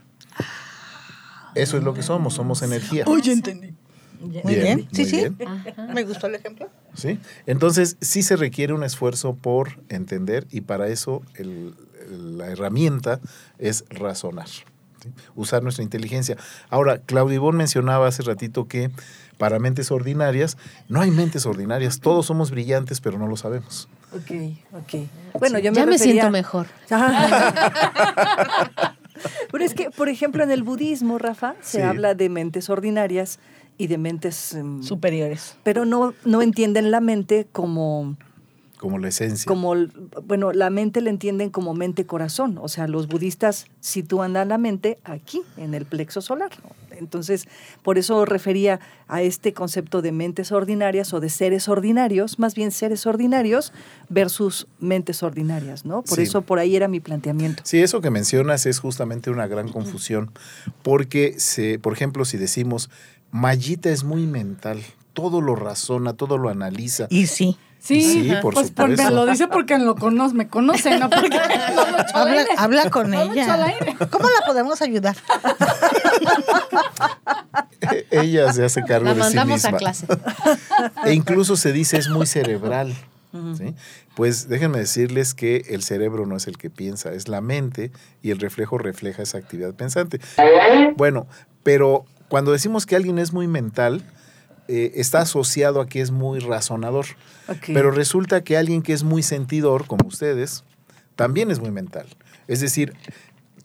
Eso 1.55 1.77
es 1.77 1.83
lo 1.83 1.93
que 1.93 2.03
somos, 2.03 2.35
somos 2.35 2.61
energía. 2.61 3.03
Uy, 3.07 3.21
entendí. 3.25 3.73
Muy 4.21 4.55
Bien, 4.55 4.61
bien. 4.77 4.87
Sí, 4.91 5.01
muy 5.01 5.09
sí. 5.09 5.15
bien. 5.17 5.37
Me 5.93 6.03
gustó 6.03 6.27
el 6.27 6.35
ejemplo. 6.35 6.69
¿sí? 6.93 7.19
Entonces, 7.45 7.97
sí 8.01 8.23
se 8.23 8.35
requiere 8.35 8.73
un 8.73 8.83
esfuerzo 8.83 9.35
por 9.35 9.79
entender 9.89 10.47
y 10.49 10.61
para 10.61 10.87
eso 10.87 11.21
el- 11.35 11.75
la 12.09 12.47
herramienta 12.47 13.19
es 13.59 13.85
razonar, 13.89 14.47
¿sí? 14.47 14.63
usar 15.35 15.63
nuestra 15.63 15.83
inteligencia. 15.83 16.37
Ahora, 16.69 16.99
Claudio 16.99 17.35
Ivón 17.35 17.55
mencionaba 17.57 18.07
hace 18.07 18.23
ratito 18.23 18.67
que 18.67 18.89
para 19.37 19.59
mentes 19.59 19.91
ordinarias, 19.91 20.57
no 20.89 20.99
hay 21.01 21.11
mentes 21.11 21.45
ordinarias, 21.45 21.99
todos 21.99 22.25
somos 22.25 22.49
brillantes, 22.51 23.01
pero 23.01 23.19
no 23.19 23.27
lo 23.27 23.37
sabemos. 23.37 23.87
Ok, 24.13 24.31
ok. 24.73 25.07
Bueno, 25.39 25.59
yo 25.59 25.71
me 25.71 25.77
ya 25.77 25.85
me 25.85 25.99
siento 25.99 26.31
mejor. 26.31 26.65
Pero 29.51 29.63
es 29.63 29.73
que, 29.73 29.89
por 29.89 30.09
ejemplo, 30.09 30.43
en 30.43 30.51
el 30.51 30.61
budismo, 30.63 31.17
Rafa, 31.17 31.55
se 31.61 31.77
Sí. 31.79 31.83
habla 31.83 32.13
de 32.13 32.29
mentes 32.29 32.69
ordinarias 32.69 33.39
y 33.77 33.87
de 33.87 33.97
mentes... 33.97 34.53
em, 34.53 34.83
Superiores. 34.83 35.57
pero 35.63 35.85
no, 35.85 36.13
no 36.25 36.41
entienden 36.41 36.91
la 36.91 36.99
mente 37.01 37.47
como, 37.51 38.15
Como 38.77 38.99
la 38.99 39.07
esencia. 39.07 39.47
como, 39.47 39.73
bueno, 40.23 40.51
la 40.53 40.69
mente 40.69 41.01
la 41.01 41.09
entienden 41.09 41.49
como 41.49 41.73
mente-corazón. 41.73 42.59
O 42.61 42.67
sea, 42.67 42.87
los 42.87 43.07
budistas 43.07 43.65
sitúan 43.79 44.37
a 44.37 44.45
la 44.45 44.57
mente 44.57 44.99
aquí, 45.03 45.41
en 45.57 45.73
el 45.73 45.85
plexo 45.85 46.21
solar. 46.21 46.51
Entonces, 46.91 47.45
por 47.83 47.97
eso 47.97 48.25
refería 48.25 48.79
a 49.07 49.21
este 49.21 49.53
concepto 49.53 50.01
de 50.01 50.11
mentes 50.11 50.51
ordinarias 50.51 51.13
o 51.13 51.19
de 51.19 51.29
seres 51.29 51.67
ordinarios, 51.69 52.39
más 52.39 52.55
bien 52.55 52.71
seres 52.71 53.05
ordinarios 53.05 53.71
versus 54.09 54.67
mentes 54.79 55.21
ordinarias, 55.23 55.85
¿no? 55.85 56.01
Por 56.01 56.17
Sí. 56.17 56.23
eso 56.23 56.41
por 56.41 56.57
ahí 56.59 56.75
era 56.75 56.87
mi 56.87 56.99
planteamiento. 56.99 57.61
Sí, 57.65 57.79
eso 57.81 58.01
que 58.01 58.09
mencionas 58.09 58.65
es 58.65 58.79
justamente 58.79 59.29
una 59.29 59.47
gran 59.47 59.69
confusión, 59.69 60.31
porque, 60.83 61.35
se, 61.39 61.77
por 61.79 61.93
ejemplo, 61.93 62.25
si 62.25 62.37
decimos, 62.37 62.89
Mayita 63.31 63.89
es 63.89 64.03
muy 64.03 64.25
mental, 64.25 64.79
todo 65.13 65.41
lo 65.41 65.55
razona, 65.55 66.13
todo 66.13 66.37
lo 66.37 66.49
analiza. 66.49 67.07
Y 67.09 67.27
sí. 67.27 67.57
Sí, 67.79 68.01
Sí, 68.01 68.29
por 68.41 68.53
pues 68.53 68.71
por- 68.71 68.87
supuesto. 68.89 69.03
me 69.05 69.11
lo 69.11 69.25
dice 69.25 69.47
porque 69.47 69.77
lo 69.77 69.95
conoce, 69.95 70.35
me 70.35 70.47
conoce, 70.47 70.99
no 70.99 71.09
porque 71.09 71.29
no 71.75 71.85
lo 71.91 71.97
Habla, 72.13 72.31
aire. 72.41 72.49
habla 72.57 72.89
con 72.89 73.11
No 73.11 73.21
ella. 73.21 73.75
¿Cómo 74.09 74.25
la 74.25 74.45
podemos 74.45 74.81
ayudar? 74.81 75.15
Ella 78.11 78.51
se 78.53 78.65
hace 78.65 78.83
cargo 78.83 79.05
La 79.05 79.13
de 79.13 79.21
sí 79.21 79.23
mandamos 79.35 79.63
a 79.65 79.71
misma. 79.71 79.77
clase. 79.77 80.07
E 81.05 81.13
incluso 81.13 81.55
se 81.55 81.71
dice 81.71 81.97
es 81.97 82.09
muy 82.09 82.25
cerebral. 82.27 82.93
¿sí? 83.57 83.75
Pues 84.15 84.49
déjenme 84.49 84.79
decirles 84.79 85.33
que 85.33 85.63
el 85.69 85.83
cerebro 85.83 86.25
no 86.25 86.35
es 86.37 86.47
el 86.47 86.57
que 86.57 86.69
piensa, 86.69 87.11
es 87.13 87.27
la 87.27 87.39
mente 87.41 87.91
y 88.21 88.31
el 88.31 88.39
reflejo 88.39 88.77
refleja 88.77 89.21
esa 89.23 89.37
actividad 89.37 89.73
pensante. 89.75 90.19
Bueno, 90.95 91.27
pero 91.63 92.05
cuando 92.29 92.51
decimos 92.51 92.85
que 92.85 92.95
alguien 92.95 93.19
es 93.19 93.31
muy 93.33 93.47
mental, 93.47 94.03
eh, 94.67 94.93
está 94.95 95.19
asociado 95.19 95.81
a 95.81 95.87
que 95.87 96.01
es 96.01 96.11
muy 96.11 96.39
razonador. 96.39 97.05
Pero 97.65 97.91
resulta 97.91 98.43
que 98.43 98.57
alguien 98.57 98.81
que 98.81 98.93
es 98.93 99.03
muy 99.03 99.23
sentidor, 99.23 99.87
como 99.87 100.07
ustedes, 100.07 100.63
también 101.15 101.51
es 101.51 101.59
muy 101.59 101.71
mental. 101.71 102.07
Es 102.47 102.59
decir, 102.59 102.93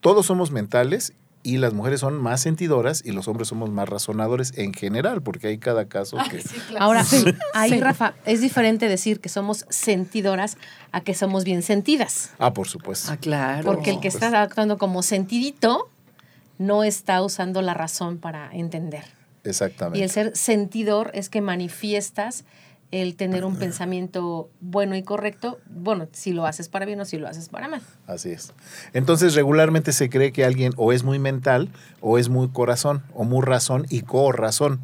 todos 0.01 0.27
somos 0.27 0.51
mentales 0.51 1.12
y 1.43 1.59
las 1.59 1.75
mujeres 1.75 2.01
son 2.01 2.21
más 2.21 2.41
sentidoras 2.41 3.03
y 3.05 3.11
los 3.12 3.27
hombres 3.27 3.49
somos 3.49 3.71
más 3.71 3.88
razonadores 3.88 4.53
en 4.57 4.73
general, 4.73 5.23
porque 5.23 5.49
hay 5.49 5.59
cada 5.59 5.87
caso 5.87 6.17
que... 6.31 6.43
Ahora, 6.79 7.05
ahí, 7.55 7.71
Sí. 7.71 7.81
Rafa, 7.81 8.15
es 8.25 8.41
diferente 8.41 8.88
decir 8.88 9.21
que 9.21 9.29
somos 9.29 9.67
sentidoras 9.69 10.57
a 10.93 11.01
que 11.01 11.15
somos 11.15 11.45
bien 11.45 11.62
sentidas. 11.62 12.31
Ah, 12.38 12.53
por 12.53 12.69
supuesto. 12.69 13.11
Ah, 13.12 13.17
claro. 13.17 13.65
Porque 13.65 13.91
el 13.91 14.01
que 14.01 14.09
está 14.09 14.43
actuando 14.43 14.79
como 14.79 15.03
sentidito 15.03 15.88
no 16.59 16.85
está 16.85 17.23
usando 17.23 17.61
la 17.61 17.75
razón 17.75 18.19
para 18.19 18.51
entender. 18.53 19.05
Exactamente. 19.44 19.98
Y 19.98 20.02
el 20.02 20.11
ser 20.11 20.37
sentidor 20.37 21.11
es 21.14 21.28
que 21.28 21.40
manifiestas 21.40 22.44
el 22.92 23.16
tener 23.16 23.44
un 23.44 23.57
pensamiento 23.59 24.50
bueno 24.61 24.94
y 24.94 25.02
correcto, 25.02 25.59
bueno, 25.68 26.09
si 26.12 26.33
lo 26.33 26.46
haces 26.46 26.68
para 26.68 26.87
bien 26.87 27.00
o 27.00 27.05
si 27.05 27.18
lo 27.18 27.26
haces 27.26 27.48
para 27.48 27.66
mal. 27.66 27.83
Así 28.07 28.31
es. 28.31 28.52
Entonces, 28.92 29.35
regularmente 29.35 29.92
se 29.92 30.09
cree 30.09 30.33
que 30.33 30.44
alguien 30.44 30.72
o 30.76 30.92
es 30.92 31.02
muy 31.02 31.18
mental 31.18 31.70
o 32.00 32.18
es 32.18 32.28
muy 32.28 32.48
corazón 32.48 33.02
o 33.14 33.24
muy 33.24 33.44
razón 33.44 33.87
y 33.90 34.02
corazón. 34.02 34.81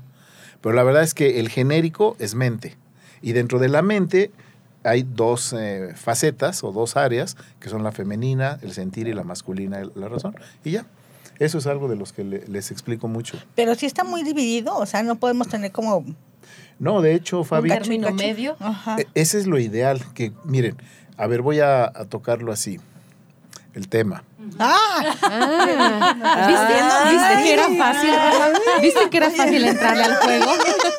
Pero 0.61 0.75
la 0.75 0.83
verdad 0.83 1.03
es 1.03 1.15
que 1.15 1.39
el 1.39 1.49
genérico 1.49 2.17
es 2.19 2.35
mente. 2.35 2.77
Y 3.23 3.33
dentro 3.33 3.59
de 3.59 3.69
la 3.69 3.83
mente 3.83 4.33
hay 4.85 5.03
dos 5.03 5.53
eh, 5.53 5.93
facetas 5.95 6.65
o 6.65 6.73
dos 6.73 6.97
áreas, 6.97 7.37
que 7.61 7.69
son 7.69 7.83
la 7.83 7.93
femenina, 7.93 8.59
el 8.63 8.73
sentir 8.73 9.09
y 9.09 9.13
la 9.13 9.25
masculina, 9.25 9.83
la 9.95 10.09
razón. 10.09 10.35
Y 10.65 10.73
ya. 10.73 10.87
Eso 11.39 11.59
es 11.59 11.67
algo 11.67 11.89
de 11.89 11.97
los 11.97 12.13
que 12.13 12.25
le- 12.25 12.45
les 12.49 12.71
explico 12.71 13.07
mucho. 13.09 13.37
Pero 13.55 13.75
sí 13.75 13.87
está 13.87 14.05
muy 14.05 14.23
dividido, 14.25 14.77
o 14.77 14.87
sea, 14.87 15.03
no 15.03 15.17
podemos 15.17 15.49
tener 15.49 15.71
como 15.73 16.05
No, 16.79 17.01
de 17.01 17.15
hecho, 17.15 17.45
Fabi, 17.45 17.71
un 17.71 17.77
término 17.79 18.11
medio. 18.13 18.57
Ajá. 18.61 18.97
E- 18.99 19.07
Ese 19.15 19.39
es 19.39 19.47
lo 19.47 19.59
ideal, 19.59 20.01
que 20.15 20.33
miren, 20.45 20.77
a 21.17 21.27
ver, 21.27 21.43
voy 21.43 21.61
a, 21.61 21.85
a 21.85 22.05
tocarlo 22.09 22.53
así, 22.53 22.79
el 23.75 23.89
tema. 23.89 24.25
Ah, 24.59 24.77
Ah, 25.23 26.47
¿viste, 26.49 27.13
¿Viste 27.13 27.43
que 27.43 27.53
era 27.53 27.69
fácil? 27.77 28.11
¿Viste 28.81 29.11
que 29.11 29.17
era 29.17 29.31
fácil 29.31 29.65
entrarle 29.65 30.05
al 30.05 30.15
juego? 30.17 30.53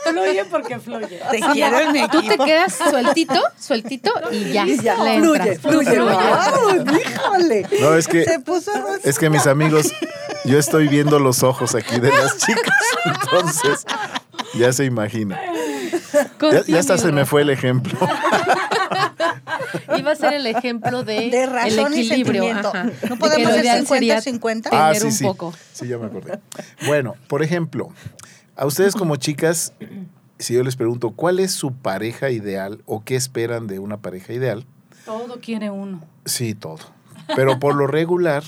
Fluye 0.03 0.45
porque 0.45 0.79
fluye. 0.79 1.19
te 1.31 1.39
quiero 1.53 1.79
en 1.79 1.91
mi 1.93 2.07
Tú 2.09 2.21
te 2.21 2.37
quedas 2.37 2.73
sueltito, 2.89 3.41
sueltito 3.59 4.11
y 4.31 4.51
ya, 4.51 4.67
Y 4.67 4.77
ya, 4.79 5.03
le 5.03 5.19
fluye, 5.19 5.55
fluye. 5.59 5.91
Fluye. 5.91 5.99
¡Wow! 5.99 6.97
¡Híjole! 6.99 7.65
No, 7.81 7.95
es 7.95 8.07
que, 8.07 8.23
Se 8.25 8.39
puso 8.39 8.71
es 9.03 9.17
que 9.17 9.29
mis 9.29 9.47
amigos, 9.47 9.91
yo 10.45 10.57
estoy 10.59 10.87
viendo 10.87 11.19
los 11.19 11.43
ojos 11.43 11.75
aquí 11.75 11.99
de 11.99 12.09
las 12.09 12.37
chicas, 12.37 12.75
entonces 13.05 13.85
ya 14.57 14.71
se 14.73 14.85
imagina. 14.85 15.39
Ya, 16.41 16.63
ya 16.65 16.79
hasta 16.79 16.97
se 16.97 17.11
me 17.11 17.25
fue 17.25 17.41
el 17.43 17.49
ejemplo. 17.49 17.97
Iba 19.97 20.11
a 20.11 20.15
ser 20.15 20.33
el 20.33 20.45
ejemplo 20.47 21.03
de, 21.03 21.29
De 21.29 21.45
razón 21.45 21.93
el 21.93 21.99
y 21.99 22.05
equilibrio. 22.07 22.43
sentimiento. 22.43 22.69
ajá. 22.69 22.83
No 23.09 23.15
De 23.15 23.15
podemos 23.17 23.51
ser 23.51 23.61
ideal 23.65 23.77
50, 23.79 23.87
sería 23.95 24.21
50. 24.21 24.69
tener 24.69 24.85
Ah, 24.85 24.93
sí, 24.95 25.05
un 25.05 25.11
sí. 25.11 25.23
poco. 25.23 25.53
Sí, 25.73 25.87
ya 25.87 25.97
me 25.97 26.05
acordé. 26.07 26.39
Bueno, 26.87 27.15
por 27.27 27.43
ejemplo, 27.43 27.89
a 28.55 28.65
ustedes 28.65 28.95
como 28.95 29.15
chicas, 29.17 29.73
si 30.37 30.53
yo 30.53 30.63
les 30.63 30.75
pregunto, 30.75 31.11
¿cuál 31.11 31.39
es 31.39 31.51
su 31.51 31.73
pareja 31.73 32.29
ideal 32.29 32.81
o 32.85 33.03
qué 33.03 33.15
esperan 33.15 33.67
de 33.67 33.79
una 33.79 33.97
pareja 33.97 34.33
ideal? 34.33 34.65
Todo 35.05 35.39
quiere 35.41 35.69
uno. 35.69 36.01
Sí, 36.25 36.53
todo. 36.55 36.79
Pero 37.35 37.59
por 37.59 37.75
lo 37.75 37.85
regular, 37.87 38.43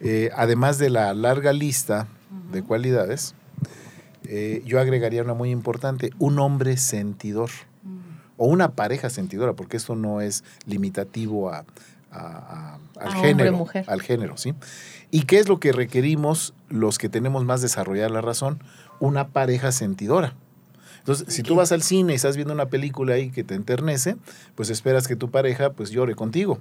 eh, 0.00 0.30
además 0.34 0.78
de 0.78 0.90
la 0.90 1.14
larga 1.14 1.52
lista 1.52 2.06
de 2.52 2.62
cualidades, 2.62 3.34
eh, 4.24 4.62
yo 4.64 4.80
agregaría 4.80 5.22
una 5.22 5.34
muy 5.34 5.50
importante, 5.50 6.10
un 6.18 6.38
hombre 6.38 6.76
sentidor 6.76 7.50
o 8.36 8.46
una 8.46 8.70
pareja 8.72 9.10
sentidora, 9.10 9.52
porque 9.54 9.76
esto 9.76 9.94
no 9.96 10.20
es 10.20 10.44
limitativo 10.66 11.50
a, 11.50 11.64
a- 12.10 12.16
a- 12.16 12.78
al 13.00 13.08
A 13.08 13.10
género, 13.20 13.50
al 13.88 14.02
género, 14.02 14.36
¿sí? 14.36 14.54
¿Y 15.10 15.22
qué 15.22 15.38
es 15.38 15.48
lo 15.48 15.58
que 15.60 15.72
requerimos 15.72 16.54
los 16.68 16.98
que 16.98 17.08
tenemos 17.08 17.44
más 17.44 17.60
desarrollada 17.62 18.08
la 18.08 18.20
razón? 18.20 18.62
Una 18.98 19.28
pareja 19.28 19.72
sentidora. 19.72 20.34
Entonces, 20.98 21.32
si 21.34 21.42
tú 21.42 21.54
vas 21.54 21.72
al 21.72 21.82
cine 21.82 22.12
y 22.12 22.16
estás 22.16 22.36
viendo 22.36 22.52
una 22.52 22.66
película 22.66 23.14
ahí 23.14 23.30
que 23.30 23.42
te 23.42 23.54
enternece, 23.54 24.16
pues 24.54 24.68
esperas 24.70 25.08
que 25.08 25.16
tu 25.16 25.30
pareja 25.30 25.70
pues 25.72 25.90
llore 25.90 26.14
contigo. 26.14 26.58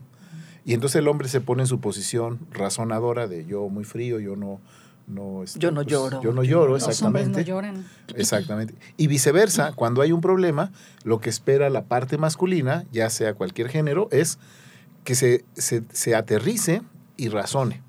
Y 0.70 0.76
entonces 0.76 1.00
el 1.00 1.08
hombre 1.08 1.28
se 1.30 1.42
pone 1.42 1.64
en 1.64 1.68
su 1.68 1.80
posición 1.80 2.38
razonadora 2.52 3.28
de 3.28 3.44
yo 3.44 3.70
muy 3.70 3.86
frío, 3.86 4.20
yo 4.20 4.36
no... 4.36 4.62
no 5.08 5.42
este, 5.42 5.58
Yo 5.58 5.72
no 5.72 5.82
pues, 5.82 5.88
lloro. 5.88 6.22
Yo 6.22 6.32
no 6.32 6.44
lloro, 6.44 6.74
Los 6.74 6.84
hombres 6.84 7.28
no 7.28 7.40
exactamente. 7.40 7.44
lloran. 7.44 7.88
Exactamente. 8.16 8.76
Y 8.96 9.08
viceversa, 9.08 9.74
cuando 9.74 10.04
hay 10.04 10.12
un 10.12 10.22
problema, 10.22 10.72
lo 11.04 11.22
que 11.22 11.32
espera 11.32 11.72
la 11.72 11.86
parte 11.86 12.20
masculina, 12.20 12.86
ya 12.92 13.10
sea 13.10 13.34
cualquier 13.34 13.70
género, 13.70 14.10
es 14.12 14.38
que 15.04 15.16
se, 15.16 15.44
se, 15.56 15.82
se 15.92 16.14
aterrice 16.14 16.84
y 17.18 17.30
razone. 17.30 17.82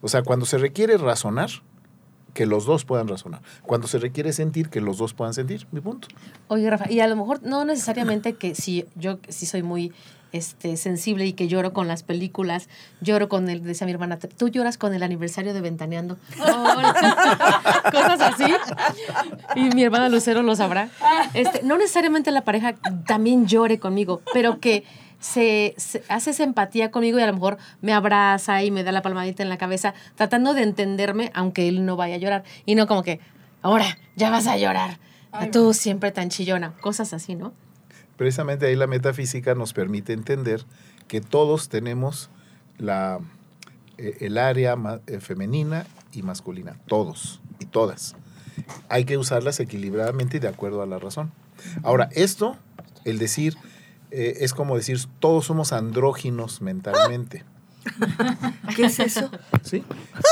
O 0.00 0.06
sea, 0.06 0.22
cuando 0.22 0.46
se 0.46 0.58
requiere 0.58 0.96
razonar, 0.96 1.50
que 2.34 2.46
los 2.46 2.66
dos 2.66 2.84
puedan 2.84 3.08
razonar. 3.08 3.42
Cuando 3.62 3.88
se 3.88 3.98
requiere 3.98 4.32
sentir, 4.32 4.68
que 4.68 4.80
los 4.80 4.98
dos 4.98 5.12
puedan 5.12 5.34
sentir. 5.34 5.66
Mi 5.72 5.80
punto. 5.80 6.06
Oye, 6.46 6.70
Rafa, 6.70 6.88
y 6.88 7.00
a 7.00 7.08
lo 7.08 7.16
mejor 7.16 7.42
no 7.42 7.64
necesariamente 7.64 8.34
que 8.34 8.54
si 8.54 8.84
yo 8.94 9.18
sí 9.28 9.44
soy 9.44 9.64
muy 9.64 9.92
este, 10.32 10.76
sensible 10.76 11.26
y 11.26 11.32
que 11.32 11.48
lloro 11.48 11.72
con 11.72 11.88
las 11.88 12.02
películas, 12.02 12.68
lloro 13.00 13.28
con 13.28 13.48
el, 13.48 13.62
decía 13.62 13.86
mi 13.86 13.92
hermana, 13.92 14.18
tú 14.18 14.48
lloras 14.48 14.78
con 14.78 14.94
el 14.94 15.02
aniversario 15.02 15.54
de 15.54 15.60
Ventaneando. 15.60 16.16
Cosas 17.92 18.20
así. 18.20 18.44
Y 19.54 19.74
mi 19.74 19.82
hermana 19.82 20.08
Lucero 20.08 20.42
lo 20.42 20.56
sabrá. 20.56 20.90
Este, 21.34 21.62
no 21.62 21.78
necesariamente 21.78 22.30
la 22.30 22.42
pareja 22.42 22.74
también 23.06 23.46
llore 23.46 23.78
conmigo, 23.78 24.22
pero 24.32 24.60
que 24.60 24.84
se, 25.20 25.74
se 25.76 26.02
hace 26.08 26.30
esa 26.30 26.44
empatía 26.44 26.90
conmigo 26.90 27.18
y 27.18 27.22
a 27.22 27.26
lo 27.26 27.32
mejor 27.32 27.58
me 27.80 27.92
abraza 27.92 28.62
y 28.62 28.70
me 28.70 28.84
da 28.84 28.92
la 28.92 29.02
palmadita 29.02 29.42
en 29.42 29.48
la 29.48 29.58
cabeza, 29.58 29.94
tratando 30.14 30.54
de 30.54 30.62
entenderme, 30.62 31.30
aunque 31.34 31.68
él 31.68 31.84
no 31.84 31.96
vaya 31.96 32.16
a 32.16 32.18
llorar. 32.18 32.44
Y 32.66 32.74
no 32.74 32.86
como 32.86 33.02
que, 33.02 33.20
ahora, 33.62 33.98
ya 34.16 34.30
vas 34.30 34.46
a 34.46 34.56
llorar. 34.56 34.98
Tú 35.52 35.74
siempre 35.74 36.10
tan 36.10 36.30
chillona. 36.30 36.74
Cosas 36.80 37.12
así, 37.12 37.34
¿no? 37.34 37.52
Precisamente 38.18 38.66
ahí 38.66 38.74
la 38.76 38.88
metafísica 38.88 39.54
nos 39.54 39.72
permite 39.72 40.12
entender 40.12 40.66
que 41.06 41.20
todos 41.20 41.68
tenemos 41.68 42.28
la, 42.76 43.20
eh, 43.96 44.18
el 44.20 44.36
área 44.38 44.76
eh, 45.06 45.20
femenina 45.20 45.86
y 46.12 46.22
masculina, 46.22 46.76
todos 46.86 47.40
y 47.60 47.66
todas. 47.66 48.16
Hay 48.88 49.04
que 49.04 49.16
usarlas 49.16 49.60
equilibradamente 49.60 50.38
y 50.38 50.40
de 50.40 50.48
acuerdo 50.48 50.82
a 50.82 50.86
la 50.86 50.98
razón. 50.98 51.30
Ahora, 51.84 52.08
esto, 52.12 52.56
el 53.04 53.18
decir, 53.18 53.56
eh, 54.10 54.38
es 54.40 54.52
como 54.52 54.76
decir, 54.76 54.98
todos 55.20 55.46
somos 55.46 55.72
andróginos 55.72 56.60
mentalmente. 56.60 57.44
¿Qué 58.76 58.86
es 58.86 59.00
eso? 59.00 59.30
¿sí? 59.62 59.84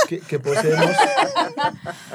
Que, 0.09 0.21
que 0.21 0.39
poseemos. 0.39 0.91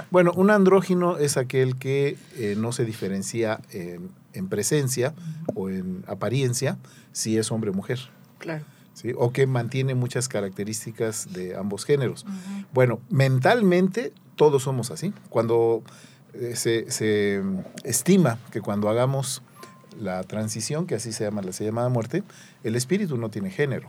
Bueno, 0.10 0.32
un 0.36 0.50
andrógino 0.50 1.18
es 1.18 1.38
aquel 1.38 1.78
que 1.78 2.18
eh, 2.36 2.56
no 2.58 2.72
se 2.72 2.86
diferencia 2.86 3.62
en, 3.72 4.12
en 4.34 4.48
presencia 4.48 5.14
o 5.56 5.70
en 5.70 6.04
apariencia 6.08 6.78
si 7.12 7.38
es 7.38 7.52
hombre 7.52 7.72
o 7.72 7.74
mujer. 7.74 8.00
Claro. 8.40 8.66
¿sí? 8.94 9.14
O 9.18 9.32
que 9.32 9.48
mantiene 9.48 9.96
muchas 9.96 10.28
características 10.28 11.34
de 11.34 11.56
ambos 11.56 11.86
géneros. 11.86 12.26
Bueno, 12.74 13.00
mentalmente 13.10 14.14
todos 14.36 14.64
somos 14.64 14.92
así. 14.92 15.14
Cuando 15.30 15.84
eh, 16.34 16.56
se, 16.56 16.90
se, 16.92 17.44
estima 17.84 18.40
que 18.52 18.62
cuando 18.62 18.90
hagamos 18.90 19.42
la 20.00 20.24
transición, 20.24 20.88
que 20.88 20.96
así 20.96 21.12
se 21.12 21.24
llama 21.24 21.42
la 21.42 21.52
llamada 21.52 21.90
muerte, 21.90 22.24
el 22.64 22.76
espíritu 22.76 23.18
no 23.18 23.30
tiene 23.30 23.52
género. 23.52 23.88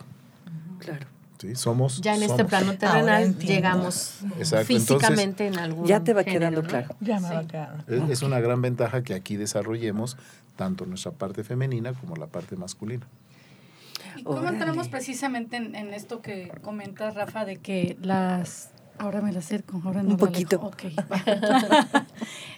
Claro. 0.78 1.06
¿Sí? 1.42 1.54
Somos. 1.56 2.00
Ya 2.00 2.14
en 2.16 2.22
este 2.22 2.44
plano 2.44 2.76
terrenal 2.78 3.36
llegamos 3.38 4.20
Exacto, 4.38 4.66
físicamente 4.66 5.46
en 5.46 5.58
algún 5.58 5.86
Ya 5.86 6.02
te 6.02 6.14
va 6.14 6.22
género, 6.22 6.38
quedando 6.40 6.62
¿no? 6.62 6.68
claro. 6.68 6.96
Ya 7.00 7.20
me 7.20 7.28
va 7.28 7.38
a 7.40 7.46
quedar. 7.46 7.84
Es, 7.88 8.10
es 8.10 8.22
una 8.22 8.40
gran 8.40 8.62
ventaja 8.62 9.02
que 9.02 9.14
aquí 9.14 9.36
desarrollemos 9.36 10.16
tanto 10.56 10.86
nuestra 10.86 11.12
parte 11.12 11.44
femenina 11.44 11.92
como 11.92 12.16
la 12.16 12.26
parte 12.26 12.56
masculina. 12.56 13.06
¿Y 14.16 14.22
cómo 14.24 14.46
entramos 14.48 14.88
precisamente 14.88 15.56
en, 15.56 15.74
en 15.74 15.92
esto 15.94 16.20
que 16.22 16.52
comentas, 16.62 17.14
Rafa, 17.14 17.44
de 17.44 17.56
que 17.56 17.96
las... 18.00 18.70
Ahora 18.98 19.20
me 19.22 19.32
la 19.32 19.38
acerco, 19.40 19.80
ahora 19.84 20.02
no 20.02 20.10
Un 20.10 20.16
poquito. 20.16 20.70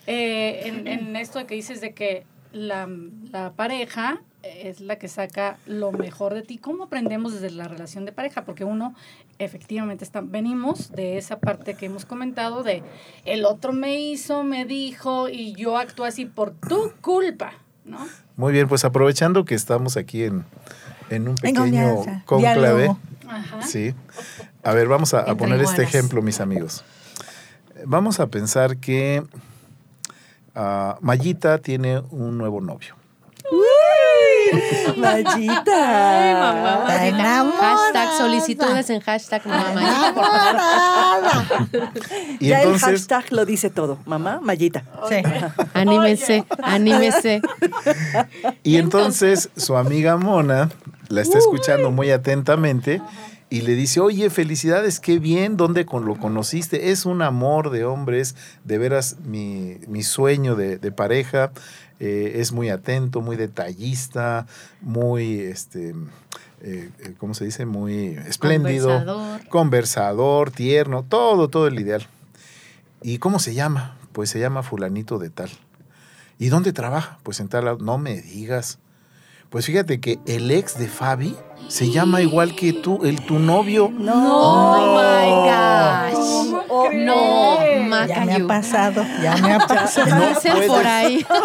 Eh, 0.07 0.69
en, 0.69 0.87
en 0.87 1.17
esto 1.17 1.39
de 1.39 1.47
que 1.47 1.55
dices 1.55 1.81
de 1.81 1.95
que 1.95 2.27
la, 2.55 2.89
la 3.31 3.53
pareja 3.53 4.21
es 4.45 4.81
la 4.81 4.97
que 4.97 5.09
saca 5.09 5.59
lo 5.67 5.93
mejor 5.93 6.35
de 6.35 6.43
ti. 6.43 6.59
¿Cómo 6.59 6.85
aprendemos 6.85 7.33
desde 7.33 7.51
la 7.51 7.69
relación 7.69 8.05
de 8.05 8.13
pareja? 8.13 8.45
Porque 8.45 8.65
uno, 8.65 8.95
efectivamente, 9.39 10.05
está, 10.05 10.21
venimos 10.21 10.93
de 10.93 11.19
esa 11.19 11.41
parte 11.41 11.75
que 11.75 11.87
hemos 11.87 12.05
comentado 12.05 12.63
de 12.63 12.83
el 13.25 13.45
otro 13.45 13.73
me 13.73 14.01
hizo, 14.01 14.45
me 14.45 14.65
dijo 14.65 15.29
y 15.29 15.55
yo 15.55 15.79
actúo 15.79 16.05
así 16.05 16.27
por 16.27 16.53
tu 16.53 16.93
culpa, 17.01 17.53
¿no? 17.85 17.99
Muy 18.37 18.53
bien, 18.53 18.69
pues 18.69 18.85
aprovechando 18.85 19.45
que 19.45 19.55
estamos 19.55 19.97
aquí 19.97 20.25
en, 20.25 20.45
en 21.11 21.29
un 21.29 21.35
pequeño 21.37 22.05
conclave. 22.25 22.95
Sí. 23.67 23.95
A 24.63 24.73
ver, 24.73 24.89
vamos 24.89 25.15
a, 25.15 25.25
poner 25.37 25.61
este 25.61 25.83
iguanas. 25.83 25.95
ejemplo, 25.95 26.23
mis 26.23 26.41
amigos. 26.41 26.85
Vamos 27.87 28.21
a 28.21 28.29
pensar 28.29 28.77
que 28.79 29.23
ah, 30.55 30.99
Mayita 31.01 31.59
tiene 31.59 32.01
un 32.11 32.39
nuevo 32.39 32.61
novio. 32.61 32.97
Mayita. 34.97 35.59
Está 35.59 37.07
enamorada. 37.07 37.77
Hashtag 37.77 38.09
solicitudes 38.19 38.91
en 38.91 39.01
hashtag 39.01 39.47
mamá 39.47 39.73
Mayita, 39.75 40.15
por 40.15 40.25
favor. 41.73 41.89
Y 42.41 42.49
ya 42.49 42.63
el 42.63 42.79
hashtag 42.79 43.33
lo 43.33 43.45
dice 43.45 43.71
todo. 43.71 43.99
Mamá, 44.07 44.41
Mayita. 44.43 44.85
Sí. 45.09 45.17
Anímese, 45.75 46.45
anímese. 46.63 47.43
y 48.63 48.77
entonces 48.77 49.51
su 49.57 49.77
amiga 49.77 50.17
Mona 50.17 50.71
la 51.09 51.21
está 51.21 51.39
escuchando 51.39 51.91
muy 51.91 52.11
atentamente 52.11 53.01
y 53.55 53.61
le 53.61 53.77
dice, 53.77 54.01
oye, 54.01 54.31
felicidades, 54.31 54.99
qué 54.99 55.21
bien, 55.21 55.57
¿dónde 55.57 55.87
con 55.87 56.07
lo 56.07 56.17
conociste? 56.17 56.91
Es 56.91 57.07
un 57.07 57.23
amor 57.23 57.71
de 57.71 57.85
hombres, 57.85 58.35
de 58.65 58.79
veras 58.79 59.19
mi, 59.25 59.79
mi 59.87 60.03
sueño 60.03 60.57
de, 60.57 60.77
de 60.79 60.91
pareja. 60.91 61.53
eh, 62.01 62.41
es 62.41 62.51
muy 62.51 62.69
atento, 62.71 63.21
muy 63.21 63.37
detallista, 63.37 64.47
muy, 64.81 65.39
este, 65.39 65.91
eh, 66.63 66.91
eh, 66.99 67.15
¿cómo 67.19 67.35
se 67.35 67.45
dice? 67.45 67.65
Muy 67.65 68.19
espléndido. 68.27 68.89
Conversador. 68.89 69.49
Conversador, 69.49 70.51
tierno, 70.51 71.05
todo, 71.05 71.49
todo 71.49 71.69
el 71.69 71.79
ideal. 71.79 72.09
¿Y 73.03 73.19
cómo 73.19 73.39
se 73.39 73.55
llama? 73.55 73.97
Pues 74.13 74.31
se 74.31 74.41
llama 74.41 74.63
fulanito 74.63 75.19
de 75.19 75.31
tal. 75.31 75.51
¿Y 76.39 76.49
dónde 76.49 76.73
trabaja? 76.73 77.19
Pues 77.23 77.39
en 77.39 77.49
tal 77.49 77.67
lado. 77.67 77.79
No 77.79 77.99
me 77.99 78.21
digas. 78.21 78.79
Pues 79.55 79.67
fíjate 79.67 80.01
que 80.01 80.19
el 80.27 80.51
ex 80.51 80.77
de 80.79 80.89
Fabi 80.89 81.37
se 81.69 81.89
llama 81.93 82.21
igual 82.21 82.57
que 82.57 82.73
tú, 82.73 83.05
el 83.05 83.21
tu 83.25 83.39
novio. 83.39 83.85
Oh 83.87 84.97
my 84.97 85.31
gosh. 85.49 86.65
Oh, 86.69 86.91
No, 86.93 88.07
Ya 88.09 88.25
me 88.25 88.35
ha 88.35 88.47
pasado, 88.49 89.05
ya 89.23 89.37
me 89.37 89.53
ha 89.53 89.59
pasado. 89.69 90.13
No 90.17 90.29
Dicen 90.31 90.53
puedes. 90.55 90.69
por 90.71 90.85
ahí. 90.87 91.25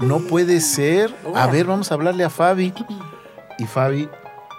No 0.00 0.18
puede 0.20 0.60
ser. 0.60 1.14
A 1.34 1.46
ver, 1.46 1.64
vamos 1.64 1.90
a 1.90 1.94
hablarle 1.94 2.24
a 2.24 2.28
Fabi. 2.28 2.74
Y 3.58 3.64
Fabi, 3.64 4.08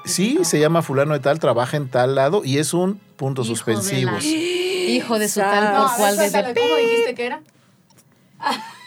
sí, 0.06 0.40
se 0.44 0.60
llama 0.60 0.82
fulano 0.82 1.14
de 1.14 1.20
tal, 1.20 1.40
trabaja 1.40 1.78
en 1.78 1.90
tal 1.90 2.16
lado 2.16 2.42
y 2.44 2.58
es 2.58 2.74
un 2.74 3.00
punto 3.18 3.44
Hijo 3.44 3.52
de 3.52 3.56
suspensivos. 3.56 4.24
la- 4.24 4.30
Hijo 4.90 5.20
de 5.20 5.30
su 5.30 5.42
tal 5.42 5.74
No, 5.76 5.92
cual 5.96 6.18
de 6.18 6.32
¿Cómo 6.32 6.76
dijiste 6.78 7.14
que 7.14 7.26
era? 7.28 7.42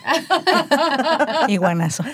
Iguanazo. 1.49 2.05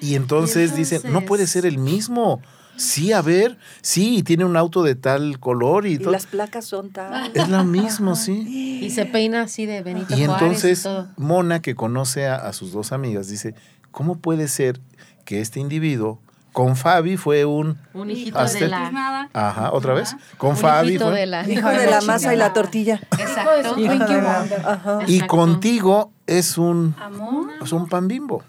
Y 0.00 0.14
entonces, 0.14 0.74
dicen, 0.74 1.02
no 1.12 1.22
puede 1.22 1.46
ser 1.46 1.66
el 1.66 1.78
mismo. 1.78 2.40
Sí, 2.76 3.12
a 3.12 3.20
ver, 3.20 3.58
sí, 3.82 4.16
y 4.18 4.22
tiene 4.22 4.46
un 4.46 4.56
auto 4.56 4.82
de 4.82 4.94
tal 4.94 5.38
color 5.38 5.86
y, 5.86 5.94
Y 5.94 5.98
todo. 5.98 6.12
las 6.12 6.24
placas 6.24 6.64
son 6.64 6.90
tan... 6.90 7.30
Es 7.34 7.48
lo 7.50 7.62
mismo, 7.64 8.16
sí. 8.16 8.80
Y 8.82 8.88
se 8.90 9.04
peina 9.04 9.42
así 9.42 9.66
de 9.66 9.82
Benito 9.82 10.14
Y 10.16 10.24
Juárez 10.24 10.42
entonces 10.42 10.80
y 10.80 10.82
todo. 10.84 11.08
Mona, 11.18 11.60
que 11.60 11.74
conoce 11.74 12.26
a, 12.26 12.36
a 12.36 12.54
sus 12.54 12.72
dos 12.72 12.92
amigas, 12.92 13.28
dice, 13.28 13.54
¿cómo 13.90 14.16
puede 14.16 14.48
ser 14.48 14.80
que 15.26 15.42
este 15.42 15.60
individuo 15.60 16.20
con 16.52 16.76
Fabi 16.76 17.16
fue 17.16 17.44
un... 17.44 17.78
Un 17.94 18.10
hijito 18.10 18.38
Hasta- 18.38 18.58
de 18.58 18.68
la... 18.68 19.28
Ajá, 19.32 19.72
otra 19.72 19.94
vez. 19.94 20.16
Con 20.36 20.50
un 20.50 20.56
Fabi 20.56 20.88
hijito 20.90 21.10
fue... 21.10 21.20
de 21.20 21.26
la... 21.26 21.48
Hijo 21.48 21.68
de 21.68 21.86
la 21.90 22.00
masa 22.02 22.32
y 22.34 22.36
la 22.36 22.52
tortilla. 22.52 23.00
Exacto. 23.18 23.78
Hijo 23.78 23.90
de 23.90 23.96
Hijo 23.96 24.04
de 24.06 24.22
la-. 24.22 24.40
Ajá. 24.64 24.98
Y 25.06 25.14
Exacto. 25.14 25.36
contigo 25.36 26.12
es 26.26 26.58
un, 26.58 26.94
Amor. 27.00 27.50
es 27.62 27.72
un 27.72 27.88
pan 27.88 28.08
bimbo. 28.08 28.42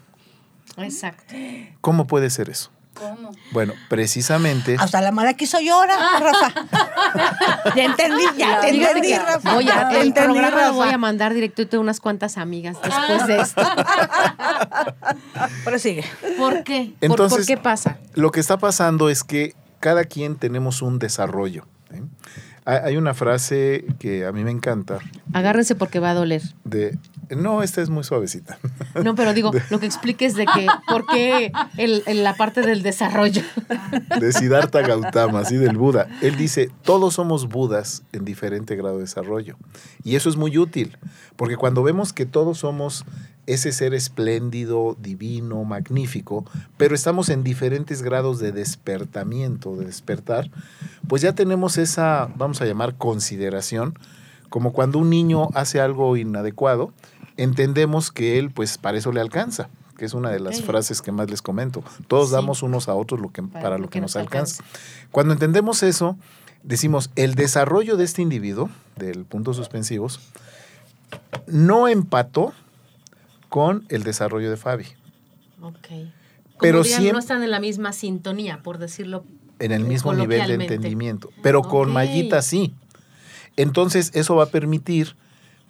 Exacto. 0.76 1.34
¿Cómo 1.80 2.06
puede 2.06 2.30
ser 2.30 2.48
eso? 2.50 2.70
¿Cómo? 2.94 3.30
Bueno, 3.52 3.72
precisamente... 3.88 4.76
Hasta 4.78 5.00
la 5.00 5.12
mala 5.12 5.34
quiso 5.34 5.58
llorar, 5.60 5.98
Rafa. 6.22 6.52
ya 7.76 7.84
entendí, 7.84 8.22
ya 8.36 8.60
te 8.60 8.68
entendí, 8.68 9.08
que 9.08 9.18
Rafa. 9.18 9.54
voy 9.54 9.64
a, 9.64 9.66
ya 9.74 9.88
te 9.88 10.00
el 10.00 10.06
entendí, 10.08 10.38
programa 10.38 10.66
lo 10.68 10.72
voy 10.74 10.82
a 10.82 10.86
Rafa. 10.86 10.98
mandar 10.98 11.34
directo 11.34 11.76
a 11.76 11.80
unas 11.80 12.00
cuantas 12.00 12.36
amigas 12.36 12.76
después 12.82 13.26
de 13.26 13.40
esto. 13.40 13.62
Pero 15.64 15.78
sigue. 15.78 16.04
¿Por 16.38 16.62
qué? 16.64 16.92
¿Por- 17.00 17.10
Entonces- 17.10 17.38
¿Por, 17.38 17.46
qué 17.46 17.56
pasa? 17.56 17.98
Lo 18.14 18.30
que 18.30 18.40
está 18.40 18.58
pasando 18.58 19.08
es 19.08 19.24
que 19.24 19.54
cada 19.80 20.04
quien 20.04 20.36
tenemos 20.36 20.82
un 20.82 20.98
desarrollo. 20.98 21.66
Hay 22.64 22.78
hay 22.84 22.96
una 22.96 23.12
frase 23.12 23.84
que 23.98 24.24
a 24.24 24.30
mí 24.30 24.44
me 24.44 24.52
encanta 24.52 24.98
Agárrense 25.32 25.74
porque 25.74 25.98
va 25.98 26.10
a 26.10 26.14
doler. 26.14 26.42
de... 26.62 26.96
No, 27.36 27.62
esta 27.62 27.82
es 27.82 27.90
muy 27.90 28.04
suavecita. 28.04 28.58
No, 29.02 29.14
pero 29.14 29.32
digo, 29.34 29.50
lo 29.70 29.80
que 29.80 29.86
expliques 29.86 30.34
de 30.34 30.46
que, 30.46 30.66
¿por 30.88 31.06
qué 31.06 31.52
el, 31.76 32.02
el- 32.06 32.22
la 32.24 32.36
parte 32.36 32.60
del 32.62 32.82
desarrollo? 32.82 33.42
de 34.20 34.32
Siddhartha 34.32 34.80
Gautama, 34.82 35.40
así 35.40 35.56
del 35.56 35.76
Buda. 35.76 36.08
Él 36.20 36.36
dice, 36.36 36.70
todos 36.82 37.14
somos 37.14 37.48
Budas 37.48 38.02
en 38.12 38.24
diferente 38.24 38.76
grado 38.76 38.96
de 38.96 39.02
desarrollo. 39.02 39.56
Y 40.04 40.16
eso 40.16 40.28
es 40.28 40.36
muy 40.36 40.56
útil, 40.58 40.96
porque 41.36 41.56
cuando 41.56 41.82
vemos 41.82 42.12
que 42.12 42.26
todos 42.26 42.58
somos 42.58 43.04
ese 43.46 43.72
ser 43.72 43.92
espléndido, 43.92 44.96
divino, 45.00 45.64
magnífico, 45.64 46.44
pero 46.76 46.94
estamos 46.94 47.28
en 47.28 47.42
diferentes 47.42 48.02
grados 48.02 48.38
de 48.38 48.52
despertamiento, 48.52 49.74
de 49.76 49.86
despertar, 49.86 50.48
pues 51.08 51.22
ya 51.22 51.34
tenemos 51.34 51.76
esa, 51.76 52.28
vamos 52.36 52.60
a 52.60 52.66
llamar, 52.66 52.94
consideración, 52.96 53.98
como 54.48 54.72
cuando 54.72 54.98
un 54.98 55.10
niño 55.10 55.48
hace 55.54 55.80
algo 55.80 56.16
inadecuado, 56.16 56.92
entendemos 57.36 58.10
que 58.12 58.38
él, 58.38 58.50
pues 58.50 58.78
para 58.78 58.98
eso 58.98 59.12
le 59.12 59.20
alcanza 59.20 59.68
que 59.98 60.06
es 60.06 60.14
una 60.14 60.30
de 60.30 60.40
las 60.40 60.62
frases 60.62 61.00
que 61.00 61.12
más 61.12 61.30
les 61.30 61.42
comento. 61.42 61.84
Todos 62.08 62.30
Sí. 62.30 62.34
damos 62.34 62.62
unos 62.64 62.88
a 62.88 62.94
otros 62.94 63.20
lo 63.20 63.30
que, 63.30 63.42
para, 63.42 63.78
lo 63.78 63.88
que, 63.88 64.00
nos 64.00 64.16
alcanza. 64.16 64.64
Cuando 65.12 65.32
entendemos 65.32 65.84
eso, 65.84 66.16
decimos, 66.64 67.10
el 67.14 67.34
desarrollo 67.36 67.96
de 67.96 68.02
este 68.04 68.20
individuo, 68.20 68.68
del 68.96 69.24
punto 69.26 69.54
suspensivos, 69.54 70.18
no 71.46 71.88
empató 71.88 72.52
con 73.48 73.84
el 73.90 74.02
desarrollo 74.02 74.50
de 74.50 74.56
Fabi. 74.56 74.86
Ok. 75.60 75.76
Pero 76.58 76.82
dirían, 76.82 77.02
siem- 77.02 77.12
no 77.12 77.18
están 77.18 77.42
en 77.42 77.50
la 77.50 77.60
misma 77.60 77.92
sintonía, 77.92 78.60
por 78.62 78.78
decirlo. 78.78 79.24
en 79.58 79.70
el 79.70 79.84
mismo 79.84 80.12
nivel 80.14 80.48
de 80.48 80.54
entendimiento. 80.54 81.30
Pero 81.42 81.62
con 81.62 81.88
Ok. 81.90 81.94
mallita 81.94 82.42
sí. 82.42 82.74
Entonces, 83.56 84.10
eso 84.14 84.34
va 84.34 84.44
a 84.44 84.46
permitir, 84.46 85.14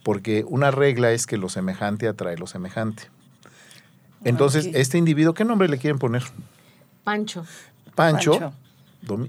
porque 0.03 0.45
una 0.49 0.71
regla 0.71 1.13
es 1.13 1.27
que 1.27 1.37
lo 1.37 1.49
semejante 1.49 2.09
atrae 2.09 2.37
lo 2.37 2.47
semejante. 2.47 3.05
Entonces, 4.25 4.69
este 4.73 4.99
individuo, 4.99 5.35
¿qué 5.35 5.45
nombre 5.45 5.69
le 5.69 5.79
quieren 5.79 5.99
poner? 5.99 6.23
Pancho. 7.05 7.45
Pancho. 7.95 8.33
Pancho. 8.39 8.53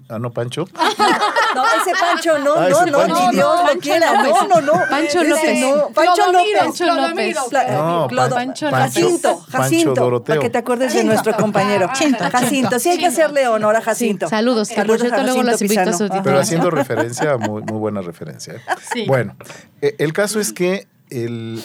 Ah, 0.10 0.20
no, 0.20 0.32
Pancho. 0.32 0.68
No, 1.56 1.64
ese 1.66 1.92
Pancho, 2.00 2.40
no, 2.40 2.54
Ah, 2.56 2.70
no, 2.70 2.82
ese 2.82 2.92
no, 2.92 2.98
Pancho. 3.00 3.28
ni 3.30 3.36
Dios 3.36 3.60
lo 3.74 3.80
quiera. 3.80 4.24
López. 4.24 4.34
No, 4.34 4.48
no, 4.48 4.62
no. 4.62 4.74
Pancho 4.90 5.22
Ese 5.22 5.30
López. 5.30 5.60
no. 5.62 5.90
Pancho 5.90 6.14
Clodomiro, 6.16 6.32
López. 6.34 6.80
Pancho 6.80 6.86
López. 6.96 7.36
No, 7.72 8.08
Clodo- 8.08 8.36
Pancho- 8.36 8.70
Jacinto, 8.72 9.30
Pancho 9.40 9.52
Jacinto, 9.58 9.94
Doroteo. 10.02 10.36
para 10.36 10.42
que 10.42 10.50
te 10.50 10.58
acuerdes 10.58 10.94
de 10.94 11.04
nuestro 11.04 11.36
compañero. 11.38 11.88
Jacinto, 11.88 12.24
Jacinto, 12.32 12.80
sí 12.80 12.90
hay 12.90 12.98
que 12.98 13.08
hacerle 13.08 13.48
honor 13.48 13.76
a 13.76 13.82
Jacinto. 13.82 14.28
Saludos, 14.30 14.70
que 14.70 14.84
por 14.84 15.00
cierto 15.00 15.22
luego 15.24 15.42
Jacinto 15.44 15.52
las 15.52 15.62
invito 15.62 15.82
a 15.82 15.84
su 15.86 15.90
Pizano. 15.92 16.04
titular. 16.06 16.24
Pero 16.24 16.40
haciendo 16.40 16.70
referencia, 16.72 17.38
muy, 17.38 17.62
muy 17.64 17.78
buena 17.78 18.02
referencia. 18.02 18.54
¿eh? 18.56 18.62
Sí. 18.94 19.06
Bueno, 19.08 19.36
eh, 19.82 19.96
el 20.00 20.14
caso 20.14 20.40
es 20.40 20.54
que 20.54 20.88
el, 21.10 21.64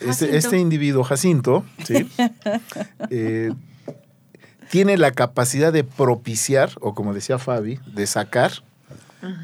este, 0.00 0.36
este 0.36 0.58
individuo, 0.58 1.04
Jacinto, 1.04 1.64
¿sí? 1.84 2.08
Eh, 3.10 3.52
tiene 4.70 4.96
la 4.96 5.10
capacidad 5.10 5.72
de 5.72 5.84
propiciar, 5.84 6.70
o 6.80 6.94
como 6.94 7.12
decía 7.12 7.38
Fabi, 7.38 7.80
de 7.92 8.06
sacar 8.06 8.52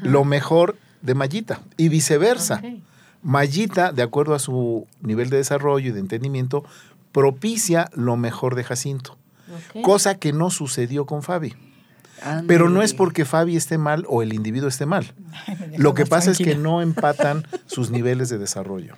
lo 0.01 0.23
mejor 0.23 0.77
de 1.01 1.13
Mayita 1.13 1.61
y 1.77 1.89
viceversa. 1.89 2.61
Ok. 2.63 2.81
Mayita, 3.23 3.91
de 3.91 4.03
acuerdo 4.03 4.35
a 4.35 4.39
su 4.39 4.87
nivel 5.01 5.29
de 5.29 5.37
desarrollo 5.37 5.89
y 5.89 5.91
de 5.91 5.99
entendimiento, 5.99 6.63
propicia 7.11 7.89
lo 7.93 8.15
mejor 8.15 8.55
de 8.55 8.63
Jacinto, 8.63 9.17
cosa 9.81 10.15
que 10.15 10.33
no 10.33 10.49
sucedió 10.49 11.05
con 11.05 11.23
Fabi. 11.23 11.55
Pero 12.47 12.69
no 12.69 12.81
es 12.81 12.93
porque 12.93 13.25
Fabi 13.25 13.55
esté 13.55 13.77
mal 13.77 14.05
o 14.07 14.21
el 14.21 14.33
individuo 14.33 14.69
esté 14.69 14.85
mal. 14.85 15.13
Lo 15.77 15.93
que 15.93 16.05
pasa 16.05 16.31
es 16.31 16.39
que 16.39 16.55
no 16.55 16.81
empatan 16.81 17.45
sus 17.67 17.91
niveles 17.91 18.29
de 18.29 18.37
desarrollo. 18.39 18.95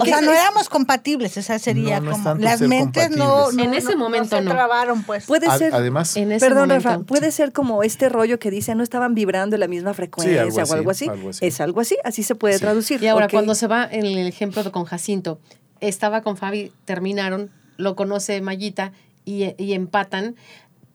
O 0.00 0.04
sea, 0.04 0.20
no 0.20 0.32
éramos 0.32 0.68
compatibles, 0.68 1.36
esa 1.36 1.58
sería 1.58 2.00
No, 2.00 2.06
no 2.06 2.12
es 2.16 2.18
como 2.22 2.34
las 2.36 2.60
mentes 2.60 3.10
no, 3.10 3.50
En 3.50 3.74
ese 3.74 3.92
no- 3.92 3.98
momento 3.98 4.36
se 4.36 4.42
no. 4.42 4.50
trabaron 4.50 5.02
pues. 5.02 5.26
Puede 5.26 5.46
A- 5.46 5.56
ser. 5.58 5.74
además, 5.74 6.16
En 6.16 6.32
ese 6.32 6.44
Perdón, 6.46 6.68
momento. 6.68 6.88
Rafa, 6.88 7.02
puede 7.04 7.30
ser 7.32 7.52
como 7.52 7.82
este 7.82 8.08
rollo 8.08 8.38
que 8.38 8.50
dice 8.50 8.74
no 8.74 8.82
estaban 8.82 9.14
vibrando 9.14 9.56
en 9.56 9.60
la 9.60 9.68
misma 9.68 9.94
frecuencia 9.94 10.42
algo 10.42 10.56
o 10.56 10.60
así, 10.60 10.72
algo 10.74 10.90
así. 10.90 11.08
algo 11.08 11.30
así. 11.30 11.46
Es 11.46 11.60
algo 11.60 11.80
así, 11.80 11.96
así 12.04 12.22
se 12.22 12.34
puede 12.34 12.54
Sí. 12.54 12.60
traducir. 12.60 13.02
Y 13.02 13.06
ahora, 13.08 13.28
cuando 13.28 13.54
se 13.54 13.66
va 13.66 13.88
en 13.90 14.04
el 14.06 14.26
ejemplo 14.26 14.62
de 14.64 14.70
con 14.70 14.84
Jacinto, 14.84 15.40
estaba 15.80 16.22
con 16.22 16.36
Fabi, 16.36 16.72
terminaron, 16.84 17.50
lo 17.76 17.96
conoce 17.96 18.40
Mayita 18.40 18.92
y, 19.24 19.54
y 19.56 19.72
empatan. 19.72 20.36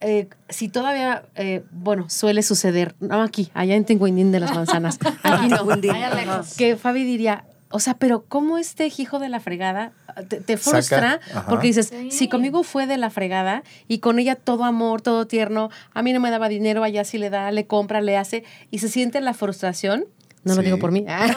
Eh, 0.01 0.27
si 0.49 0.67
todavía, 0.67 1.23
eh, 1.35 1.63
bueno, 1.71 2.09
suele 2.09 2.43
suceder, 2.43 2.95
no 2.99 3.23
aquí, 3.23 3.49
allá 3.53 3.75
en 3.75 3.85
Tenguindín 3.85 4.31
de 4.31 4.39
las 4.41 4.53
Manzanas, 4.53 4.99
aquí 5.23 5.47
no, 5.47 5.61
Allá 5.71 6.13
lejos. 6.13 6.53
que 6.57 6.75
Fabi 6.75 7.03
diría, 7.05 7.45
o 7.75 7.79
sea, 7.79 7.95
pero 7.95 8.23
¿cómo 8.27 8.57
este 8.57 8.89
hijo 8.97 9.19
de 9.19 9.27
la 9.29 9.39
fregada 9.41 9.91
te, 10.29 10.39
te 10.39 10.55
frustra? 10.57 11.19
Porque 11.49 11.67
dices, 11.67 11.87
Sí. 11.89 12.09
si 12.11 12.29
conmigo 12.29 12.63
fue 12.63 12.87
de 12.87 12.95
la 12.97 13.09
fregada 13.09 13.63
y 13.89 13.99
con 13.99 14.17
ella 14.17 14.35
todo 14.35 14.63
amor, 14.63 15.01
todo 15.01 15.27
tierno, 15.27 15.69
a 15.93 16.01
mí 16.01 16.13
no 16.13 16.19
me 16.21 16.31
daba 16.31 16.47
dinero, 16.47 16.83
allá 16.83 17.03
sí 17.03 17.17
le 17.17 17.29
da, 17.29 17.51
le 17.51 17.67
compra, 17.67 17.99
le 18.01 18.15
hace, 18.17 18.43
y 18.71 18.79
se 18.79 18.87
siente 18.87 19.19
la 19.19 19.33
frustración. 19.33 20.05
No 20.45 20.55
lo 20.55 20.61
digo 20.61 20.77
por 20.77 20.91
mí. 20.91 20.99
Amiga, 21.07 21.29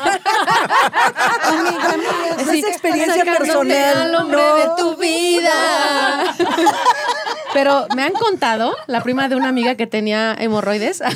amiga, 1.95 2.53
Sí, 2.53 2.59
es 2.61 2.67
experiencia 2.67 3.25
personal. 3.25 3.97
al 4.03 4.15
hombre 4.15 4.37
no. 4.37 4.55
de 4.57 4.69
tu 4.77 4.97
vida. 4.97 6.35
Pero 7.55 7.87
me 7.97 8.03
han 8.03 8.13
contado, 8.13 8.77
la 8.87 9.03
prima 9.03 9.29
de 9.29 9.35
una 9.37 9.49
amiga 9.49 9.75
que 9.77 9.87
tenía 9.87 10.37
hemorroides. 10.39 11.03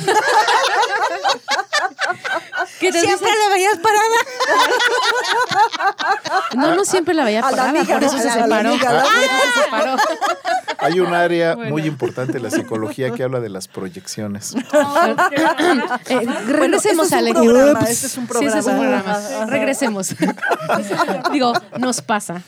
que 2.83 2.91
te 2.91 3.01
Siempre 3.01 3.29
le 3.31 3.53
veías 3.55 3.77
parada. 3.79 4.17
no, 6.55 6.75
no 6.75 6.85
siempre 6.85 7.13
la 7.13 7.23
veía 7.25 7.39
A 7.39 7.43
la 7.43 7.49
parada, 7.57 7.69
amiga, 7.69 7.95
por 7.95 8.03
eso 8.03 8.15
a 8.15 8.19
se 8.19 8.25
la- 8.27 8.33
a 8.33 8.47
la 8.47 8.57
separó. 8.73 8.87
a 8.87 9.83
la 9.85 9.97
hay 10.79 10.99
un 10.99 11.13
área 11.13 11.55
Bueno. 11.55 11.71
muy 11.71 11.83
importante 11.85 12.33
de 12.33 12.39
la 12.41 12.49
psicología 12.51 13.11
que 13.11 13.23
habla 13.23 13.39
de 13.39 13.49
las 13.49 13.67
proyecciones. 13.67 14.55
Eh, 16.09 16.25
regresemos 16.47 17.11
este 17.11 17.29
es 17.29 17.33
programa, 17.33 17.79
Ups. 17.79 17.89
este 17.89 18.07
es 18.07 18.17
un 18.17 18.27
Sí, 18.27 18.45
ese 18.45 18.59
es 18.59 18.65
un 18.65 18.77
programa. 18.77 19.03
programa. 19.03 19.35
Ajá. 19.37 19.45
Regresemos. 19.45 20.15
Digo, 21.31 21.53
nos 21.79 22.01
pasa. 22.01 22.41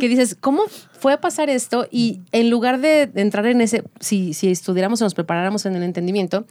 Que 0.00 0.08
dices, 0.08 0.36
¿cómo 0.40 0.64
fue 1.00 1.12
a 1.12 1.20
pasar 1.20 1.48
esto? 1.50 1.86
Y 1.90 2.20
en 2.32 2.50
lugar 2.50 2.80
de 2.80 3.10
entrar 3.14 3.46
en 3.46 3.60
ese, 3.60 3.84
si, 4.00 4.34
si 4.34 4.50
estudiáramos 4.50 5.00
o 5.00 5.04
nos 5.04 5.14
preparáramos 5.14 5.64
en 5.66 5.76
el 5.76 5.82
entendimiento, 5.82 6.44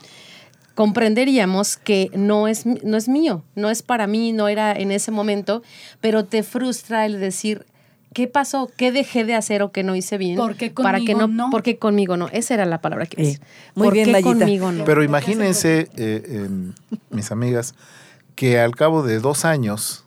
comprenderíamos 0.78 1.76
que 1.76 2.08
no 2.14 2.46
es, 2.46 2.64
no 2.64 2.96
es 2.96 3.08
mío, 3.08 3.42
no 3.56 3.68
es 3.68 3.82
para 3.82 4.06
mí, 4.06 4.30
no 4.30 4.46
era 4.46 4.70
en 4.70 4.92
ese 4.92 5.10
momento, 5.10 5.60
pero 6.00 6.24
te 6.24 6.44
frustra 6.44 7.04
el 7.04 7.18
decir, 7.18 7.66
¿qué 8.14 8.28
pasó? 8.28 8.70
¿Qué 8.76 8.92
dejé 8.92 9.24
de 9.24 9.34
hacer 9.34 9.60
o 9.62 9.72
qué 9.72 9.82
no 9.82 9.96
hice 9.96 10.18
bien? 10.18 10.36
¿Por 10.36 10.54
qué 10.54 10.70
para 10.70 11.00
que 11.00 11.14
conmigo 11.14 11.26
no, 11.26 11.46
no? 11.46 11.50
¿Por 11.50 11.64
qué 11.64 11.78
conmigo 11.78 12.16
no? 12.16 12.28
Esa 12.28 12.54
era 12.54 12.64
la 12.64 12.80
palabra 12.80 13.06
que 13.06 13.20
Eh, 13.20 13.24
decía. 13.26 13.46
muy 13.74 13.86
¿Por 13.88 13.94
bien, 13.94 14.12
qué 14.14 14.22
conmigo 14.22 14.70
no? 14.70 14.84
Pero 14.84 15.02
imagínense, 15.02 15.88
eh, 15.96 16.44
em, 16.46 16.72
mis 17.10 17.32
amigas, 17.32 17.74
que 18.36 18.60
al 18.60 18.76
cabo 18.76 19.02
de 19.02 19.18
dos 19.18 19.44
años 19.44 20.04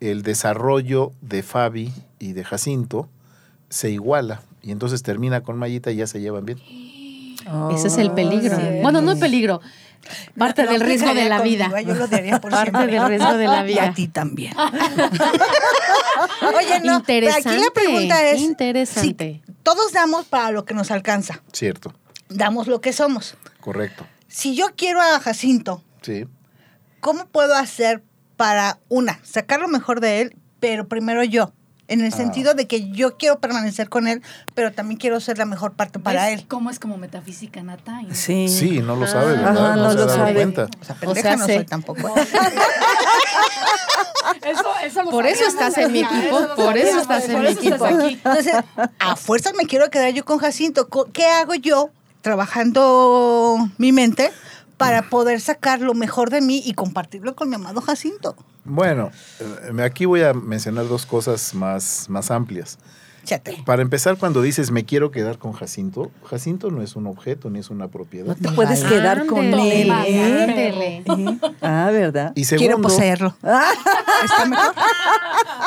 el 0.00 0.24
desarrollo 0.24 1.12
de 1.20 1.44
Fabi 1.44 1.92
y 2.18 2.32
de 2.32 2.42
Jacinto 2.42 3.08
se 3.68 3.92
iguala. 3.92 4.42
Y 4.62 4.72
entonces 4.72 5.04
termina 5.04 5.42
con 5.42 5.58
Mayita 5.58 5.92
y 5.92 5.96
ya 5.98 6.08
se 6.08 6.20
llevan 6.20 6.44
bien. 6.44 6.58
Ese 7.72 7.86
es 7.88 7.98
el 7.98 8.10
peligro. 8.12 8.56
sí. 8.56 8.62
Bueno, 8.82 9.00
no 9.00 9.12
el 9.12 9.18
peligro. 9.20 9.60
Parte 10.36 10.64
Lo 10.64 10.72
del 10.72 10.80
riesgo 10.80 11.14
de 11.14 11.28
la 11.28 11.40
vida. 11.40 11.70
conmigo, 11.70 11.88
Yo 11.88 11.94
lo 11.94 12.06
daría 12.08 12.40
por 12.40 12.50
Parte 12.50 12.70
siempre. 12.70 12.98
del 12.98 13.08
riesgo 13.08 13.34
de 13.34 13.46
la 13.46 13.62
Y 13.62 13.66
vida. 13.68 13.84
a 13.84 13.94
ti 13.94 14.08
también. 14.08 14.52
Oye, 16.56 16.80
no, 16.84 17.02
pero 17.04 17.28
aquí 17.30 17.38
Interesante, 17.38 17.64
la 17.64 17.70
pregunta 17.72 18.26
es, 18.30 18.40
interesante. 18.40 19.42
si 19.46 19.52
todos 19.62 19.92
damos 19.92 20.26
para 20.26 20.50
lo 20.50 20.64
que 20.64 20.74
nos 20.74 20.90
alcanza, 20.90 21.42
Cierto, 21.52 21.94
damos 22.28 22.66
lo 22.66 22.80
que 22.80 22.92
somos. 22.92 23.36
correcto. 23.60 24.06
Si 24.28 24.54
yo 24.54 24.68
quiero 24.76 25.00
a 25.00 25.20
Jacinto, 25.20 25.82
Sí. 26.02 26.26
¿cómo 27.00 27.26
puedo 27.26 27.54
hacer 27.54 28.02
para, 28.36 28.78
una, 28.88 29.20
sacar 29.22 29.60
lo 29.60 29.68
mejor 29.68 30.00
de 30.00 30.22
él, 30.22 30.36
pero 30.58 30.88
primero 30.88 31.22
yo? 31.24 31.52
En 31.92 32.00
el 32.00 32.12
Ah. 32.12 32.16
sentido 32.16 32.54
de 32.54 32.66
que 32.66 32.90
yo 32.90 33.16
quiero 33.16 33.38
permanecer 33.38 33.88
con 33.88 34.06
él, 34.08 34.22
pero 34.54 34.72
también 34.72 34.98
quiero 34.98 35.20
ser 35.20 35.38
la 35.38 35.44
mejor 35.44 35.72
parte 35.72 35.98
para 35.98 36.26
¿Ves 36.26 36.40
él. 36.40 36.46
¿Cómo 36.48 36.70
es 36.70 36.78
como 36.78 36.96
metafísica 36.96 37.62
nata? 37.62 38.00
Sí. 38.12 38.48
Sí, 38.48 38.80
no 38.80 38.96
lo 38.96 39.06
sabe, 39.06 39.32
Ah, 39.38 39.50
¿verdad? 39.50 39.52
no, 39.54 39.76
No, 39.76 39.82
no 39.84 39.90
se 39.90 39.96
lo 39.96 40.02
ha 40.02 40.06
dado 40.06 40.18
sabe. 40.18 40.34
cuenta. 40.34 40.68
O 40.80 40.84
sea, 40.84 40.94
O 40.96 40.98
pendeja 40.98 41.22
sea, 41.28 41.36
no 41.36 41.46
sé. 41.46 41.54
soy 41.56 41.64
tampoco. 41.66 42.14
Eso, 44.44 44.64
eso 44.84 45.02
lo 45.02 45.10
Por 45.10 45.26
eso 45.26 45.46
estás 45.46 45.76
en 45.78 45.92
mi 45.92 46.00
equipo, 46.00 46.48
por 46.56 46.76
eso 46.76 47.00
estás 47.00 47.28
en 47.28 47.40
mi 47.42 47.48
equipo. 47.48 47.84
aquí. 47.84 48.14
Entonces, 48.24 48.54
a 48.98 49.16
fuerzas 49.16 49.52
me 49.54 49.66
quiero 49.66 49.90
quedar 49.90 50.12
yo 50.12 50.24
con 50.24 50.38
Jacinto. 50.38 50.88
¿Qué 51.12 51.26
hago 51.26 51.54
yo 51.54 51.90
trabajando 52.22 53.68
mi 53.78 53.92
mente 53.92 54.32
para 54.82 55.08
poder 55.08 55.40
sacar 55.40 55.80
lo 55.80 55.94
mejor 55.94 56.30
de 56.30 56.40
mí 56.40 56.62
y 56.64 56.74
compartirlo 56.74 57.34
con 57.36 57.48
mi 57.48 57.54
amado 57.54 57.80
Jacinto? 57.80 58.34
Bueno, 58.64 59.10
eh, 59.40 59.82
aquí 59.82 60.04
voy 60.06 60.22
a 60.22 60.34
mencionar 60.34 60.88
dos 60.88 61.06
cosas 61.06 61.54
más, 61.54 62.06
más 62.08 62.30
amplias. 62.30 62.78
Chate. 63.24 63.62
Para 63.64 63.82
empezar, 63.82 64.16
cuando 64.16 64.42
dices 64.42 64.72
me 64.72 64.84
quiero 64.84 65.12
quedar 65.12 65.38
con 65.38 65.52
Jacinto, 65.52 66.10
Jacinto 66.28 66.72
no 66.72 66.82
es 66.82 66.96
un 66.96 67.06
objeto 67.06 67.50
ni 67.50 67.60
es 67.60 67.70
una 67.70 67.86
propiedad. 67.86 68.26
No 68.26 68.34
te 68.34 68.50
puedes 68.50 68.82
Ándele, 68.82 69.00
quedar 69.00 69.26
con 69.26 69.44
él. 69.44 69.90
¿eh? 69.90 70.42
ándele. 70.48 70.96
¿Eh? 71.06 71.38
Ah, 71.60 71.90
¿verdad? 71.92 72.32
Y 72.34 72.44
Quiero 72.44 72.78
segundo, 72.78 72.88
poseerlo. 72.88 73.36
¿Está 74.24 74.44
mejor? 74.46 74.74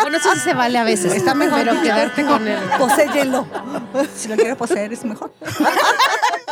Bueno, 0.01 0.17
eso 0.17 0.33
sí 0.33 0.39
se 0.41 0.53
vale 0.53 0.77
a 0.77 0.83
veces. 0.83 1.13
Está 1.13 1.33
mejor. 1.33 1.59
Pero 1.59 1.81
quedarte 1.81 2.25
con 2.25 2.45
él. 2.45 2.59
Poséyelo. 2.77 3.47
Si 4.13 4.27
lo 4.27 4.35
quiero 4.35 4.57
poseer 4.57 4.91
es 4.91 5.05
mejor. 5.05 5.31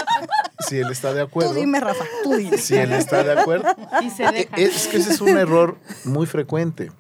si 0.68 0.80
él 0.80 0.92
está 0.92 1.14
de 1.14 1.22
Tú 1.22 1.28
acuerdo, 1.28 1.54
dime, 1.54 1.80
Rafa, 1.80 2.04
tú 2.24 2.36
dime. 2.36 2.58
si 2.58 2.76
él 2.76 2.92
está 2.94 3.24
de 3.24 3.40
acuerdo, 3.40 3.68
Y 4.02 4.10
se 4.10 4.24
deja. 4.32 4.56
es 4.56 4.88
que 4.88 4.98
ese 4.98 5.14
es 5.14 5.22
un 5.22 5.38
error 5.38 5.78
muy 6.06 6.26
frecuente, 6.26 6.92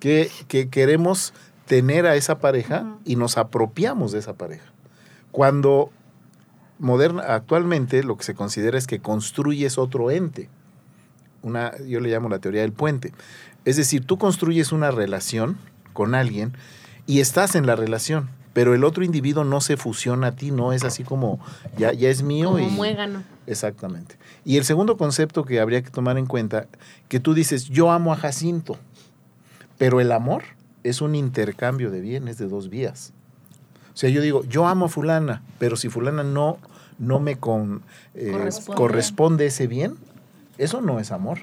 que, 0.00 0.30
que 0.48 0.68
queremos 0.68 1.32
tener 1.66 2.06
a 2.06 2.14
esa 2.14 2.38
pareja 2.38 2.96
y 3.04 3.16
nos 3.16 3.36
apropiamos 3.38 4.12
de 4.12 4.20
esa 4.20 4.34
pareja. 4.34 4.66
Cuando 5.32 5.90
moderna, 6.78 7.22
actualmente 7.22 8.02
lo 8.02 8.16
que 8.16 8.24
se 8.24 8.34
considera 8.34 8.78
es 8.78 8.86
que 8.86 9.00
construyes 9.00 9.78
otro 9.78 10.10
ente. 10.10 10.48
Una, 11.42 11.72
yo 11.86 12.00
le 12.00 12.08
llamo 12.10 12.28
la 12.28 12.38
teoría 12.38 12.62
del 12.62 12.72
puente. 12.72 13.12
Es 13.64 13.76
decir, 13.76 14.04
tú 14.04 14.18
construyes 14.18 14.72
una 14.72 14.90
relación 14.90 15.58
con 15.92 16.14
alguien 16.14 16.52
y 17.06 17.20
estás 17.20 17.54
en 17.54 17.66
la 17.66 17.76
relación, 17.76 18.28
pero 18.56 18.74
el 18.74 18.84
otro 18.84 19.04
individuo 19.04 19.44
no 19.44 19.60
se 19.60 19.76
fusiona 19.76 20.28
a 20.28 20.32
ti, 20.32 20.50
no 20.50 20.72
es 20.72 20.82
así 20.82 21.04
como 21.04 21.38
ya, 21.76 21.92
ya 21.92 22.08
es 22.08 22.22
mío 22.22 22.52
Como 22.52 22.58
y 22.60 22.70
muégano. 22.70 23.22
Exactamente. 23.46 24.16
Y 24.46 24.56
el 24.56 24.64
segundo 24.64 24.96
concepto 24.96 25.44
que 25.44 25.60
habría 25.60 25.82
que 25.82 25.90
tomar 25.90 26.16
en 26.16 26.24
cuenta, 26.24 26.66
que 27.10 27.20
tú 27.20 27.34
dices, 27.34 27.66
yo 27.66 27.90
amo 27.90 28.14
a 28.14 28.16
Jacinto, 28.16 28.78
pero 29.76 30.00
el 30.00 30.10
amor 30.10 30.42
es 30.84 31.02
un 31.02 31.14
intercambio 31.14 31.90
de 31.90 32.00
bienes 32.00 32.38
de 32.38 32.48
dos 32.48 32.70
vías. 32.70 33.12
O 33.92 33.96
sea, 33.98 34.08
yo 34.08 34.22
digo, 34.22 34.42
yo 34.44 34.66
amo 34.66 34.86
a 34.86 34.88
fulana, 34.88 35.42
pero 35.58 35.76
si 35.76 35.90
fulana 35.90 36.22
no, 36.22 36.56
no 36.98 37.20
me 37.20 37.36
con, 37.36 37.82
eh, 38.14 38.30
Corresponde. 38.32 38.74
corresponde 38.74 39.46
ese 39.48 39.66
bien, 39.66 39.98
eso 40.56 40.80
no 40.80 40.98
es 40.98 41.12
amor. 41.12 41.40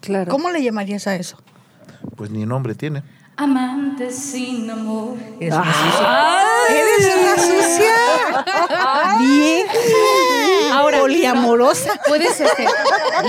Claro. 0.00 0.30
¿Cómo 0.30 0.50
le 0.50 0.62
llamarías 0.62 1.08
a 1.08 1.16
eso? 1.16 1.38
Pues 2.14 2.30
ni 2.30 2.46
nombre 2.46 2.76
tiene. 2.76 3.02
Amante 3.40 4.10
sin 4.10 4.68
amor. 4.68 5.16
Eres 5.40 5.54
una 5.54 5.72
sucia. 5.72 6.40
Eres 6.68 7.14
una 7.16 7.36
sucia. 7.38 7.94
Bien. 9.18 9.66
Ahora, 10.74 10.98
poliamorosa. 10.98 11.98
Puede 12.06 12.30
ser 12.34 12.50
que 12.54 12.66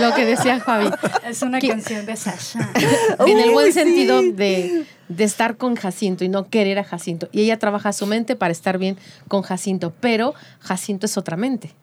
lo 0.02 0.14
que 0.14 0.26
decía 0.26 0.60
Javi, 0.60 0.90
Es 1.26 1.42
una 1.44 1.60
¿Qué? 1.62 1.70
canción 1.70 2.06
de 2.06 2.18
Sasha. 2.18 2.70
en 3.26 3.40
el 3.40 3.52
buen 3.52 3.68
sí. 3.68 3.72
sentido 3.72 4.22
de, 4.22 4.86
de 5.08 5.24
estar 5.24 5.56
con 5.56 5.78
Jacinto 5.78 6.26
y 6.26 6.28
no 6.28 6.50
querer 6.50 6.80
a 6.80 6.84
Jacinto. 6.84 7.30
Y 7.32 7.44
ella 7.44 7.58
trabaja 7.58 7.94
su 7.94 8.06
mente 8.06 8.36
para 8.36 8.52
estar 8.52 8.78
bien 8.78 8.98
con 9.30 9.44
Jacinto, 9.44 9.94
pero 10.02 10.34
Jacinto 10.60 11.06
es 11.06 11.18
otra 11.18 11.38
mente. 11.38 11.74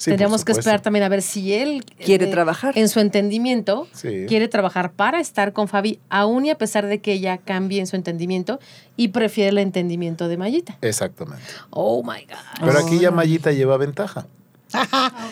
Sí, 0.00 0.10
Tendríamos 0.12 0.46
que 0.46 0.52
esperar 0.52 0.80
también 0.80 1.02
a 1.02 1.10
ver 1.10 1.20
si 1.20 1.52
él 1.52 1.84
Quiere 2.02 2.28
trabajar. 2.28 2.72
en 2.78 2.88
su 2.88 3.00
entendimiento 3.00 3.86
Sí. 3.92 4.24
quiere 4.26 4.48
trabajar 4.48 4.92
para 4.92 5.20
estar 5.20 5.52
con 5.52 5.68
Fabi, 5.68 6.00
aún 6.08 6.46
y 6.46 6.50
a 6.50 6.56
pesar 6.56 6.86
de 6.86 7.02
que 7.02 7.12
ella 7.12 7.36
cambie 7.36 7.80
en 7.80 7.86
su 7.86 7.96
entendimiento 7.96 8.60
y 8.96 9.08
prefiere 9.08 9.50
el 9.50 9.58
entendimiento 9.58 10.26
de 10.28 10.38
Mayita. 10.38 10.78
Exactamente. 10.80 11.42
Oh 11.68 12.02
my 12.02 12.24
God. 12.24 12.64
Pero 12.66 12.78
aquí 12.78 12.98
ya 12.98 13.10
Mayita 13.10 13.52
lleva 13.52 13.76
ventaja. 13.76 14.24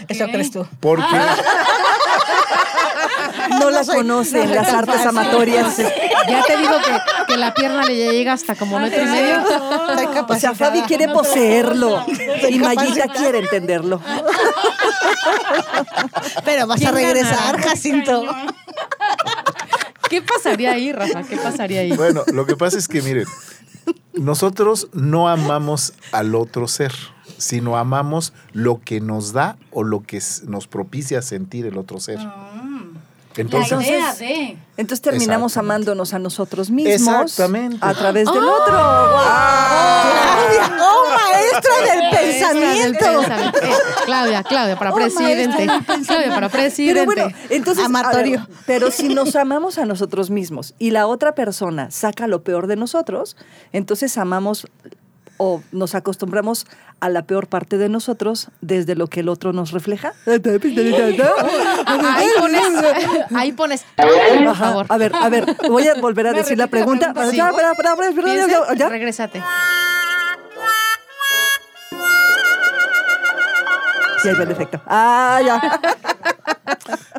Eso 0.08 0.26
crees 0.26 0.50
tú. 0.50 0.66
Porque 0.80 1.04
No 3.60 3.70
la 3.70 3.84
conoce 3.84 4.42
en 4.42 4.54
las 4.54 4.68
artes 4.72 5.04
amatorias. 5.06 5.76
Ya 6.28 6.42
te 6.44 6.56
digo 6.56 6.72
que, 6.84 7.32
que 7.32 7.36
la 7.38 7.54
pierna 7.54 7.84
le 7.84 7.94
llega 7.96 8.32
hasta 8.32 8.54
como 8.54 8.78
metro 8.78 9.02
y 9.02 9.06
medio. 9.06 9.36
O 10.28 10.34
sea. 10.34 10.54
Fabi 10.54 10.82
quiere 10.82 11.08
poseerlo 11.08 12.04
y 12.48 12.58
Mayita 12.58 13.08
quiere 13.08 13.38
entenderlo. 13.38 14.00
Pero 16.44 16.66
vas 16.66 16.76
a 16.76 16.92
¿Quién 16.92 16.94
regresar? 16.94 17.60
Jacinto. 17.60 18.24
¿Qué 20.08 20.22
pasaría 20.22 20.72
ahí, 20.72 20.92
Rafa? 20.92 21.22
¿Qué 21.22 21.36
pasaría 21.36 21.80
ahí? 21.80 21.92
Bueno, 21.92 22.22
lo 22.32 22.46
que 22.46 22.56
pasa 22.56 22.78
es 22.78 22.88
que, 22.88 23.02
miren, 23.02 23.26
nosotros 24.14 24.88
no 24.92 25.28
amamos 25.28 25.92
al 26.12 26.34
otro 26.34 26.66
ser, 26.66 26.92
sino 27.36 27.76
amamos 27.76 28.32
lo 28.52 28.80
que 28.80 29.00
nos 29.00 29.32
da 29.32 29.58
o 29.70 29.84
lo 29.84 30.02
que 30.02 30.22
nos 30.46 30.66
propicia 30.66 31.20
sentir 31.22 31.66
el 31.66 31.76
otro 31.78 32.00
ser. 32.00 32.18
Entonces, 33.42 33.78
la 33.78 33.82
idea 33.86 34.14
de. 34.14 34.58
Entonces 34.76 35.02
terminamos 35.02 35.56
amándonos 35.56 36.14
a 36.14 36.18
nosotros 36.18 36.70
mismos 36.70 37.38
a 37.80 37.94
través 37.94 38.26
del 38.26 38.42
¡Ah! 38.44 38.52
otro. 38.60 38.76
Claudia, 40.58 40.78
oh, 40.82 41.04
maestra 41.16 41.74
del 41.76 41.98
Maestra 41.98 42.82
del 42.82 42.96
pensamiento. 42.96 43.62
Eh, 43.62 43.72
Claudia, 44.06 44.42
Claudia, 44.42 44.78
para 44.78 44.90
Oh, 44.90 44.94
presidente. 44.94 45.66
Claudia, 46.06 46.28
para 46.34 46.48
Pero 46.48 46.50
presidente. 46.50 47.04
bueno, 47.04 47.28
entonces, 47.50 47.84
Amatorio. 47.84 48.38
ver, 48.40 48.56
pero 48.66 48.90
si 48.90 49.08
nos 49.08 49.36
amamos 49.36 49.78
a 49.78 49.84
nosotros 49.84 50.30
mismos 50.30 50.74
y 50.78 50.90
la 50.90 51.06
otra 51.06 51.34
persona 51.34 51.90
saca 51.90 52.26
lo 52.26 52.42
peor 52.42 52.66
de 52.66 52.76
nosotros, 52.76 53.36
entonces 53.72 54.16
amamos 54.18 54.66
o 55.38 55.62
nos 55.72 55.94
acostumbramos 55.94 56.66
a 57.00 57.08
la 57.08 57.22
peor 57.22 57.46
parte 57.46 57.78
de 57.78 57.88
nosotros 57.88 58.48
desde 58.60 58.94
lo 58.96 59.06
que 59.06 59.20
el 59.20 59.28
otro 59.28 59.52
nos 59.52 59.70
refleja. 59.72 60.12
ahí 60.26 60.40
pones, 62.40 62.62
ahí 63.34 63.52
pones, 63.52 63.84
por 63.96 64.06
Ajá. 64.48 64.54
favor. 64.54 64.86
A 64.88 64.96
ver, 64.98 65.12
a 65.14 65.28
ver, 65.28 65.56
voy 65.68 65.86
a 65.86 65.94
volver 66.00 66.26
a 66.26 66.32
decir 66.32 66.58
la 66.58 66.66
pregunta. 66.66 67.14
Sí. 67.30 67.38
Regrésate. 68.88 69.42
Sí, 74.22 74.28
ahí 74.28 74.34
va 74.34 74.42
el 74.42 74.50
efecto. 74.50 74.82
Ah, 74.86 75.40
ya. 75.44 75.80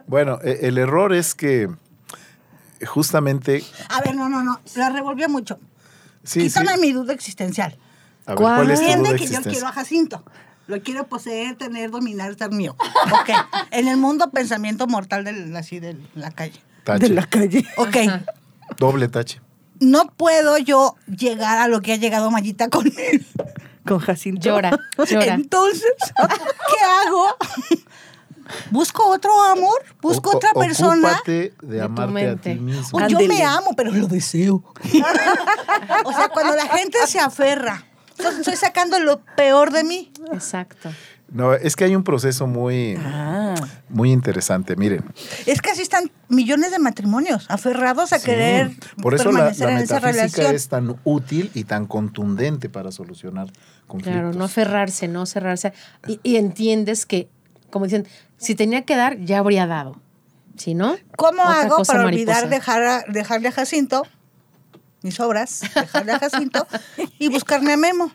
bueno, 0.08 0.40
e- 0.44 0.60
el 0.68 0.78
error 0.78 1.14
es 1.14 1.34
que 1.34 1.70
justamente, 2.86 3.64
A 3.90 4.02
ver, 4.02 4.16
no, 4.16 4.28
no, 4.28 4.44
no. 4.44 4.60
La 4.76 4.90
revolvió 4.90 5.30
mucho. 5.30 5.58
sí, 6.24 6.42
sí. 6.50 6.60
Quítame 6.60 6.78
mi 6.78 6.92
duda 6.92 7.14
existencial. 7.14 7.78
A 8.30 8.36
ver, 8.36 8.38
¿cuál 8.38 8.72
es 8.72 8.80
tu 8.80 8.86
duda 9.00 9.16
que 9.16 9.28
yo 9.28 9.42
quiero 9.42 9.68
a 9.68 9.72
Jacinto. 9.72 10.24
Lo 10.68 10.80
quiero 10.84 11.08
poseer, 11.08 11.56
tener, 11.56 11.90
dominar, 11.90 12.36
ser 12.38 12.52
mío. 12.52 12.76
Ok. 12.80 13.30
En 13.72 13.88
el 13.88 13.98
mundo 13.98 14.30
pensamiento 14.30 14.86
mortal 14.88 15.24
de 15.24 15.58
así 15.58 15.80
de 15.80 15.98
la 16.16 16.32
calle. 16.32 16.62
Tache, 16.84 17.08
De 17.08 17.14
la 17.14 17.26
calle. 17.26 17.66
Ok. 17.78 17.98
doble 18.78 19.08
tache. 19.08 19.42
No 19.80 20.08
puedo 20.16 20.58
yo 20.58 20.96
llegar 21.08 21.58
a 21.58 21.68
lo 21.68 21.82
que 21.82 21.94
ha 21.94 21.96
llegado 21.96 22.30
Mayita 22.32 22.70
con 22.70 22.86
él. 22.86 23.26
Con 23.86 24.00
Jacinto. 24.00 24.42
Llora, 24.48 24.78
llora. 25.10 25.34
Entonces, 25.34 25.94
¿qué 26.16 27.08
hago? 27.08 27.36
¿Busco 28.72 29.08
otro 29.08 29.32
amor? 29.44 29.84
¿Busco 30.02 30.32
Ocu- 30.32 30.36
otra 30.38 30.54
persona? 30.54 31.08
Ocúpate 31.10 31.54
de 31.62 31.82
amarte 31.82 32.28
a 32.30 32.36
ti 32.36 32.56
mismo. 32.56 32.90
Pues 32.92 33.08
yo 33.08 33.20
me 33.22 33.44
amo, 33.44 33.74
pero 33.76 33.92
lo 33.92 34.08
deseo. 34.08 34.56
o 36.06 36.12
sea, 36.12 36.30
cuando 36.30 36.56
la 36.56 36.68
gente 36.68 36.98
se 37.08 37.20
aferra, 37.20 37.84
estoy 38.28 38.56
sacando 38.56 39.00
lo 39.00 39.20
peor 39.36 39.72
de 39.72 39.84
mí. 39.84 40.12
Exacto. 40.34 40.90
No, 41.32 41.54
es 41.54 41.76
que 41.76 41.84
hay 41.84 41.96
un 41.96 42.04
proceso 42.04 42.48
muy, 42.48 42.96
Ah. 42.98 43.54
muy 43.90 44.12
interesante. 44.12 44.76
Miren, 44.76 45.04
Es 45.46 45.62
que 45.62 45.70
así 45.70 45.84
están 45.84 46.12
millones 46.28 46.72
de 46.72 46.80
matrimonios 46.80 47.46
aferrados 47.50 48.14
a 48.14 48.20
Sí. 48.20 48.26
querer 48.26 48.72
Por 49.00 49.14
eso 49.14 49.26
la, 49.26 49.32
permanecer 49.52 49.68
la 49.68 49.72
en 49.74 49.78
esa 49.84 49.96
metafísica 49.96 50.12
relación. 50.42 50.56
es 50.56 50.70
tan 50.70 51.00
útil 51.04 51.52
y 51.54 51.66
tan 51.66 51.86
contundente 51.86 52.68
para 52.70 52.92
solucionar 52.92 53.48
conflictos. 53.86 54.22
Claro, 54.22 54.34
no 54.34 54.46
aferrarse, 54.46 55.08
no 55.08 55.26
cerrarse. 55.28 55.72
Y, 56.08 56.20
y 56.24 56.38
entiendes 56.38 57.06
que, 57.06 57.30
como 57.70 57.86
dicen, 57.86 58.08
si 58.38 58.56
tenía 58.56 58.84
que 58.86 58.96
dar, 58.96 59.20
ya 59.20 59.38
habría 59.38 59.68
dado. 59.68 60.02
Si 60.58 60.74
no, 60.74 60.98
¿Cómo 61.16 61.44
hago 61.44 61.84
para 61.84 62.04
mariposa. 62.04 62.06
olvidar 62.40 62.50
dejar 62.50 62.84
a- 62.84 63.04
dejarle 63.08 63.50
a 63.50 63.52
Jacinto 63.52 64.02
mis 65.02 65.20
obras, 65.20 65.62
dejarle 65.76 66.12
a 66.14 66.20
Jacinto 66.20 66.68
y 67.20 67.30
buscarme 67.30 67.74
a 67.74 67.78
Memo? 67.78 68.12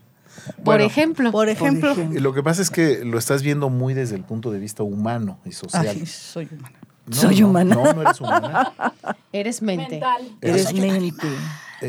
Por 0.64 0.80
ejemplo. 0.80 1.30
Por 1.32 1.49
ejemplo. 1.49 1.95
Lo 2.12 2.35
que 2.35 2.43
pasa 2.43 2.61
es 2.62 2.70
que 2.70 3.05
lo 3.05 3.18
estás 3.18 3.43
viendo 3.43 3.70
muy 3.70 3.95
desde 3.95 4.16
el 4.16 4.24
punto 4.24 4.51
de 4.51 4.59
vista 4.59 4.82
humano 4.82 5.39
y 5.45 5.53
social. 5.53 5.87
Ay, 5.89 6.05
soy 6.07 6.49
humana. 6.51 6.78
No, 7.07 7.14
Soy 7.16 7.41
no, 7.41 7.49
humana. 7.49 7.74
No, 7.74 7.93
no 7.93 8.03
eres 8.03 8.20
humana. 8.20 8.72
Eres 9.32 9.62
mente. 9.62 9.91
Mental. 9.93 10.22
Eres 10.41 10.72
mente. 10.72 11.26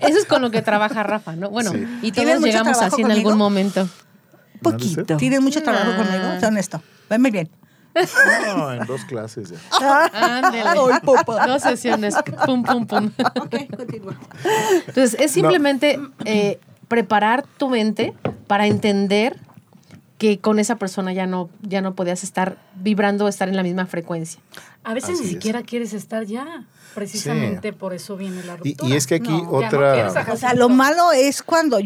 Eso 0.00 0.18
es 0.18 0.24
con 0.26 0.42
lo 0.42 0.50
que 0.50 0.62
trabaja 0.62 1.02
Rafa, 1.02 1.34
¿no? 1.36 1.50
Bueno, 1.50 1.70
Sí. 1.72 1.84
y 2.02 2.12
¿Tienes 2.12 2.34
todos 2.34 2.40
mucho 2.40 2.46
llegamos 2.52 2.72
trabajo 2.78 2.94
así 2.94 3.02
en 3.02 3.08
conmigo? 3.08 3.28
algún 3.30 3.38
momento. 3.38 3.88
Poquito. 4.62 5.16
¿Tienes 5.16 5.40
mucho 5.40 5.62
trabajo 5.62 5.90
Ah. 5.94 5.96
conmigo? 5.96 6.40
Sé 6.40 6.46
honesto. 6.46 6.82
Venme 7.10 7.30
bien. 7.30 7.50
No, 8.56 8.72
en 8.72 8.86
dos 8.86 9.04
clases 9.04 9.50
ya. 9.50 10.10
Ándele. 10.12 10.64
Dos 11.46 11.62
sesiones. 11.62 12.14
Pum, 12.46 12.62
pum, 12.62 12.86
pum. 12.86 13.10
Ok, 13.40 13.54
continúa. 13.76 14.16
Entonces, 14.86 15.16
es 15.20 15.30
simplemente 15.30 16.00
eh, 16.24 16.58
preparar 16.88 17.44
tu 17.58 17.68
mente 17.68 18.14
para 18.46 18.66
entender 18.66 19.38
que 20.18 20.38
con 20.38 20.58
esa 20.58 20.76
persona 20.76 21.12
ya 21.12 21.26
no, 21.26 21.50
ya 21.62 21.80
no 21.80 21.94
podías 21.94 22.22
estar 22.22 22.56
vibrando 22.76 23.24
o 23.24 23.28
estar 23.28 23.48
en 23.48 23.56
la 23.56 23.62
misma 23.62 23.86
frecuencia. 23.86 24.40
A 24.84 24.94
veces 24.94 25.10
Así 25.10 25.20
ni 25.20 25.26
es. 25.26 25.32
siquiera 25.32 25.62
quieres 25.62 25.92
estar 25.94 26.24
ya. 26.24 26.64
Precisamente 26.94 27.72
por 27.72 27.92
eso 27.94 28.16
viene 28.16 28.42
la 28.44 28.56
ruptura. 28.56 28.88
y 28.88 28.96
es 28.96 29.06
que 29.06 29.16
aquí 29.16 29.30
No, 29.32 29.60
ya 29.60 29.70
no 29.70 29.78
otra... 29.78 30.32
O 30.32 30.36
sea, 30.36 30.54
lo 30.54 30.68
malo 30.68 31.10
es 31.12 31.42
cuando 31.42 31.78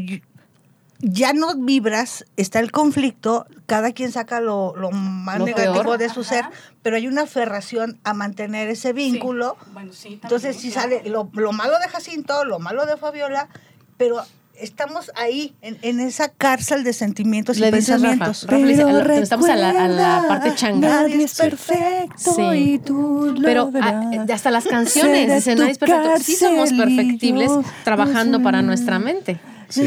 ya 1.01 1.33
no 1.33 1.55
vibras, 1.57 2.25
está 2.37 2.61
el 2.61 2.73
conflicto, 2.73 3.47
cada 3.67 3.93
quien 3.93 4.13
saca 4.13 4.41
lo, 4.41 4.75
lo 4.77 4.91
más 4.91 5.39
Lo 5.39 5.45
negativo 5.47 5.83
peor. 5.83 5.99
de 5.99 6.09
su 6.09 6.25
ser, 6.25 6.45
pero 6.83 6.97
hay 6.97 7.07
una 7.07 7.23
aferración 7.23 7.99
a 8.05 8.15
mantener 8.15 8.69
ese 8.69 8.89
Sí. 8.89 8.95
vínculo. 8.95 9.57
Bueno, 9.73 9.93
sí, 9.93 10.03
también, 10.03 10.21
Entonces, 10.23 10.57
si 10.57 10.71
sale 10.71 11.03
lo, 11.09 11.29
lo 11.35 11.53
malo 11.53 11.79
de 11.79 11.89
Jacinto, 11.89 12.45
lo 12.45 12.59
malo 12.59 12.87
de 12.87 12.97
Fabiola, 12.97 13.49
pero 13.97 14.23
estamos 14.59 15.11
ahí, 15.17 15.55
en, 15.61 15.77
en 15.83 16.01
esa 16.01 16.31
cárcel 16.31 16.83
de 16.83 16.95
sentimientos 16.95 17.59
Le 17.59 17.69
y 17.69 17.71
Rafa, 17.71 17.77
pensamientos. 17.77 18.43
Rafa 18.45 18.57
le 18.57 18.67
dice, 18.69 18.85
Pero 18.87 18.99
"Pero 19.03 19.13
estamos 19.23 19.49
a 19.51 19.55
la, 19.57 19.69
a 19.69 19.73
la 19.75 19.81
recuerda, 19.87 20.29
parte 20.29 20.55
changa. 20.55 20.89
Nadie 20.89 21.25
es 21.25 21.35
perfecto 21.37 22.33
Sí. 22.35 22.43
y 22.55 22.79
tú 22.79 23.35
Pero 23.43 23.71
ah, 23.83 24.11
hasta 24.33 24.51
las 24.51 24.65
canciones 24.65 25.35
dicen, 25.35 25.57
tu 25.57 25.61
nadie 25.61 25.73
es 25.73 25.79
perfecto. 25.79 26.19
Sí 26.23 26.37
somos 26.37 26.73
perfectibles 26.73 27.49
yo- 27.51 27.65
trabajando 27.85 28.43
para 28.43 28.63
nuestra 28.63 28.99
mente. 28.99 29.39
Sí. 29.69 29.83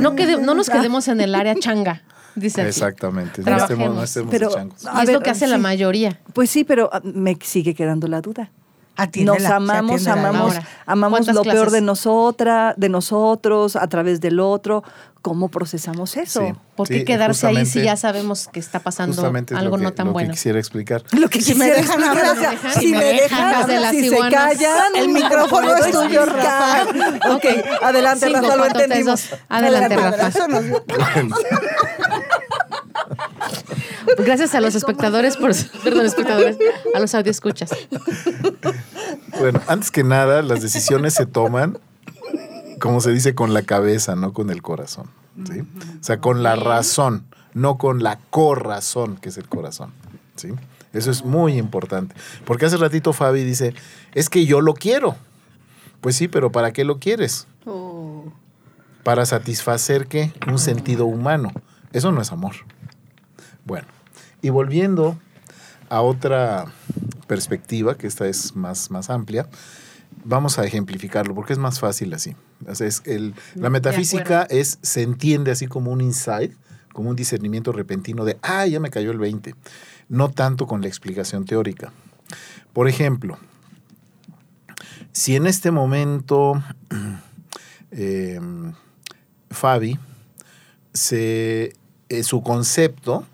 No, 0.00 0.14
quede- 0.16 0.40
no 0.40 0.54
nos 0.54 0.68
quedemos 0.70 1.08
en 1.08 1.20
el 1.20 1.34
área 1.34 1.54
changa, 1.54 2.02
dice. 2.34 2.66
Exactamente. 2.66 3.42
No 3.42 3.56
estemos, 3.56 3.94
no 3.94 4.02
estemos 4.02 4.30
Pero- 4.30 4.50
changos. 4.54 4.84
Es 5.02 5.12
lo 5.12 5.20
que 5.20 5.30
hace 5.30 5.46
la 5.46 5.58
mayoría. 5.58 6.20
Pues 6.32 6.50
sí, 6.50 6.64
pero 6.64 6.90
me 7.04 7.36
sigue 7.42 7.74
quedando 7.74 8.08
la 8.08 8.20
duda. 8.20 8.50
Atiéndela, 8.94 9.38
nos 9.38 9.50
amamos, 9.70 10.06
amamos, 10.06 10.54
Ahora, 10.54 10.68
amamos 10.86 11.18
¿cuántas 11.20 11.34
lo 11.34 11.42
peor 11.42 11.54
clases? 11.54 11.72
de 11.72 11.80
nosotras, 11.80 12.74
de 12.76 12.88
nosotros, 12.90 13.76
a 13.76 13.86
través 13.88 14.20
del 14.20 14.38
otro. 14.38 14.84
¿Cómo 15.22 15.48
procesamos 15.48 16.16
eso? 16.16 16.40
Sí. 16.40 16.52
¿Por 16.74 16.88
qué 16.88 16.98
Sí, 16.98 17.04
quedarse 17.04 17.46
ahí 17.46 17.64
si 17.64 17.80
ya 17.82 17.96
sabemos 17.96 18.48
que 18.52 18.58
está 18.58 18.80
pasando 18.80 19.24
algo 19.54 19.76
que, 19.78 19.82
no 19.84 19.92
tan 19.92 20.06
lo 20.08 20.12
que 20.12 20.14
bueno? 20.14 20.30
quisiera 20.32 20.58
explicar. 20.58 21.04
Lo 21.12 21.28
que 21.28 21.40
Si 21.40 21.54
me 21.54 21.72
quisiera 21.72 21.80
dejan 21.80 22.00
explicar, 22.02 22.36
hablar, 22.36 22.58
si 22.74 22.80
si 22.80 22.92
me 22.92 23.04
dejan, 23.04 23.90
si 23.92 24.08
se 24.10 24.18
callan, 24.18 24.96
El 24.96 25.08
micrófono 25.10 25.76
es 25.76 25.90
tuyo, 25.92 26.24
explicar. 26.24 26.88
Ok, 27.30 27.44
adelante, 27.82 28.26
Cinco, 28.26 28.40
Rafa, 28.42 28.56
lo 28.56 28.66
entendimos. 28.66 29.30
dos. 29.30 29.40
Adelante, 29.48 29.96
Rafa. 29.96 30.48
Dio- 30.60 30.84
Gracias 34.18 34.54
a 34.54 34.60
los 34.60 34.74
espectadores 34.74 35.36
por... 35.36 35.52
Perdón, 35.84 36.06
espectadores. 36.06 36.56
A 36.94 37.00
los 37.00 37.14
audioscuchas. 37.14 37.70
Bueno, 39.38 39.60
antes 39.66 39.90
que 39.90 40.04
nada, 40.04 40.42
las 40.42 40.62
decisiones 40.62 41.14
se 41.14 41.26
toman, 41.26 41.78
como 42.78 43.00
se 43.00 43.10
dice, 43.12 43.34
con 43.34 43.54
la 43.54 43.62
cabeza, 43.62 44.14
no 44.16 44.32
con 44.32 44.50
el 44.50 44.62
corazón. 44.62 45.10
¿sí? 45.50 45.60
O 45.60 46.02
sea, 46.02 46.20
con 46.20 46.42
la 46.42 46.56
razón, 46.56 47.24
no 47.54 47.78
con 47.78 48.02
la 48.02 48.18
corazón, 48.30 49.16
que 49.16 49.30
es 49.30 49.38
el 49.38 49.48
corazón. 49.48 49.92
¿sí? 50.36 50.48
Eso 50.92 51.10
es 51.10 51.24
muy 51.24 51.54
importante. 51.54 52.14
Porque 52.44 52.66
hace 52.66 52.76
ratito 52.76 53.12
Fabi 53.12 53.44
dice, 53.44 53.74
es 54.14 54.28
que 54.28 54.44
yo 54.44 54.60
lo 54.60 54.74
quiero. 54.74 55.16
Pues 56.00 56.16
sí, 56.16 56.28
pero 56.28 56.52
¿para 56.52 56.72
qué 56.72 56.84
lo 56.84 56.98
quieres? 56.98 57.46
Para 59.02 59.26
satisfacer 59.26 60.06
qué? 60.06 60.32
Un 60.46 60.58
sentido 60.58 61.06
humano. 61.06 61.52
Eso 61.92 62.12
no 62.12 62.20
es 62.20 62.32
amor. 62.32 62.54
Bueno, 63.64 63.86
y 64.40 64.50
volviendo 64.50 65.18
a 65.88 66.00
otra 66.02 66.66
perspectiva, 67.26 67.96
que 67.96 68.06
esta 68.06 68.26
es 68.26 68.56
más, 68.56 68.90
más 68.90 69.10
amplia, 69.10 69.48
vamos 70.24 70.58
a 70.58 70.64
ejemplificarlo 70.64 71.34
porque 71.34 71.52
es 71.52 71.58
más 71.58 71.80
fácil 71.80 72.12
así. 72.14 72.34
O 72.66 72.74
sea, 72.74 72.86
es 72.86 73.02
el- 73.06 73.34
la 73.54 73.70
metafísica 73.70 74.42
es, 74.50 74.78
se 74.82 75.02
entiende 75.02 75.50
así 75.50 75.66
como 75.66 75.90
un 75.90 76.00
insight, 76.00 76.52
como 76.92 77.10
un 77.10 77.16
discernimiento 77.16 77.72
repentino 77.72 78.24
de, 78.24 78.38
ah, 78.42 78.66
ya 78.66 78.80
me 78.80 78.90
cayó 78.90 79.10
el 79.12 79.18
20, 79.18 79.54
no 80.08 80.30
tanto 80.30 80.66
con 80.66 80.80
la 80.82 80.88
explicación 80.88 81.44
teórica. 81.44 81.92
Por 82.72 82.88
ejemplo, 82.88 83.38
si 85.12 85.36
en 85.36 85.46
este 85.46 85.70
momento 85.70 86.62
eh, 87.90 88.40
Fabi, 89.50 89.98
se, 90.92 91.74
eh, 92.08 92.22
su 92.22 92.42
concepto 92.42 93.26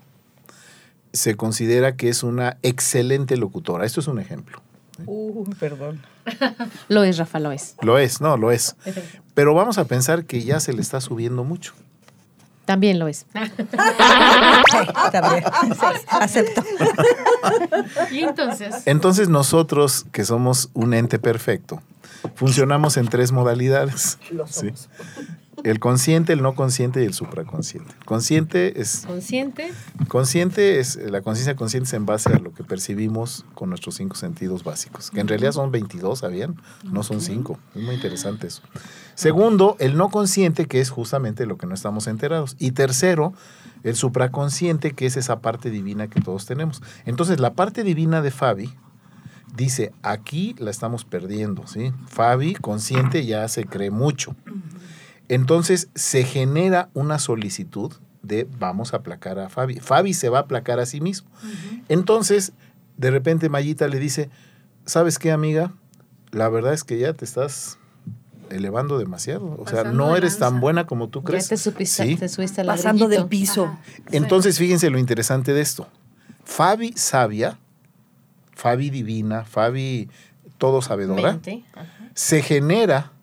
se 1.19 1.35
considera 1.35 1.95
que 1.95 2.07
es 2.07 2.23
una 2.23 2.57
excelente 2.63 3.35
locutora. 3.35 3.85
Esto 3.85 3.99
es 3.99 4.07
un 4.07 4.19
ejemplo. 4.19 4.61
Uy, 5.05 5.53
perdón. 5.59 6.01
Lo 6.87 7.03
es, 7.03 7.17
Rafa, 7.17 7.39
lo 7.39 7.51
es. 7.51 7.75
Lo 7.81 7.97
es, 7.97 8.21
no, 8.21 8.37
lo 8.37 8.51
es. 8.51 8.75
Pero 9.33 9.53
vamos 9.53 9.77
a 9.77 9.85
pensar 9.85 10.25
que 10.25 10.43
ya 10.43 10.59
se 10.59 10.73
le 10.73 10.81
está 10.81 11.01
subiendo 11.01 11.43
mucho. 11.43 11.73
También 12.65 12.99
lo 12.99 13.07
es. 13.07 13.25
Sí, 14.71 14.77
acepto. 16.07 16.63
Y 18.11 18.19
entonces... 18.19 18.83
Entonces 18.85 19.27
nosotros, 19.27 20.05
que 20.11 20.23
somos 20.23 20.69
un 20.73 20.93
ente 20.93 21.17
perfecto, 21.17 21.81
funcionamos 22.35 22.97
en 22.97 23.07
tres 23.07 23.31
modalidades. 23.31 24.19
¿sí? 24.47 24.71
El 25.63 25.79
consciente, 25.79 26.33
el 26.33 26.41
no 26.41 26.55
consciente 26.55 27.01
y 27.01 27.05
el 27.05 27.13
supraconsciente. 27.13 27.93
Consciente 28.05 28.79
es 28.81 29.05
Consciente. 29.05 29.71
Consciente 30.07 30.79
es, 30.79 30.95
la 30.95 31.21
conciencia 31.21 31.55
consciente 31.55 31.87
es 31.87 31.93
en 31.93 32.05
base 32.05 32.29
a 32.29 32.39
lo 32.39 32.53
que 32.53 32.63
percibimos 32.63 33.45
con 33.53 33.69
nuestros 33.69 33.95
cinco 33.95 34.15
sentidos 34.15 34.63
básicos, 34.63 35.11
que 35.11 35.19
en 35.19 35.27
realidad 35.27 35.51
son 35.51 35.71
22, 35.71 36.19
¿sabían? 36.19 36.55
No 36.83 37.03
son 37.03 37.21
cinco. 37.21 37.59
Es 37.75 37.81
muy 37.81 37.95
interesante 37.95 38.47
eso. 38.47 38.61
Segundo, 39.15 39.75
el 39.79 39.97
no 39.97 40.09
consciente, 40.09 40.65
que 40.65 40.79
es 40.79 40.89
justamente 40.89 41.45
lo 41.45 41.57
que 41.57 41.67
no 41.67 41.73
estamos 41.73 42.07
enterados. 42.07 42.55
Y 42.59 42.71
tercero, 42.71 43.33
el 43.83 43.95
supraconsciente, 43.95 44.93
que 44.93 45.05
es 45.05 45.17
esa 45.17 45.41
parte 45.41 45.69
divina 45.69 46.07
que 46.07 46.21
todos 46.21 46.45
tenemos. 46.45 46.81
Entonces, 47.05 47.39
la 47.39 47.53
parte 47.53 47.83
divina 47.83 48.21
de 48.21 48.31
Fabi 48.31 48.73
dice, 49.55 49.91
aquí 50.03 50.55
la 50.57 50.71
estamos 50.71 51.05
perdiendo, 51.05 51.67
¿sí? 51.67 51.91
Fabi, 52.07 52.55
consciente, 52.55 53.25
ya 53.25 53.47
se 53.47 53.65
cree 53.65 53.91
mucho. 53.91 54.35
Entonces 55.29 55.89
se 55.95 56.23
genera 56.23 56.89
una 56.93 57.19
solicitud 57.19 57.93
de 58.23 58.47
vamos 58.59 58.93
a 58.93 58.97
aplacar 58.97 59.39
a 59.39 59.47
Fabi. 59.49 59.79
Fabi 59.79 60.13
se 60.13 60.27
va 60.29 60.39
a 60.39 60.41
aplacar 60.41 60.79
a 60.79 60.85
sí 60.85 60.99
mismo. 60.99 61.29
Entonces, 61.87 62.51
de 62.97 63.11
repente 63.11 63.47
Mayita 63.47 63.87
le 63.87 63.99
dice, 63.99 64.29
¿sabes 64.85 65.17
qué, 65.19 65.31
amiga? 65.31 65.73
La 66.31 66.49
verdad 66.49 66.73
es 66.73 66.83
que 66.83 66.99
ya 66.99 67.13
te 67.13 67.23
estás 67.25 67.77
elevando 68.49 68.97
demasiado. 68.97 69.55
O 69.59 69.65
sea, 69.67 69.83
Pasando 69.83 70.05
no 70.07 70.15
eres 70.15 70.37
tan 70.39 70.59
buena 70.59 70.85
como 70.87 71.07
tú 71.09 71.19
Ya 71.21 71.25
crees. 71.25 71.47
te, 71.47 71.57
supiste, 71.57 72.03
Sí. 72.03 72.15
te 72.17 72.27
subiste 72.27 72.61
al 72.61 72.67
Pasando 72.67 73.07
del 73.07 73.27
piso. 73.27 73.65
Ajá. 73.65 73.79
Entonces, 74.11 74.57
fíjense 74.57 74.89
lo 74.89 74.97
interesante 74.97 75.53
de 75.53 75.61
esto. 75.61 75.87
Fabi 76.43 76.93
sabia, 76.95 77.59
Fabi 78.53 78.89
divina, 78.89 79.45
Fabi 79.45 80.09
todo 80.57 80.81
sabedora, 80.81 81.39
se 82.15 82.41
genera 82.41 83.13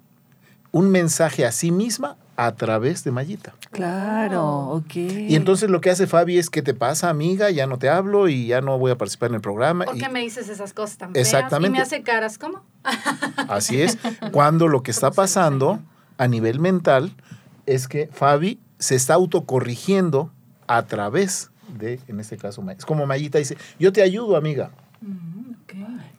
un 0.77 0.91
mensaje 0.91 1.47
a 1.47 1.53
sí 1.53 1.70
misma 1.70 2.18
a 2.37 2.55
través 2.55 3.03
de 3.03 3.11
Mayita. 3.11 3.55
Claro, 3.70 4.68
ok. 4.68 4.95
Y 4.95 5.35
entonces 5.35 5.70
lo 5.70 5.81
que 5.81 5.89
hace 5.89 6.07
Fabi 6.07 6.37
es, 6.37 6.51
¿qué 6.51 6.61
te 6.61 6.74
pasa, 6.74 7.09
amiga? 7.09 7.49
Ya 7.51 7.66
no 7.66 7.79
te 7.79 7.89
hablo 7.89 8.29
y 8.29 8.49
ya 8.49 8.61
no 8.61 8.79
voy 8.79 8.91
a 8.91 8.99
participar 8.99 9.31
en 9.31 9.37
el 9.37 9.41
programa. 9.41 9.87
¿Por 9.87 9.97
Y 9.97 10.01
qué 10.01 10.11
me 10.11 10.20
dices 10.20 10.51
esas 10.51 10.74
cosas 10.74 10.99
tan 10.99 11.14
feas? 11.14 11.27
Exactamente. 11.27 11.74
Y 11.74 11.79
me 11.79 11.83
hace 11.83 12.03
caras, 12.03 12.37
¿cómo? 12.37 12.62
así 13.49 13.81
es. 13.81 13.97
Cuando 14.33 14.68
lo 14.68 14.83
que 14.83 14.91
está 14.91 15.11
pasando 15.11 15.81
a 16.18 16.29
nivel 16.29 16.61
mental 16.61 17.16
es 17.64 17.89
que 17.89 18.11
Fabi 18.12 18.61
se 18.79 18.97
está 18.97 19.14
autocorrigiendo 19.14 20.31
a 20.66 20.85
través 20.85 21.53
de, 21.79 22.01
en 22.07 22.20
este 22.20 22.37
caso, 22.37 22.62
es 22.77 22.85
como 22.85 23.07
Mayita 23.07 23.39
dice, 23.39 23.57
yo 23.79 23.95
te 23.95 24.03
ayudo, 24.03 24.37
amiga. 24.37 24.72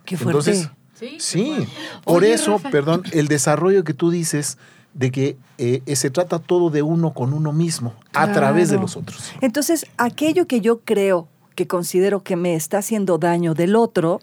Qué 0.04 0.18
fuerte. 0.18 0.32
Entonces, 0.32 0.72
Sí. 0.98 1.18
Sí, 1.20 1.68
por 2.04 2.24
Oye, 2.24 2.34
eso, 2.34 2.54
Rafa. 2.54 2.70
perdón, 2.72 3.04
el 3.12 3.28
desarrollo 3.28 3.84
que 3.84 3.94
tú 3.94 4.10
dices 4.10 4.58
de 4.94 5.12
que 5.12 5.38
eh, 5.60 5.82
se 5.96 6.10
trata 6.10 6.40
todo 6.40 6.72
de 6.72 6.82
uno 6.82 7.14
con 7.14 7.34
uno 7.34 7.54
mismo, 7.54 7.94
a 8.14 8.32
través 8.32 8.70
de 8.70 8.78
los 8.78 8.98
otros. 8.98 9.32
Entonces, 9.42 9.86
aquello 9.98 10.48
que 10.48 10.60
yo 10.60 10.80
creo, 10.80 11.28
que 11.54 11.68
considero 11.68 12.24
que 12.24 12.36
me 12.36 12.56
está 12.56 12.80
haciendo 12.80 13.18
daño 13.20 13.54
del 13.54 13.76
otro, 13.76 14.20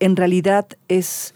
en 0.00 0.16
realidad 0.16 0.66
es, 0.88 1.34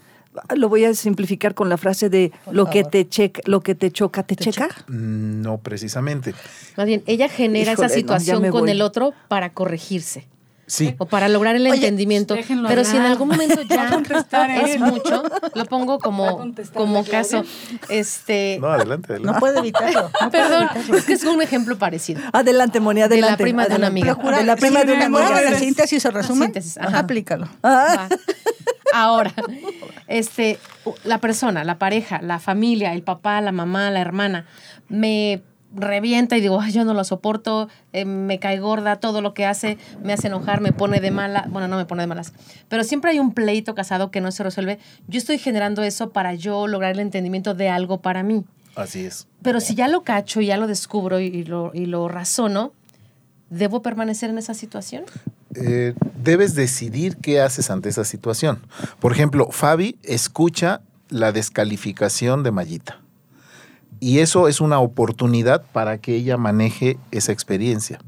lo 0.57 0.69
voy 0.69 0.85
a 0.85 0.95
simplificar 0.95 1.55
con 1.55 1.69
la 1.69 1.77
frase 1.77 2.09
de 2.09 2.33
lo 2.51 2.69
que 2.71 2.83
te 2.83 3.09
checa, 3.09 3.41
lo 3.45 3.61
que 3.61 3.77
te 3.77 3.93
choca, 3.93 4.25
te, 4.25 4.35
checa. 4.35 4.69
Mm, 4.89 5.43
No 5.43 5.59
precisamente. 5.59 6.35
Más 6.77 6.87
bien, 6.87 7.05
ella 7.07 7.29
genera 7.29 7.73
Híjole, 7.73 7.87
esa 7.87 7.95
situación 7.95 8.51
con 8.51 8.63
voy. 8.63 8.71
el 8.73 8.83
otro 8.83 9.15
para 9.29 9.53
corregirse 9.53 10.27
Sí, 10.73 10.95
o 10.97 11.05
para 11.05 11.29
lograr 11.29 11.55
el 11.55 11.67
Oye, 11.67 11.75
entendimiento. 11.75 12.33
déjenlo 12.35 12.67
Pero 12.67 12.83
si 12.83 12.97
en 12.97 13.03
algún 13.03 13.29
momento 13.29 13.61
ya 13.69 13.91
es 14.65 14.81
mucho, 14.81 15.23
lo 15.55 15.67
pongo 15.67 15.99
como, 15.99 16.51
como 16.73 17.03
la 17.03 17.09
caso. 17.11 17.45
Este, 17.91 18.57
no, 18.59 18.69
adelante, 18.69 19.13
adelante. 19.13 19.35
No 19.35 19.39
puede 19.39 19.59
evitarlo. 19.59 20.11
no 20.19 20.31
perdón, 20.31 20.63
evitarlo. 20.75 20.97
es 20.97 21.05
que 21.05 21.13
es 21.13 21.25
un 21.25 21.43
ejemplo 21.43 21.77
parecido. 21.77 22.23
Adelante, 22.33 22.81
Moni, 22.81 23.01
la 23.01 23.05
adelante. 23.07 23.43
prima 23.43 23.67
de 23.67 23.77
una 23.77 23.89
amiga. 23.89 24.15
Procura, 24.15 24.39
de 24.39 24.45
la 24.45 24.57
prima 24.57 24.83
de 24.85 24.95
una 24.95 25.05
amiga. 25.05 25.43
de 25.43 25.51
la 25.51 25.59
síntesis 25.59 26.07
o 26.07 26.11
resumen, 26.11 26.45
Síntesis, 26.45 26.79
ajá. 26.79 27.01
aplícalo. 27.01 27.49
Ah. 27.63 28.09
Ahora, 28.95 29.35
este, 30.07 30.59
la 31.05 31.19
persona, 31.19 31.65
la 31.65 31.79
pareja, 31.79 32.23
la 32.23 32.39
familia, 32.39 32.95
el 32.95 33.03
papá, 33.03 33.43
la 33.43 33.53
mamá, 33.53 33.91
la 33.91 34.01
hermana, 34.01 34.47
me 34.89 35.43
revienta 35.75 36.37
y 36.37 36.41
digo, 36.41 36.61
Ay, 36.61 36.73
yo 36.73 36.85
no 36.85 36.95
lo 36.95 37.05
soporto, 37.05 37.69
eh, 37.93 38.05
me 38.05 38.39
cae 38.39 38.59
gorda, 38.59 38.97
todo 38.97 39.21
lo 39.21 39.35
que 39.35 39.47
hace 39.47 39.79
me 40.03 40.13
hace 40.13 40.29
enojar, 40.29 40.61
me 40.61 40.73
pone 40.73 41.01
de 41.01 41.11
mala, 41.11 41.47
bueno, 41.49 41.69
no 41.69 41.77
me 41.77 41.85
pone 41.85 42.03
de 42.03 42.07
malas, 42.07 42.33
pero 42.69 42.85
siempre 42.85 43.11
hay 43.11 43.19
un 43.19 43.33
pleito 43.33 43.75
casado 43.75 44.11
que 44.11 44.21
no 44.21 44.31
se 44.33 44.43
resuelve. 44.43 44.79
Yo 45.09 45.19
estoy 45.19 45.39
generando 45.39 45.83
eso 45.83 46.11
para 46.11 46.35
yo 46.35 46.67
lograr 46.67 46.93
el 46.93 47.01
entendimiento 47.01 47.55
de 47.55 47.69
algo 47.69 48.01
para 48.01 48.23
mí. 48.23 48.45
Así 48.75 49.05
es. 49.05 49.27
Pero 49.43 49.61
si 49.61 49.75
ya 49.75 49.89
lo 49.89 50.03
cacho 50.03 50.41
y 50.41 50.47
ya 50.47 50.57
lo 50.57 50.67
descubro 50.67 51.21
y, 51.21 51.27
y 51.27 51.45
lo, 51.45 51.73
y 51.75 51.87
lo 51.87 52.09
razono, 52.09 52.73
¿debo 53.51 53.83
permanecer 53.83 54.31
en 54.31 54.39
esa 54.39 54.55
situación? 54.55 55.05
Eh, 55.55 55.95
debes 56.23 56.55
decidir 56.55 57.17
qué 57.19 57.41
haces 57.41 57.71
ante 57.71 57.91
esa 57.91 58.05
situación. 58.05 58.61
Por 59.01 59.13
ejemplo, 59.13 59.49
Fabi 59.51 59.99
escucha 60.03 60.81
la 61.11 61.33
descalificación 61.33 62.43
de 62.43 62.51
Mayita. 62.51 63.02
Y 64.03 64.19
eso 64.19 64.49
es 64.49 64.61
una 64.61 64.81
oportunidad 64.81 65.63
para 65.71 65.99
que 65.99 66.17
ella 66.17 66.37
maneje 66.37 66.99
esa 67.13 67.31
experiencia. 67.31 68.01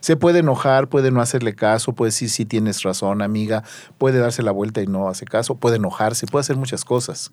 Se 0.00 0.16
puede 0.16 0.38
enojar, 0.38 0.88
puede 0.88 1.10
no 1.10 1.20
hacerle 1.20 1.54
caso, 1.54 1.92
puede 1.92 2.08
decir 2.08 2.30
sí 2.30 2.46
tienes 2.46 2.82
razón, 2.82 3.20
amiga, 3.20 3.62
puede 3.98 4.18
darse 4.18 4.42
la 4.42 4.50
vuelta 4.50 4.80
y 4.80 4.86
no 4.86 5.10
hace 5.10 5.26
caso, 5.26 5.54
puede 5.56 5.76
enojarse, 5.76 6.26
puede 6.26 6.40
hacer 6.40 6.56
muchas 6.56 6.86
cosas. 6.86 7.32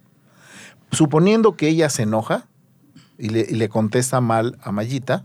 Suponiendo 0.92 1.56
que 1.56 1.70
ella 1.70 1.90
se 1.90 2.04
enoja 2.04 2.46
y 3.18 3.30
le, 3.30 3.48
y 3.50 3.54
le 3.54 3.70
contesta 3.70 4.20
mal 4.20 4.58
a 4.62 4.74
Mayita, 4.74 5.24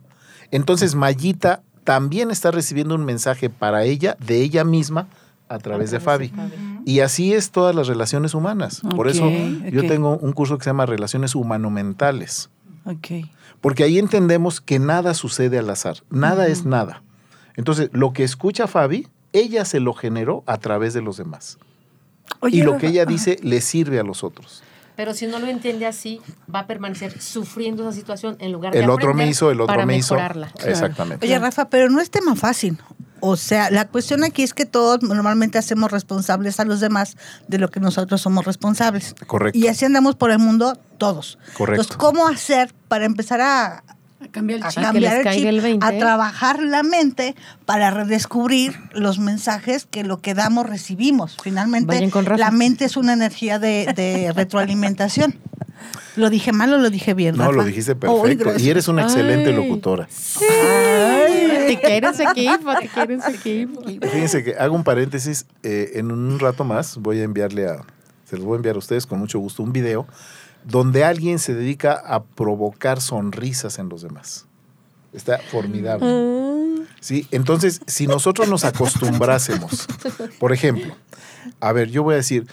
entonces 0.52 0.94
Mayita 0.94 1.62
también 1.82 2.30
está 2.30 2.52
recibiendo 2.52 2.94
un 2.94 3.04
mensaje 3.04 3.50
para 3.50 3.82
ella, 3.82 4.16
de 4.20 4.40
ella 4.40 4.62
misma, 4.62 5.08
a 5.48 5.58
través 5.58 5.90
de 5.90 5.98
Fabi. 5.98 6.32
Y 6.84 7.00
así 7.00 7.32
es 7.34 7.50
todas 7.50 7.74
las 7.74 7.86
relaciones 7.86 8.34
humanas. 8.34 8.82
Por 8.94 9.08
eso 9.08 9.28
yo 9.70 9.86
tengo 9.86 10.16
un 10.16 10.32
curso 10.32 10.58
que 10.58 10.64
se 10.64 10.70
llama 10.70 10.86
Relaciones 10.86 11.34
Humanomentales. 11.34 12.50
Porque 13.60 13.84
ahí 13.84 13.98
entendemos 13.98 14.60
que 14.60 14.78
nada 14.78 15.14
sucede 15.14 15.58
al 15.58 15.70
azar, 15.70 15.98
nada 16.10 16.46
es 16.46 16.64
nada. 16.64 17.02
Entonces, 17.56 17.90
lo 17.92 18.12
que 18.12 18.24
escucha 18.24 18.66
Fabi, 18.66 19.08
ella 19.32 19.64
se 19.64 19.80
lo 19.80 19.92
generó 19.92 20.44
a 20.46 20.58
través 20.58 20.94
de 20.94 21.02
los 21.02 21.16
demás. 21.16 21.58
Oye, 22.40 22.58
y 22.58 22.62
lo 22.62 22.78
que 22.78 22.88
ella 22.88 23.02
ajá. 23.02 23.10
dice 23.10 23.36
le 23.42 23.60
sirve 23.60 23.98
a 23.98 24.02
los 24.02 24.22
otros. 24.22 24.62
Pero 24.98 25.14
si 25.14 25.28
no 25.28 25.38
lo 25.38 25.46
entiende 25.46 25.86
así, 25.86 26.20
va 26.52 26.60
a 26.60 26.66
permanecer 26.66 27.20
sufriendo 27.20 27.84
esa 27.84 27.92
situación 27.92 28.36
en 28.40 28.50
lugar 28.50 28.72
de 28.72 28.80
El 28.80 28.90
otro 28.90 29.14
me 29.14 29.28
hizo, 29.28 29.50
el 29.50 29.60
otro 29.60 29.74
para 29.74 29.86
me 29.86 29.96
hizo. 29.96 30.16
Exactamente. 30.64 31.24
Oye, 31.24 31.38
Rafa, 31.38 31.68
pero 31.68 31.88
no 31.88 32.00
es 32.00 32.10
tema 32.10 32.34
fácil. 32.34 32.78
O 33.20 33.36
sea, 33.36 33.70
la 33.70 33.86
cuestión 33.88 34.24
aquí 34.24 34.42
es 34.42 34.54
que 34.54 34.64
todos 34.66 35.02
normalmente 35.02 35.58
hacemos 35.58 35.90
responsables 35.90 36.60
a 36.60 36.64
los 36.64 36.80
demás 36.80 37.16
de 37.48 37.58
lo 37.58 37.70
que 37.70 37.80
nosotros 37.80 38.20
somos 38.20 38.44
responsables. 38.44 39.14
Correcto. 39.26 39.58
Y 39.58 39.66
así 39.68 39.84
andamos 39.84 40.14
por 40.14 40.30
el 40.30 40.38
mundo 40.38 40.78
todos. 40.98 41.38
Correcto. 41.56 41.82
Entonces, 41.82 41.96
¿cómo 41.96 42.26
hacer 42.28 42.72
para 42.88 43.04
empezar 43.06 43.40
a, 43.40 43.82
A 44.20 44.28
cambiar 44.30 44.58
el 44.58 44.64
a 44.64 44.68
chip. 44.68 44.78
que 44.78 44.82
cambiar 44.84 45.16
el 45.18 45.22
caiga 45.24 45.40
chip, 45.40 45.48
el 45.48 45.60
20? 45.60 45.86
a 45.86 45.98
trabajar 45.98 46.62
la 46.62 46.82
mente 46.82 47.34
para 47.66 47.90
redescubrir 47.90 48.76
los 48.92 49.18
mensajes 49.18 49.86
que 49.90 50.04
lo 50.04 50.20
que 50.20 50.34
damos 50.34 50.66
recibimos? 50.68 51.36
Finalmente, 51.42 51.94
Vayan 51.94 52.10
con 52.10 52.24
Rafa. 52.24 52.38
la 52.38 52.50
mente 52.50 52.84
es 52.84 52.96
una 52.96 53.12
energía 53.12 53.58
de, 53.58 53.92
de 53.96 54.32
retroalimentación. 54.36 55.36
¿Lo 56.16 56.30
dije 56.30 56.50
mal 56.52 56.72
o 56.72 56.78
lo 56.78 56.90
dije 56.90 57.14
bien, 57.14 57.36
No, 57.36 57.44
Rafa? 57.44 57.56
lo 57.58 57.64
dijiste 57.64 57.92
Ay, 57.92 57.98
perfecto. 57.98 58.58
y 58.58 58.68
eres 58.70 58.88
una 58.88 59.02
excelente 59.02 59.50
Ay. 59.50 59.54
locutora. 59.56 60.08
Quieren 60.36 61.47
te 61.76 62.88
quieren 62.88 63.22
su 63.22 63.30
equipo. 63.30 63.82
Fíjense 63.84 64.44
que 64.44 64.54
hago 64.56 64.74
un 64.74 64.84
paréntesis. 64.84 65.46
eh, 65.62 65.92
en 65.94 66.10
un 66.10 66.38
rato 66.38 66.64
más 66.64 66.96
voy 66.96 67.20
a 67.20 67.24
enviarle 67.24 67.68
a, 67.68 67.84
se 68.24 68.36
los 68.36 68.44
voy 68.44 68.54
a 68.54 68.56
enviar 68.56 68.76
a 68.76 68.78
ustedes 68.78 69.06
con 69.06 69.18
mucho 69.18 69.38
gusto, 69.38 69.62
un 69.62 69.72
video 69.72 70.06
donde 70.64 71.04
alguien 71.04 71.38
se 71.38 71.54
dedica 71.54 71.92
a 71.94 72.22
provocar 72.22 73.00
sonrisas 73.00 73.78
en 73.78 73.88
los 73.88 74.02
demás. 74.02 74.46
Está 75.12 75.38
formidable. 75.38 76.06
Sí, 77.00 77.26
entonces, 77.30 77.80
si 77.86 78.06
nosotros 78.06 78.48
nos 78.48 78.64
acostumbrásemos, 78.64 79.86
por 80.38 80.52
ejemplo, 80.52 80.94
a 81.60 81.72
ver, 81.72 81.90
yo 81.90 82.02
voy 82.02 82.14
a 82.14 82.16
decir, 82.16 82.46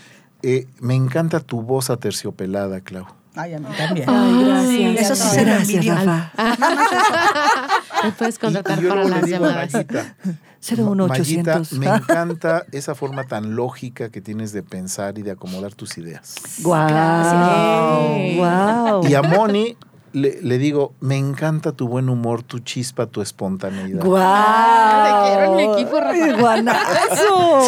eh, 0.43 0.67
me 0.79 0.95
encanta 0.95 1.39
tu 1.39 1.61
voz 1.61 1.89
aterciopelada, 1.89 2.81
Clau. 2.81 3.07
Ay, 3.35 3.53
a 3.53 3.59
mí 3.59 3.67
también. 3.77 4.09
Ay, 4.09 4.43
gracias. 4.43 5.11
Eso 5.11 5.15
sí 5.15 5.35
se 5.35 5.43
Gracias. 5.43 5.85
Rafa. 5.85 6.31
Me 8.03 8.11
puedes 8.11 8.39
contratar 8.39 8.79
y 8.79 8.83
yo 8.83 8.89
para 8.89 9.03
luego 9.03 9.15
le 9.15 9.21
las 9.21 9.23
a 9.23 9.27
llamadas. 9.27 9.73
Mayita, 9.73 10.15
01800. 10.61 11.73
Mayita, 11.73 11.75
me 11.77 11.97
encanta 11.97 12.65
esa 12.71 12.95
forma 12.95 13.25
tan 13.25 13.55
lógica 13.55 14.09
que 14.09 14.21
tienes 14.21 14.51
de 14.51 14.63
pensar 14.63 15.17
y 15.17 15.21
de 15.21 15.31
acomodar 15.31 15.73
tus 15.73 15.97
ideas. 15.97 16.35
Guau. 16.61 16.87
Gracias. 16.87 18.37
Guau. 18.37 19.07
Y 19.07 19.15
a 19.15 19.21
Moni 19.21 19.77
le, 20.13 20.39
le 20.41 20.57
digo, 20.57 20.93
me 21.01 21.17
encanta 21.17 21.73
tu 21.73 21.87
buen 21.89 22.09
humor, 22.09 22.41
tu 22.41 22.59
chispa, 22.59 23.05
tu 23.07 23.21
espontaneidad. 23.21 24.03
Guau. 24.03 25.03
Te 25.03 25.27
quiero 25.27 25.51
en 25.51 25.55
mi 25.57 25.73
equipo, 25.73 25.99
Rafa. 25.99 26.37
Guanazo. 26.39 27.65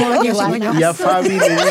Y 0.77 0.83
a 0.83 0.93
Fabi 0.93 1.29
le 1.29 1.49
digo, 1.49 1.61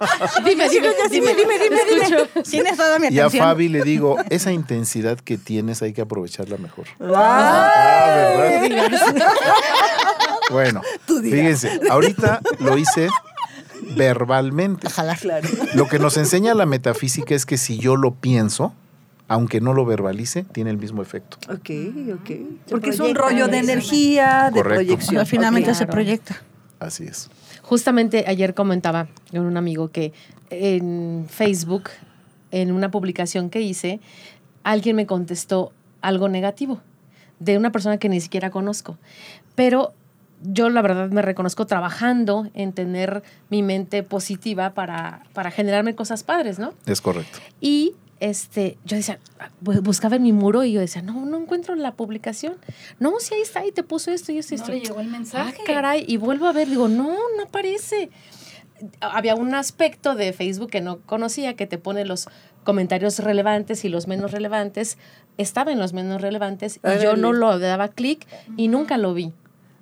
Dime, 0.44 0.68
dime, 0.68 0.88
dime, 1.10 1.34
dime, 1.34 1.58
dime, 1.58 2.02
escucho. 2.02 2.42
Tienes 2.50 2.76
toda 2.76 2.98
mi 2.98 3.08
y 3.08 3.18
a. 3.18 3.28
Fabi 3.28 3.68
le 3.68 3.82
digo, 3.82 4.16
esa 4.30 4.50
intensidad 4.52 5.18
que 5.18 5.36
tienes 5.36 5.82
hay 5.82 5.92
que 5.92 6.00
aprovecharla 6.00 6.56
mejor. 6.56 6.86
Ah, 7.14 8.60
¿verdad? 8.62 9.26
Bueno, 10.50 10.80
fíjense, 11.06 11.80
ahorita 11.90 12.40
lo 12.60 12.76
hice 12.78 13.08
verbalmente. 13.96 14.88
Claro. 15.20 15.48
Lo 15.74 15.86
que 15.88 15.98
nos 15.98 16.16
enseña 16.16 16.54
la 16.54 16.66
metafísica 16.66 17.34
es 17.34 17.46
que 17.46 17.56
si 17.58 17.78
yo 17.78 17.96
lo 17.96 18.14
pienso, 18.14 18.72
aunque 19.28 19.60
no 19.60 19.74
lo 19.74 19.84
verbalice, 19.84 20.44
tiene 20.44 20.70
el 20.70 20.76
mismo 20.76 21.02
efecto. 21.02 21.36
Ok, 21.52 21.70
ok. 22.20 22.30
Porque 22.68 22.90
es 22.90 23.00
un 23.00 23.14
rollo 23.14 23.48
de 23.48 23.58
energía, 23.58 24.50
de 24.52 24.60
Correcto. 24.60 24.84
proyección. 24.84 25.14
Pero 25.16 25.26
finalmente 25.26 25.74
se 25.74 25.86
proyecta. 25.86 26.42
Así 26.80 27.04
es. 27.04 27.30
Justamente 27.62 28.24
ayer 28.26 28.54
comentaba 28.54 29.08
con 29.30 29.40
un 29.40 29.56
amigo 29.56 29.88
que 29.88 30.12
en 30.48 31.26
Facebook, 31.28 31.90
en 32.50 32.72
una 32.72 32.90
publicación 32.90 33.50
que 33.50 33.60
hice, 33.60 34.00
alguien 34.64 34.96
me 34.96 35.06
contestó 35.06 35.72
algo 36.00 36.28
negativo 36.28 36.80
de 37.38 37.58
una 37.58 37.70
persona 37.70 37.98
que 37.98 38.08
ni 38.08 38.20
siquiera 38.20 38.50
conozco. 38.50 38.98
Pero 39.54 39.92
yo 40.42 40.70
la 40.70 40.82
verdad 40.82 41.10
me 41.10 41.22
reconozco 41.22 41.66
trabajando 41.66 42.48
en 42.54 42.72
tener 42.72 43.22
mi 43.50 43.62
mente 43.62 44.02
positiva 44.02 44.72
para, 44.72 45.22
para 45.34 45.50
generarme 45.50 45.94
cosas 45.94 46.22
padres, 46.22 46.58
¿no? 46.58 46.72
Es 46.86 47.00
correcto. 47.00 47.38
Y 47.60 47.94
este, 48.20 48.76
yo 48.84 48.96
decía, 48.96 49.18
bu- 49.64 49.80
buscaba 49.82 50.16
en 50.16 50.22
mi 50.22 50.32
muro 50.32 50.62
y 50.64 50.72
yo 50.72 50.80
decía, 50.80 51.02
no, 51.02 51.24
no 51.26 51.38
encuentro 51.38 51.74
la 51.74 51.92
publicación. 51.92 52.54
No, 52.98 53.12
sí, 53.18 53.34
ahí 53.34 53.40
está, 53.42 53.64
y 53.66 53.72
te 53.72 53.82
puso 53.82 54.10
esto 54.10 54.30
y 54.32 54.38
esto 54.38 54.54
y 54.54 54.58
No 54.58 54.62
esto. 54.64 54.72
le 54.74 54.80
llegó 54.80 55.00
el 55.00 55.08
mensaje. 55.08 55.56
Ah, 55.60 55.62
caray, 55.66 56.04
y 56.06 56.16
vuelvo 56.18 56.46
a 56.46 56.52
ver, 56.52 56.68
digo, 56.68 56.86
no, 56.88 57.08
no 57.36 57.42
aparece. 57.44 58.10
Había 59.00 59.34
un 59.34 59.54
aspecto 59.54 60.14
de 60.14 60.32
Facebook 60.32 60.70
que 60.70 60.80
no 60.80 61.00
conocía 61.00 61.54
que 61.54 61.66
te 61.66 61.76
pone 61.76 62.04
los 62.06 62.28
comentarios 62.64 63.18
relevantes 63.18 63.84
y 63.84 63.88
los 63.90 64.06
menos 64.06 64.32
relevantes. 64.32 64.96
Estaba 65.36 65.72
en 65.72 65.78
los 65.78 65.92
menos 65.92 66.20
relevantes 66.22 66.76
y 66.76 66.80
yo 67.02 67.10
Órale. 67.10 67.20
no 67.22 67.32
lo 67.32 67.58
daba 67.58 67.88
clic 67.88 68.26
y 68.56 68.68
nunca 68.68 68.96
lo 68.96 69.12
vi. 69.12 69.32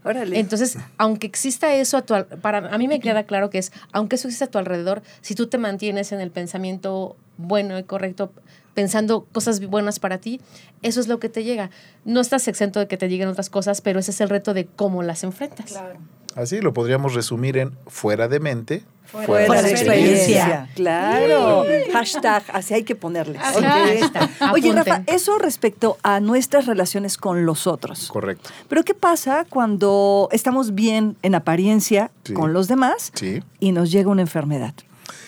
Órale. 0.04 0.38
Entonces, 0.38 0.78
aunque 0.96 1.26
exista 1.26 1.74
eso 1.74 1.96
a 1.96 2.02
tu 2.02 2.14
para 2.40 2.58
a 2.74 2.78
mí 2.78 2.88
me 2.88 2.98
queda 3.00 3.24
claro 3.24 3.50
que 3.50 3.58
es, 3.58 3.72
aunque 3.92 4.16
eso 4.16 4.26
exista 4.28 4.46
a 4.46 4.50
tu 4.50 4.58
alrededor, 4.58 5.02
si 5.20 5.34
tú 5.34 5.48
te 5.48 5.58
mantienes 5.58 6.10
en 6.12 6.20
el 6.20 6.30
pensamiento 6.30 7.16
bueno 7.38 7.78
y 7.78 7.84
correcto, 7.84 8.30
pensando 8.74 9.24
cosas 9.32 9.60
buenas 9.66 9.98
para 9.98 10.18
ti, 10.18 10.40
eso 10.82 11.00
es 11.00 11.08
lo 11.08 11.18
que 11.18 11.28
te 11.30 11.42
llega. 11.44 11.70
No 12.04 12.20
estás 12.20 12.46
exento 12.46 12.78
de 12.78 12.86
que 12.86 12.96
te 12.96 13.08
lleguen 13.08 13.28
otras 13.28 13.48
cosas, 13.50 13.80
pero 13.80 13.98
ese 13.98 14.10
es 14.10 14.20
el 14.20 14.28
reto 14.28 14.52
de 14.54 14.66
cómo 14.66 15.02
las 15.02 15.24
enfrentas. 15.24 15.66
Claro. 15.70 15.98
Así 16.36 16.60
lo 16.60 16.72
podríamos 16.72 17.14
resumir 17.14 17.56
en 17.56 17.72
fuera 17.88 18.28
de 18.28 18.38
mente, 18.38 18.82
Fuera 19.10 19.62
de 19.62 19.70
experiencia. 19.70 20.66
experiencia. 20.66 20.68
Claro. 20.74 21.64
Hashtag, 21.94 22.42
así 22.52 22.74
hay 22.74 22.82
que 22.84 22.94
ponerle. 22.94 23.38
Oye. 24.52 24.70
Rafa, 24.72 25.02
eso 25.06 25.38
respecto 25.38 25.96
a 26.02 26.20
nuestras 26.20 26.66
relaciones 26.66 27.16
con 27.16 27.46
los 27.46 27.66
otros. 27.66 28.08
Correcto. 28.08 28.50
Pero 28.68 28.84
¿qué 28.84 28.92
pasa 28.92 29.46
cuando 29.48 30.28
estamos 30.30 30.74
bien 30.74 31.16
en 31.22 31.34
apariencia 31.34 32.10
Sí. 32.24 32.34
con 32.34 32.52
los 32.52 32.68
demás 32.68 33.10
Sí. 33.14 33.42
y 33.60 33.72
nos 33.72 33.90
llega 33.90 34.10
una 34.10 34.20
enfermedad? 34.20 34.74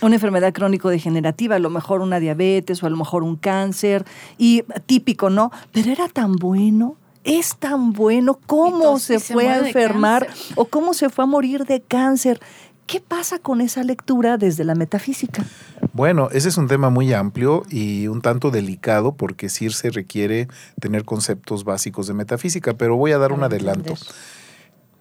Una 0.02 0.14
enfermedad 0.14 0.52
crónico-degenerativa, 0.52 1.56
a 1.56 1.58
lo 1.58 1.70
mejor 1.70 2.00
una 2.00 2.20
diabetes 2.20 2.82
o 2.82 2.86
a 2.86 2.90
lo 2.90 2.96
mejor 2.96 3.22
un 3.22 3.36
cáncer, 3.36 4.04
y 4.38 4.62
típico, 4.86 5.28
¿no? 5.28 5.50
Pero 5.72 5.92
era 5.92 6.08
tan 6.08 6.36
bueno, 6.36 6.96
es 7.24 7.56
tan 7.56 7.92
bueno, 7.92 8.38
cómo 8.46 8.98
se 8.98 9.20
fue 9.20 9.48
a 9.48 9.58
enfermar 9.58 10.26
o 10.54 10.64
cómo 10.64 10.94
se 10.94 11.10
fue 11.10 11.24
a 11.24 11.26
morir 11.26 11.66
de 11.66 11.80
cáncer. 11.80 12.40
¿Qué 12.86 13.00
pasa 13.00 13.38
con 13.38 13.60
esa 13.60 13.84
lectura 13.84 14.36
desde 14.36 14.64
la 14.64 14.74
metafísica? 14.74 15.44
Bueno, 15.92 16.28
ese 16.32 16.48
es 16.48 16.56
un 16.56 16.66
tema 16.66 16.90
muy 16.90 17.12
amplio 17.12 17.62
y 17.70 18.08
un 18.08 18.20
tanto 18.20 18.50
delicado 18.50 19.14
porque 19.14 19.48
sí 19.48 19.70
se 19.70 19.90
requiere 19.90 20.48
tener 20.80 21.04
conceptos 21.04 21.62
básicos 21.62 22.08
de 22.08 22.14
metafísica, 22.14 22.74
pero 22.74 22.96
voy 22.96 23.12
a 23.12 23.18
dar 23.18 23.32
un 23.32 23.44
adelanto. 23.44 23.90
entender. 23.90 24.14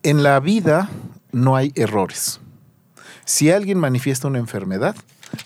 En 0.04 0.24
la 0.24 0.40
vida 0.40 0.90
no 1.32 1.56
hay 1.56 1.72
errores. 1.76 2.40
Si 3.26 3.52
alguien 3.52 3.78
manifiesta 3.78 4.28
una 4.28 4.40
enfermedad, 4.40 4.96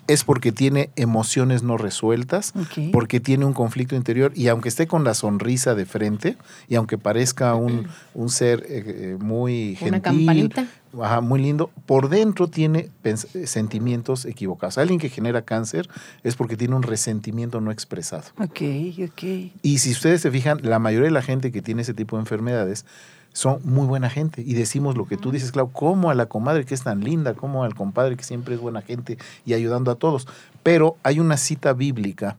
es 0.07 0.24
porque 0.24 0.51
tiene 0.51 0.89
emociones 0.95 1.64
no 1.64 1.78
resueltas, 1.78 2.53
porque 2.91 3.20
tiene 3.20 3.45
un 3.45 3.53
conflicto 3.53 3.95
interior 3.95 4.32
y 4.36 4.47
aunque 4.47 4.70
esté 4.70 4.88
con 4.88 5.03
la 5.03 5.14
sonrisa 5.14 5.76
de 5.76 5.86
frente 5.86 6.38
y 6.70 6.76
aunque 6.76 6.97
parezca 6.97 7.55
un, 7.55 7.88
un 8.14 8.30
ser 8.30 8.66
eh, 8.70 8.84
eh, 8.86 9.18
muy 9.20 9.78
Una 9.82 9.99
gentil, 9.99 10.01
campanita. 10.01 10.68
ajá, 11.01 11.22
muy 11.22 11.41
lindo, 11.41 11.70
por 11.86 12.09
dentro 12.09 12.47
tiene 12.47 12.89
eh, 13.03 13.18
sentimientos 13.45 14.26
equivocados. 14.26 14.78
Alguien 14.78 14.99
que 14.99 15.09
genera 15.09 15.41
cáncer 15.41 15.89
es 16.24 16.36
porque 16.36 16.55
tiene 16.55 16.76
un 16.76 16.84
resentimiento 16.84 17.59
no 17.59 17.72
expresado. 17.72 18.24
Ok, 18.39 18.61
ok. 19.03 19.24
Y 19.64 19.80
si 19.80 19.91
ustedes 19.91 20.22
se 20.22 20.32
fijan, 20.32 20.59
la 20.64 20.80
mayoría 20.80 21.07
de 21.07 21.14
la 21.14 21.22
gente 21.22 21.51
que 21.51 21.61
tiene 21.61 21.82
ese 21.82 21.93
tipo 21.93 22.16
de 22.16 22.22
enfermedades 22.22 22.86
son 23.34 23.59
muy 23.63 23.86
buena 23.86 24.09
gente. 24.09 24.41
Y 24.45 24.53
decimos 24.53 24.95
lo 24.95 25.05
que 25.05 25.17
tú 25.17 25.31
dices, 25.31 25.51
Clau, 25.51 25.71
como 25.71 26.09
a 26.09 26.15
la 26.15 26.27
comadre 26.27 26.65
que 26.65 26.73
es 26.73 26.84
tan 26.84 27.03
linda, 27.03 27.34
como 27.34 27.63
al 27.63 27.75
compadre 27.75 28.15
que 28.15 28.23
siempre 28.23 28.55
es 28.55 28.61
buena 28.61 28.81
gente 28.81 29.17
y 29.45 29.53
ayudando 29.53 29.91
a 29.91 29.95
todos. 29.95 30.27
Pero 30.61 30.95
hay 31.03 31.19
una 31.19 31.38
cita 31.38 31.73
bíblica 31.73 32.38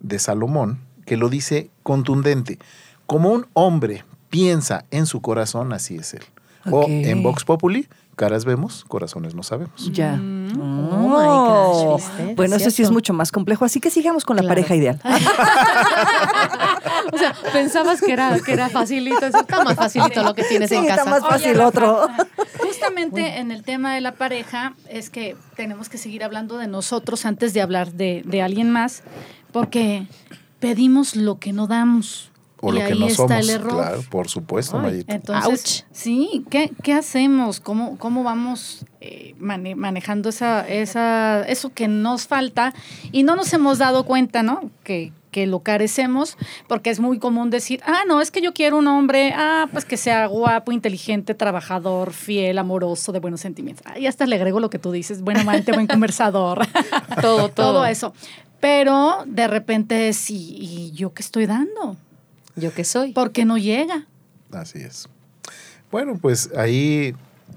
de 0.00 0.18
Salomón 0.18 0.78
que 1.06 1.16
lo 1.16 1.28
dice 1.28 1.70
contundente. 1.82 2.58
Como 3.06 3.30
un 3.30 3.46
hombre 3.54 4.04
piensa 4.30 4.84
en 4.90 5.06
su 5.06 5.20
corazón, 5.20 5.72
así 5.72 5.96
es 5.96 6.14
él. 6.14 6.22
O 6.70 6.86
en 6.88 7.22
Vox 7.22 7.44
Populi, 7.44 7.88
caras 8.14 8.44
vemos, 8.44 8.84
corazones 8.86 9.34
no 9.34 9.42
sabemos. 9.42 9.90
Ya. 9.92 10.14
Oh, 10.14 11.88
my 11.88 11.94
gosh, 11.96 12.02
¿viste? 12.16 12.34
Bueno, 12.34 12.56
eso 12.56 12.70
sí 12.70 12.82
es 12.82 12.90
mucho 12.90 13.12
más 13.12 13.32
complejo, 13.32 13.64
así 13.64 13.80
que 13.80 13.90
sigamos 13.90 14.24
con 14.24 14.36
la 14.36 14.42
Claro. 14.42 14.54
pareja 14.54 14.74
ideal. 14.76 15.00
O 17.12 17.18
sea, 17.18 17.34
pensabas 17.52 18.00
que 18.00 18.12
era, 18.12 18.38
que 18.40 18.52
era 18.52 18.68
facilito. 18.68 19.24
eso 19.26 19.38
Está 19.40 19.62
más 19.64 19.74
facilito 19.76 20.22
lo 20.22 20.34
que 20.34 20.42
tienes 20.44 20.68
Sí, 20.70 20.76
en 20.76 20.84
está 20.84 20.96
casa. 20.96 21.10
más 21.10 21.20
fácil 21.20 21.52
Oye, 21.52 21.64
otro. 21.64 22.08
Justamente 22.58 23.38
en 23.38 23.50
el 23.50 23.62
tema 23.62 23.94
de 23.94 24.00
la 24.00 24.12
pareja 24.12 24.74
es 24.88 25.10
que 25.10 25.36
tenemos 25.56 25.88
que 25.88 25.98
seguir 25.98 26.24
hablando 26.24 26.56
de 26.58 26.66
nosotros 26.66 27.24
antes 27.26 27.52
de 27.54 27.60
hablar 27.62 27.92
de, 27.92 28.22
de 28.24 28.42
alguien 28.42 28.70
más, 28.70 29.02
porque 29.52 30.06
pedimos 30.60 31.14
lo 31.16 31.38
que 31.38 31.52
no 31.52 31.66
damos. 31.66 32.30
O 32.66 32.70
y 32.72 32.78
lo 32.78 32.86
que 32.86 32.92
ahí 32.92 32.98
no 32.98 33.06
está 33.06 33.16
somos. 33.28 33.38
el 33.38 33.50
error. 33.50 33.72
Claro, 33.72 34.02
por 34.10 34.28
supuesto, 34.28 34.80
Ay. 34.80 35.04
Entonces, 35.08 35.86
sí, 35.92 36.44
¿qué, 36.50 36.72
qué 36.82 36.92
hacemos? 36.94 37.60
¿Cómo, 37.60 37.98
cómo 37.98 38.22
vamos 38.24 38.84
eh, 39.00 39.34
mane- 39.38 39.74
manejando 39.76 40.28
esa, 40.30 40.66
esa, 40.68 41.42
eso 41.46 41.72
que 41.72 41.88
nos 41.88 42.26
falta? 42.26 42.72
Y 43.12 43.22
no 43.22 43.36
nos 43.36 43.52
hemos 43.52 43.78
dado 43.78 44.04
cuenta, 44.04 44.42
¿no? 44.42 44.70
Que, 44.82 45.12
que 45.30 45.46
lo 45.48 45.60
carecemos, 45.64 46.38
porque 46.68 46.90
es 46.90 47.00
muy 47.00 47.18
común 47.18 47.50
decir, 47.50 47.80
ah, 47.84 48.02
no, 48.06 48.20
es 48.20 48.30
que 48.30 48.40
yo 48.40 48.54
quiero 48.54 48.78
un 48.78 48.86
hombre, 48.86 49.32
ah, 49.36 49.66
pues 49.72 49.84
que 49.84 49.96
sea 49.96 50.26
guapo, 50.26 50.70
inteligente, 50.70 51.34
trabajador, 51.34 52.12
fiel, 52.12 52.56
amoroso, 52.56 53.10
de 53.10 53.18
buenos 53.18 53.40
sentimientos. 53.40 53.84
Ah, 53.84 53.98
y 53.98 54.06
hasta 54.06 54.26
le 54.26 54.36
agrego 54.36 54.60
lo 54.60 54.70
que 54.70 54.78
tú 54.78 54.92
dices, 54.92 55.22
buen 55.22 55.36
amante, 55.38 55.72
buen 55.72 55.88
conversador, 55.88 56.60
Todo, 57.20 57.48
todo. 57.48 57.72
todo 57.72 57.84
eso. 57.86 58.14
Pero 58.60 59.24
de 59.26 59.46
repente, 59.48 60.12
sí, 60.14 60.56
¿y 60.58 60.92
yo 60.92 61.12
qué 61.12 61.20
estoy 61.22 61.44
dando? 61.46 61.96
¿Yo 62.56 62.72
qué 62.72 62.84
soy? 62.84 63.12
Porque 63.12 63.44
no 63.44 63.58
llega. 63.58 64.06
Así 64.52 64.78
es. 64.78 65.08
Bueno, 65.90 66.18
pues 66.20 66.50
ahí, 66.56 67.14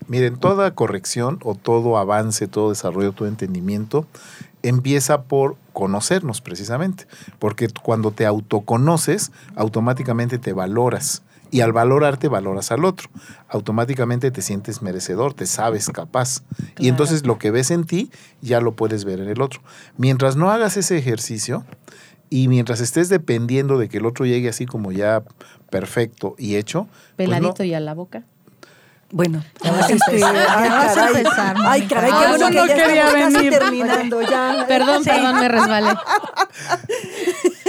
miren, 0.07 0.37
toda 0.37 0.73
corrección 0.73 1.39
o 1.43 1.55
todo 1.55 1.97
avance, 1.97 2.47
todo 2.47 2.69
desarrollo, 2.69 3.11
todo 3.13 3.27
entendimiento 3.27 4.07
empieza 4.63 5.23
por 5.23 5.57
conocernos 5.73 6.41
precisamente, 6.41 7.07
porque 7.39 7.67
cuando 7.81 8.11
te 8.11 8.25
autoconoces, 8.25 9.31
automáticamente 9.55 10.39
te 10.39 10.53
valoras. 10.53 11.23
Y 11.49 11.61
al 11.61 11.71
valorarte, 11.71 12.27
valoras 12.27 12.73
al 12.73 12.83
otro. 12.83 13.09
Automáticamente 13.47 14.31
te 14.31 14.41
sientes 14.41 14.81
merecedor, 14.81 15.33
te 15.33 15.45
sabes 15.45 15.87
capaz. 15.87 16.43
Y 16.77 16.89
entonces 16.89 17.25
lo 17.25 17.37
que 17.37 17.51
ves 17.51 17.71
en 17.71 17.85
ti, 17.85 18.11
ya 18.41 18.59
lo 18.59 18.75
puedes 18.75 19.05
ver 19.05 19.21
en 19.21 19.29
el 19.29 19.41
otro. 19.41 19.61
Mientras 19.95 20.35
no 20.35 20.51
hagas 20.51 20.75
ese 20.75 20.97
ejercicio, 20.97 21.63
y 22.29 22.47
mientras 22.47 22.79
estés 22.81 23.09
dependiendo 23.09 23.77
de 23.77 23.89
que 23.89 23.97
el 23.97 24.05
otro 24.05 24.25
llegue 24.25 24.49
así 24.49 24.65
como 24.65 24.91
ya 24.91 25.23
perfecto 25.69 26.35
y 26.37 26.55
hecho, 26.55 26.87
pues 27.15 27.27
no- 27.29 27.35
Peladito 27.35 27.63
y 27.63 27.73
a 27.73 27.79
la 27.79 27.93
boca. 27.93 28.23
Bueno, 29.09 29.41
Ya 29.63 29.71
vas 29.71 29.89
a 29.89 29.93
este, 29.93 30.15
ay, 30.15 30.19
caray, 30.21 31.07
empezar, 31.15 31.55
ay, 31.61 31.81
caray, 31.87 32.09
qué 32.11 32.15
Ah, 32.17 32.25
bueno 32.27 32.35
eso 32.35 32.47
que 32.49 32.55
no 32.55 32.65
ya 32.67 32.75
quería 32.75 33.05
estamos 33.07 33.23
casi 33.23 33.35
venir. 33.37 33.59
terminando 33.59 34.21
ya. 34.21 34.65
Perdón, 34.67 35.03
Sí. 35.03 35.09
perdón, 35.09 35.35
me 35.39 35.47
resbalé. 35.47 35.89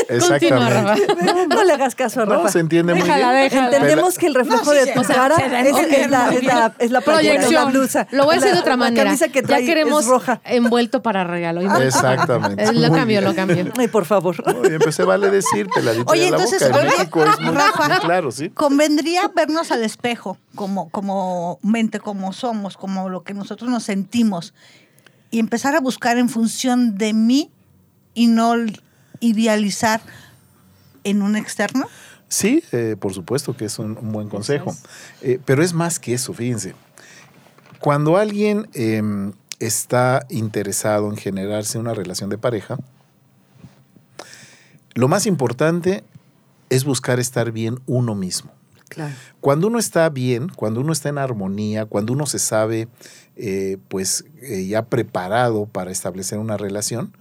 Continúa, 0.08 0.70
Rafa. 0.70 0.94
Exactamente. 0.96 1.54
No 1.54 1.64
le 1.64 1.72
hagas 1.72 1.94
caso 1.94 2.22
a 2.22 2.24
No, 2.26 2.32
Rafa. 2.36 2.48
se 2.48 2.60
entiende 2.60 2.94
muy 2.94 3.02
Déjala, 3.02 3.30
bien. 3.32 3.42
déjala. 3.44 3.66
Entendemos 3.76 4.18
que 4.18 4.26
el 4.26 4.34
reflejo 4.34 4.64
No, 4.64 4.70
sí 4.72 4.78
de 4.86 4.92
tu 4.92 5.00
o 5.00 5.04
sea, 5.04 5.16
cara 5.16 5.36
es, 5.36 5.50
la, 5.52 5.60
es, 5.60 6.10
la, 6.10 6.28
es 6.34 6.42
la 6.44 6.74
es 6.78 6.90
la 6.90 7.00
Proyección. 7.02 7.70
blusa. 7.72 8.06
Lo 8.10 8.24
voy 8.24 8.36
a 8.36 8.38
decir 8.40 8.54
de 8.54 8.60
otra 8.60 8.72
la 8.72 8.76
manera. 8.78 9.04
camisa 9.04 9.28
que 9.28 9.42
Ya 9.42 9.58
queremos 9.58 10.04
es 10.04 10.08
roja. 10.10 10.40
envuelto 10.44 11.02
para 11.02 11.24
regalo. 11.24 11.60
Exactamente. 11.82 12.72
Lo 12.72 12.92
cambio, 12.92 13.20
lo 13.20 13.34
cambio. 13.34 13.70
Ay, 13.78 13.88
por 13.88 14.04
favor. 14.04 14.36
Muy 14.56 14.68
bien, 14.70 14.80
pues 14.82 14.94
se 14.94 15.04
vale 15.04 15.30
decir 15.30 15.68
peladito 15.74 16.10
Oye, 16.10 16.22
la 16.30 16.36
entonces, 16.38 16.62
boca. 16.68 16.80
En 16.80 16.86
oye, 16.88 16.96
México 16.96 17.24
es 17.24 17.40
muy, 17.40 17.54
Rafa. 17.54 17.88
muy 17.88 17.98
claro, 18.00 18.30
¿sí? 18.30 18.50
Convendría 18.50 19.30
vernos 19.34 19.70
al 19.72 19.82
espejo 19.84 20.38
como, 20.54 20.88
como 20.90 21.58
mente, 21.62 22.00
como 22.00 22.32
somos, 22.32 22.76
como 22.76 23.08
lo 23.08 23.22
que 23.22 23.34
nosotros 23.34 23.70
nos 23.70 23.82
sentimos 23.84 24.54
y 25.30 25.38
empezar 25.40 25.74
a 25.76 25.80
buscar 25.80 26.16
en 26.18 26.28
función 26.28 26.96
de 26.96 27.12
mí 27.12 27.50
y 28.14 28.28
no 28.28 28.54
idealizar 29.20 30.00
en 31.04 31.22
un 31.22 31.36
externo. 31.36 31.86
Sí, 32.28 32.62
eh, 32.72 32.96
por 32.98 33.14
supuesto 33.14 33.56
que 33.56 33.64
es 33.64 33.78
un, 33.78 33.96
un 33.96 34.12
buen 34.12 34.28
consejo. 34.28 34.76
Eh, 35.22 35.40
pero 35.44 35.62
es 35.62 35.72
más 35.72 35.98
que 35.98 36.14
eso, 36.14 36.34
fíjense. 36.34 36.74
Cuando 37.80 38.16
alguien 38.16 38.68
em, 38.74 39.32
está 39.60 40.26
interesado 40.28 41.08
en 41.10 41.16
generarse 41.16 41.78
una 41.78 41.94
relación 41.94 42.28
de 42.28 42.38
pareja, 42.38 42.78
lo 44.94 45.08
más 45.08 45.26
importante 45.26 46.04
es 46.70 46.84
buscar 46.84 47.20
estar 47.20 47.52
bien 47.52 47.78
uno 47.86 48.14
mismo. 48.14 48.52
Claro. 48.88 49.14
Cuando 49.40 49.68
uno 49.68 49.78
está 49.78 50.08
bien, 50.08 50.48
cuando 50.48 50.80
uno 50.80 50.92
está 50.92 51.08
en 51.08 51.18
armonía, 51.18 51.84
cuando 51.84 52.12
uno 52.14 52.26
se 52.26 52.38
sabe 52.38 52.88
eh, 53.40 53.78
pues 53.86 54.24
eh, 54.42 54.66
ya 54.66 54.86
preparado 54.86 55.66
para 55.66 55.92
establecer 55.92 56.40
una 56.40 56.56
relación, 56.56 57.16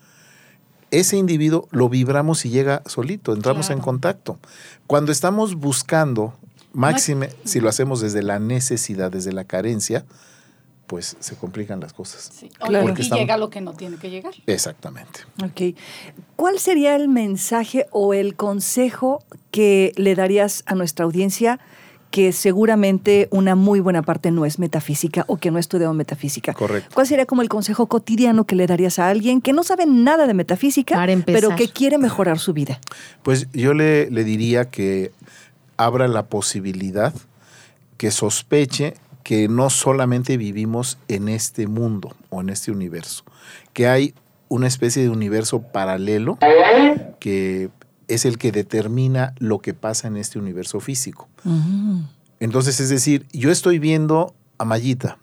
ese 0.92 1.18
individuo 1.18 1.68
lo 1.72 1.90
vibramos 1.90 2.46
y 2.46 2.50
llega 2.50 2.82
solito, 2.86 3.34
entramos 3.34 3.70
en 3.70 3.80
contacto. 3.80 4.38
Cuando 4.88 5.12
estamos 5.12 5.56
buscando, 5.56 6.34
máxime, 6.74 7.30
si 7.44 7.60
lo 7.60 7.70
hacemos 7.70 8.02
desde 8.02 8.24
la 8.24 8.40
necesidad, 8.40 9.12
desde 9.12 9.34
la 9.34 9.44
carencia, 9.44 10.06
pues 10.86 11.18
se 11.20 11.36
complican 11.36 11.82
las 11.82 11.92
cosas. 11.92 12.32
Sí. 12.34 12.50
Claro. 12.60 12.88
Y 12.98 13.02
estamos- 13.02 13.20
llega 13.20 13.38
lo 13.38 13.50
que 13.50 13.60
no 13.60 13.74
tiene 13.74 13.98
que 13.98 14.10
llegar. 14.10 14.34
Exactamente. 14.46 15.20
Ok. 15.44 15.76
¿Cuál 16.38 16.60
sería 16.60 16.96
el 16.96 17.10
mensaje 17.10 17.88
o 17.92 18.14
el 18.14 18.36
consejo 18.36 19.22
que 19.52 19.92
le 19.98 20.16
darías 20.16 20.64
a 20.66 20.76
nuestra 20.76 21.04
audiencia 21.04 21.60
que 22.12 22.32
seguramente 22.32 23.28
una 23.32 23.56
muy 23.56 23.80
buena 23.80 24.02
parte 24.02 24.32
no 24.32 24.46
es 24.46 24.60
metafísica 24.60 25.26
o 25.28 25.38
que 25.38 25.52
no 25.52 25.58
ha 25.58 25.60
estudiado 25.60 25.94
metafísica? 25.94 26.54
Correcto. 26.54 26.90
¿Cuál 26.94 27.08
sería 27.08 27.26
como 27.26 27.42
el 27.42 27.50
consejo 27.50 27.88
cotidiano 27.88 28.46
que 28.46 28.56
le 28.56 28.68
darías 28.68 29.00
a 29.00 29.10
alguien 29.10 29.42
que 29.42 29.54
no 29.54 29.64
sabe 29.64 29.86
nada 29.86 30.28
de 30.28 30.34
metafísica, 30.34 31.06
pero 31.26 31.56
que 31.56 31.70
quiere 31.70 31.98
mejorar 31.98 32.40
su 32.40 32.54
vida? 32.54 32.80
Pues 33.24 33.48
yo 33.54 33.74
le, 33.74 34.10
le 34.10 34.24
diría 34.24 34.70
que 34.70 35.12
abra 35.78 36.08
la 36.08 36.26
posibilidad, 36.28 37.14
que 37.98 38.12
sospeche 38.12 38.96
que 39.24 39.50
no 39.50 39.70
solamente 39.70 40.38
vivimos 40.38 40.98
en 41.10 41.28
este 41.28 41.68
mundo 41.68 42.16
o 42.30 42.40
en 42.40 42.50
este 42.50 42.72
universo, 42.72 43.26
que 43.74 43.88
hay 43.88 44.14
una 44.48 44.68
especie 44.68 45.04
de 45.04 45.10
universo 45.10 45.62
paralelo 45.62 46.38
que 47.20 47.70
es 48.08 48.26
el 48.26 48.38
que 48.38 48.52
determina 48.52 49.34
lo 49.38 49.60
que 49.60 49.74
pasa 49.74 50.08
en 50.08 50.18
este 50.18 50.40
universo 50.40 50.80
físico. 50.80 51.28
Entonces, 52.40 52.80
es 52.80 52.90
decir, 52.90 53.26
yo 53.34 53.52
estoy 53.52 53.80
viendo 53.80 54.34
a 54.58 54.66
Mayita. 54.66 55.18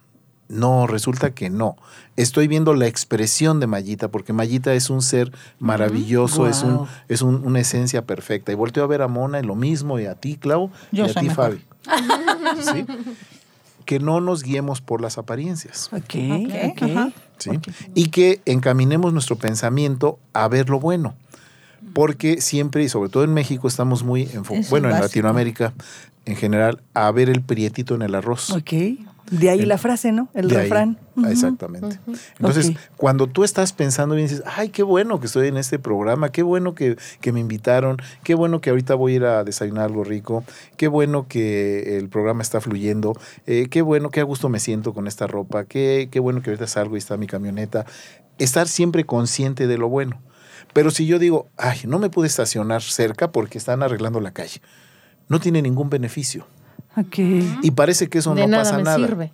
No, 0.47 0.85
resulta 0.85 1.31
que 1.33 1.49
no. 1.49 1.75
Estoy 2.17 2.47
viendo 2.47 2.75
la 2.75 2.85
expresión 2.85 3.59
de 3.59 3.65
Mayita, 3.65 4.09
porque 4.09 4.31
Mayita 4.31 4.73
es 4.75 4.91
un 4.91 5.01
ser 5.01 5.31
maravilloso, 5.57 6.47
es, 6.47 6.61
un, 6.61 6.85
es 7.09 7.23
un- 7.23 7.43
una 7.45 7.59
esencia 7.61 8.05
perfecta. 8.05 8.51
Y 8.51 8.55
volteo 8.55 8.83
a 8.83 8.87
ver 8.87 9.01
a 9.01 9.07
Mona 9.07 9.39
y 9.39 9.43
lo 9.43 9.55
mismo, 9.55 9.99
y 9.99 10.05
a 10.05 10.13
ti, 10.13 10.37
Clau, 10.37 10.69
Yo 10.91 11.07
y 11.07 11.09
a 11.09 11.13
ti, 11.15 11.27
mejor. 11.27 11.35
Fabi. 11.35 12.61
¿Sí? 12.61 12.85
Que 13.85 13.99
no 13.99 14.21
nos 14.21 14.43
guiemos 14.43 14.81
por 14.81 15.01
las 15.01 15.17
apariencias. 15.17 15.89
Ok. 15.91 16.15
Y 17.95 18.07
que 18.09 18.41
encaminemos 18.45 19.13
nuestro 19.13 19.35
pensamiento 19.37 20.19
a 20.33 20.47
ver 20.47 20.69
lo 20.69 20.79
bueno. 20.79 21.15
Porque 21.93 22.41
siempre, 22.41 22.83
y 22.83 22.89
sobre 22.89 23.09
todo 23.09 23.23
en 23.23 23.33
México, 23.33 23.67
estamos 23.67 24.03
muy 24.03 24.23
enfocados, 24.33 24.69
bueno, 24.69 24.89
en. 24.89 24.99
Latinoamérica 24.99 25.73
en 26.25 26.35
general, 26.35 26.81
a 26.93 27.11
ver 27.11 27.29
el 27.29 27.41
prietito 27.41 27.95
en 27.95 28.01
el 28.01 28.15
arroz. 28.15 28.49
Ok. 28.51 28.73
De 29.31 29.49
ahí 29.49 29.65
la 29.65 29.79
frase, 29.79 30.11
¿no? 30.11 30.27
El 30.35 30.49
De 30.49 30.55
ahí. 30.57 30.61
refrán. 30.63 30.99
Ah, 31.17 31.31
Exactamente. 31.31 31.99
Entonces, 32.37 32.69
Ok. 32.69 32.75
cuando 32.95 33.25
tú 33.25 33.43
estás 33.43 33.73
pensando 33.73 34.13
bien, 34.13 34.27
dices, 34.27 34.43
ay, 34.45 34.69
qué 34.69 34.83
bueno 34.83 35.19
que 35.19 35.25
estoy 35.25 35.47
en 35.47 35.57
este 35.57 35.79
programa, 35.79 36.31
qué 36.31 36.43
bueno 36.43 36.75
que, 36.75 36.95
que 37.21 37.31
me 37.31 37.39
invitaron, 37.39 37.97
qué 38.23 38.35
bueno 38.35 38.61
que 38.61 38.69
ahorita 38.69 38.93
voy 38.93 39.13
a 39.13 39.15
ir 39.15 39.23
a 39.25 39.43
desayunar 39.43 39.85
algo 39.85 40.03
rico, 40.03 40.43
qué 40.77 40.87
bueno 40.87 41.27
que 41.27 41.97
el 41.97 42.07
programa 42.07 42.43
está 42.43 42.61
fluyendo, 42.61 43.13
eh, 43.47 43.67
qué 43.71 43.81
bueno, 43.81 44.11
qué 44.11 44.19
a 44.19 44.23
gusto 44.25 44.47
me 44.47 44.59
siento 44.59 44.93
con 44.93 45.07
esta 45.07 45.25
ropa, 45.25 45.65
qué, 45.65 46.07
qué 46.11 46.19
bueno 46.19 46.43
que 46.43 46.51
ahorita 46.51 46.67
salgo 46.67 46.95
y 46.95 46.99
está 46.99 47.17
mi 47.17 47.25
camioneta. 47.25 47.85
Estar 48.37 48.67
siempre 48.67 49.05
consciente 49.05 49.65
de 49.65 49.77
lo 49.79 49.89
bueno. 49.89 50.21
Pero 50.75 50.91
si 50.91 51.05
yo 51.05 51.19
digo, 51.19 51.47
ay, 51.55 51.79
no 51.87 51.99
me 51.99 52.09
pude 52.09 52.27
estacionar 52.27 52.81
cerca 52.81 53.31
porque 53.31 53.57
están 53.57 53.81
arreglando 53.81 54.19
la 54.19 54.31
calle, 54.31 54.61
no 55.29 55.39
tiene 55.39 55.61
ningún 55.61 55.89
beneficio. 55.89 56.45
Ok. 56.97 57.17
Y 57.61 57.71
parece 57.71 58.09
que 58.09 58.17
eso 58.17 58.35
de 58.35 58.41
no 58.41 58.47
nada 58.49 58.63
pasa 58.63 58.75
me 58.77 58.83
nada. 58.83 58.97
sirve. 58.97 59.31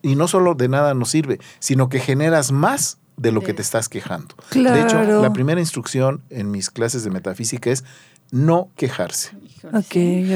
Y 0.00 0.16
no 0.16 0.28
solo 0.28 0.54
de 0.54 0.68
nada 0.68 0.94
nos 0.94 1.10
sirve, 1.10 1.40
sino 1.58 1.90
que 1.90 2.00
generas 2.00 2.52
más 2.52 2.96
de 3.18 3.32
lo 3.32 3.42
que 3.42 3.52
te 3.52 3.60
estás 3.60 3.90
quejando. 3.90 4.34
De 4.54 4.80
hecho, 4.80 4.96
Claro. 4.96 5.20
la 5.20 5.30
primera 5.34 5.60
instrucción 5.60 6.22
en 6.30 6.50
mis 6.50 6.70
clases 6.70 7.04
de 7.04 7.10
metafísica 7.10 7.68
es 7.70 7.84
no 8.30 8.70
quejarse. 8.74 9.36
Ok, 9.66 9.74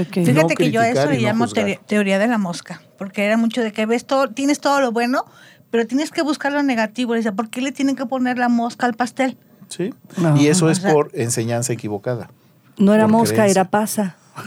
ok. 0.06 0.12
Fíjate 0.12 0.32
No 0.34 0.48
que 0.48 0.70
yo 0.70 0.82
a 0.82 0.88
eso 0.90 1.06
le 1.08 1.14
no 1.16 1.22
llamo 1.22 1.44
juzgar. 1.46 1.80
teoría, 1.86 2.18
de 2.18 2.26
la 2.26 2.36
mosca, 2.36 2.82
porque 2.98 3.24
era 3.24 3.38
mucho 3.38 3.62
de 3.62 3.72
que 3.72 3.86
ves 3.86 4.04
todo, 4.04 4.28
tienes 4.28 4.60
todo 4.60 4.82
lo 4.82 4.92
bueno, 4.92 5.24
pero 5.70 5.86
tienes 5.86 6.10
que 6.10 6.20
buscar 6.20 6.52
lo 6.52 6.62
negativo. 6.62 7.14
Le 7.14 7.20
decía, 7.20 7.32
¿por 7.32 7.48
qué 7.48 7.62
le 7.62 7.72
tienen 7.72 7.96
que 7.96 8.04
poner 8.04 8.36
la 8.36 8.50
mosca 8.50 8.84
al 8.86 8.92
pastel? 8.94 9.38
¿Sí? 9.72 9.92
No. 10.16 10.36
Y 10.36 10.46
eso 10.48 10.70
es 10.70 10.78
O 10.78 10.82
sea- 10.82 10.92
por 10.92 11.10
enseñanza 11.14 11.72
equivocada. 11.72 12.30
No 12.78 12.94
era 12.94 13.06
mosca, 13.06 13.34
creencia. 13.36 13.60
era 13.62 13.70
pasa. 13.70 14.16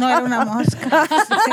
No 0.00 0.08
era 0.08 0.20
una 0.22 0.44
mosca. 0.44 1.08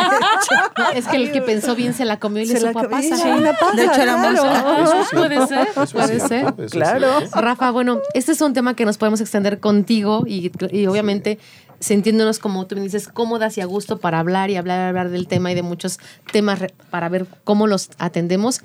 es 0.95 1.07
que 1.07 1.15
el 1.17 1.32
que 1.32 1.41
pensó 1.41 1.76
bien 1.76 1.93
se 1.93 2.05
la 2.05 2.19
comió 2.19 2.43
y 2.43 2.45
Se 2.47 2.53
le 2.59 2.59
supo 2.67 2.80
a 2.80 2.89
pasa. 2.89 3.17
sí, 3.17 3.28
una 3.28 3.53
pasa, 3.53 3.76
De 3.76 3.84
hecho, 3.86 4.01
era 4.01 4.15
claro. 4.15 4.43
mosca. 4.45 4.84
Eso 4.84 5.01
es 5.01 5.07
Puede 5.09 5.47
ser, 5.47 5.67
eso 5.67 5.86
puede 5.97 6.19
ser. 6.19 6.45
eso 6.59 6.69
Claro. 6.69 7.07
Rafa, 7.34 7.71
bueno, 7.71 7.99
este 8.13 8.32
es 8.34 8.41
un 8.41 8.53
tema 8.53 8.76
que 8.76 8.86
nos 8.86 8.97
podemos 8.97 9.19
extender 9.21 9.59
contigo 9.59 10.26
y, 10.28 10.51
y 10.71 10.86
obviamente 10.88 11.39
sintiéndonos 11.80 12.39
como 12.39 12.65
tú 12.67 12.76
me 12.76 12.82
dices 12.82 13.07
cómodas 13.09 13.57
y 13.57 13.61
a 13.61 13.65
gusto 13.65 13.97
para 13.97 14.19
hablar 14.19 14.49
y 14.49 14.55
hablar, 14.55 14.80
hablar 14.88 15.09
del 15.09 15.28
tema 15.28 15.51
y 15.51 15.55
de 15.55 15.61
muchos 15.63 15.99
temas 16.32 16.59
para 16.89 17.09
ver 17.09 17.26
cómo 17.43 17.67
los 17.67 17.89
atendemos, 17.97 18.61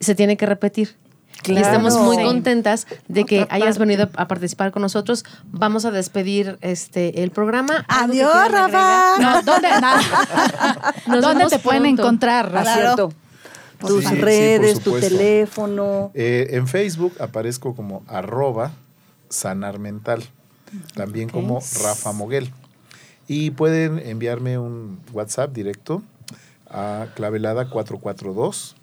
se 0.00 0.14
tiene 0.14 0.36
que 0.36 0.46
repetir. 0.46 0.96
Y 1.44 1.56
estamos 1.56 1.96
muy 1.98 2.16
Sí. 2.16 2.24
contentas 2.24 2.86
de 3.06 3.24
que 3.24 3.42
Otra 3.42 3.54
hayas 3.54 3.78
parte. 3.78 3.86
venido 3.94 4.10
a 4.16 4.28
participar 4.28 4.72
con 4.72 4.82
nosotros. 4.82 5.24
Vamos 5.46 5.84
a 5.84 5.90
despedir 5.90 6.58
este 6.60 7.22
el 7.22 7.30
programa. 7.30 7.84
¿Algo 7.88 8.12
que 8.12 8.22
Adiós, 8.22 8.50
Rafa. 8.52 9.18
No, 9.20 9.42
¿dónde, 9.42 9.68
nada. 9.80 10.00
Nos 11.06 11.20
¿Dónde 11.22 11.36
vemos 11.38 11.52
te 11.52 11.58
pueden 11.60 11.82
pronto. 11.82 12.02
encontrar? 12.02 12.52
Rafa? 12.52 12.74
cierto. 12.74 13.12
Tus 13.78 14.02
Sí, 14.02 14.08
sí, 14.10 14.16
por 14.16 14.24
redes, 14.24 14.80
tu 14.80 14.98
teléfono. 14.98 16.10
Eh, 16.14 16.48
en 16.50 16.66
Facebook 16.66 17.14
aparezco 17.20 17.76
como 17.76 18.02
arroba 18.08 18.72
sanar 19.28 19.78
mental, 19.78 20.24
también 20.96 21.28
como 21.28 21.60
Rafa 21.84 22.12
Moguel. 22.12 22.52
Y 23.28 23.52
pueden 23.52 24.00
enviarme 24.00 24.58
un 24.58 24.98
WhatsApp 25.12 25.52
directo 25.52 26.02
a 26.68 27.06
clavelada 27.14 27.70
442 27.70 28.74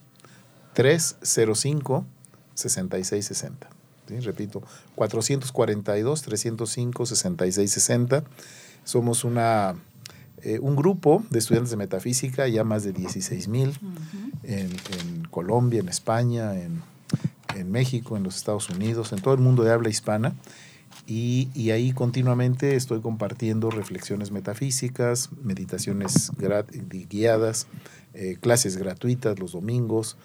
305 0.74 2.06
6660. 2.56 3.70
¿sí? 4.08 4.20
Repito, 4.20 4.64
442 4.96 6.22
305 6.24 7.06
6660. 7.06 8.24
Somos 8.84 9.24
una, 9.24 9.76
eh, 10.42 10.60
un 10.60 10.76
grupo 10.76 11.24
de 11.30 11.40
estudiantes 11.40 11.72
de 11.72 11.78
metafísica, 11.78 12.48
ya 12.48 12.64
más 12.64 12.84
de 12.84 12.94
16 12.94 13.48
mil, 13.48 13.78
en, 14.44 14.70
en 14.72 15.26
Colombia, 15.30 15.80
en 15.80 15.90
España, 15.90 16.60
en, 16.60 16.82
en 17.56 17.72
México, 17.72 18.18
en 18.18 18.24
los 18.24 18.36
Estados 18.36 18.70
Unidos, 18.70 19.12
en 19.12 19.22
todo 19.22 19.34
el 19.34 19.42
mundo 19.42 19.64
de 19.64 19.72
habla 19.72 19.90
hispana. 19.90 20.36
Y, 21.08 21.50
y 21.54 21.72
ahí 21.72 21.92
continuamente 21.92 22.76
estoy 22.76 23.02
compartiendo 23.02 23.70
reflexiones 23.70 24.32
metafísicas, 24.32 25.30
meditaciones 25.44 26.32
guiadas, 27.10 27.68
eh, 28.14 28.38
clases 28.40 28.78
gratuitas 28.78 29.38
los 29.40 29.52
domingos, 29.52 30.18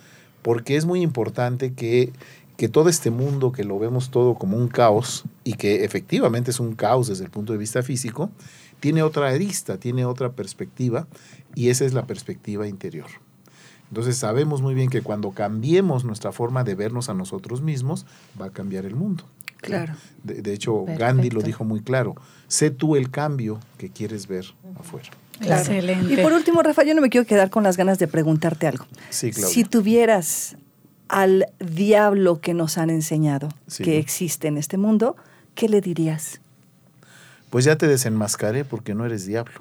porque 0.42 0.76
es 0.76 0.86
muy 0.86 1.02
importante 1.02 1.72
que, 1.72 2.12
que 2.56 2.68
todo 2.68 2.88
este 2.88 3.10
mundo 3.10 3.52
que 3.52 3.64
lo 3.64 3.78
vemos 3.78 4.10
todo 4.10 4.34
como 4.34 4.56
un 4.56 4.68
caos 4.68 5.24
y 5.44 5.54
que 5.54 5.84
efectivamente 5.84 6.50
es 6.50 6.60
un 6.60 6.74
caos 6.74 7.08
desde 7.08 7.24
el 7.24 7.30
punto 7.30 7.52
de 7.52 7.58
vista 7.58 7.82
físico, 7.82 8.30
tiene 8.80 9.02
otra 9.02 9.28
arista, 9.28 9.78
tiene 9.78 10.04
otra 10.04 10.32
perspectiva 10.32 11.06
y 11.54 11.68
esa 11.68 11.84
es 11.84 11.92
la 11.92 12.06
perspectiva 12.06 12.66
interior. 12.66 13.08
Entonces 13.88 14.16
sabemos 14.16 14.62
muy 14.62 14.74
bien 14.74 14.88
que 14.88 15.02
cuando 15.02 15.32
cambiemos 15.32 16.04
nuestra 16.04 16.32
forma 16.32 16.62
de 16.64 16.76
vernos 16.76 17.08
a 17.08 17.14
nosotros 17.14 17.60
mismos, 17.60 18.06
va 18.40 18.46
a 18.46 18.50
cambiar 18.50 18.84
el 18.84 18.94
mundo. 18.94 19.24
Claro. 19.60 19.94
De, 20.22 20.42
de 20.42 20.54
hecho, 20.54 20.84
Gandhi 20.86 21.30
lo 21.30 21.42
dijo 21.42 21.64
muy 21.64 21.80
claro. 21.80 22.14
Sé 22.46 22.70
tú 22.70 22.96
el 22.96 23.10
cambio 23.10 23.58
que 23.78 23.90
quieres 23.90 24.26
ver 24.26 24.46
afuera. 24.78 25.10
Claro. 25.40 25.60
Excelente. 25.62 26.12
Y 26.12 26.16
por 26.18 26.32
último, 26.32 26.62
Rafa, 26.62 26.82
yo 26.84 26.94
no 26.94 27.00
me 27.00 27.08
quiero 27.10 27.26
quedar 27.26 27.50
con 27.50 27.62
las 27.62 27.76
ganas 27.76 27.98
de 27.98 28.06
preguntarte 28.08 28.66
algo. 28.66 28.86
Sí, 29.08 29.30
Claudia. 29.30 29.48
Si 29.54 29.64
tuvieras 29.64 30.56
al 31.08 31.46
diablo 31.58 32.40
que 32.40 32.54
nos 32.54 32.78
han 32.78 32.90
enseñado 32.90 33.48
Sí. 33.66 33.82
que 33.82 33.98
existe 33.98 34.48
en 34.48 34.58
este 34.58 34.76
mundo, 34.76 35.16
¿qué 35.54 35.68
le 35.68 35.80
dirías? 35.80 36.40
Pues 37.50 37.64
ya 37.64 37.76
te 37.76 37.88
desenmascaré 37.88 38.64
porque 38.64 38.94
no 38.94 39.04
eres 39.06 39.26
diablo. 39.26 39.54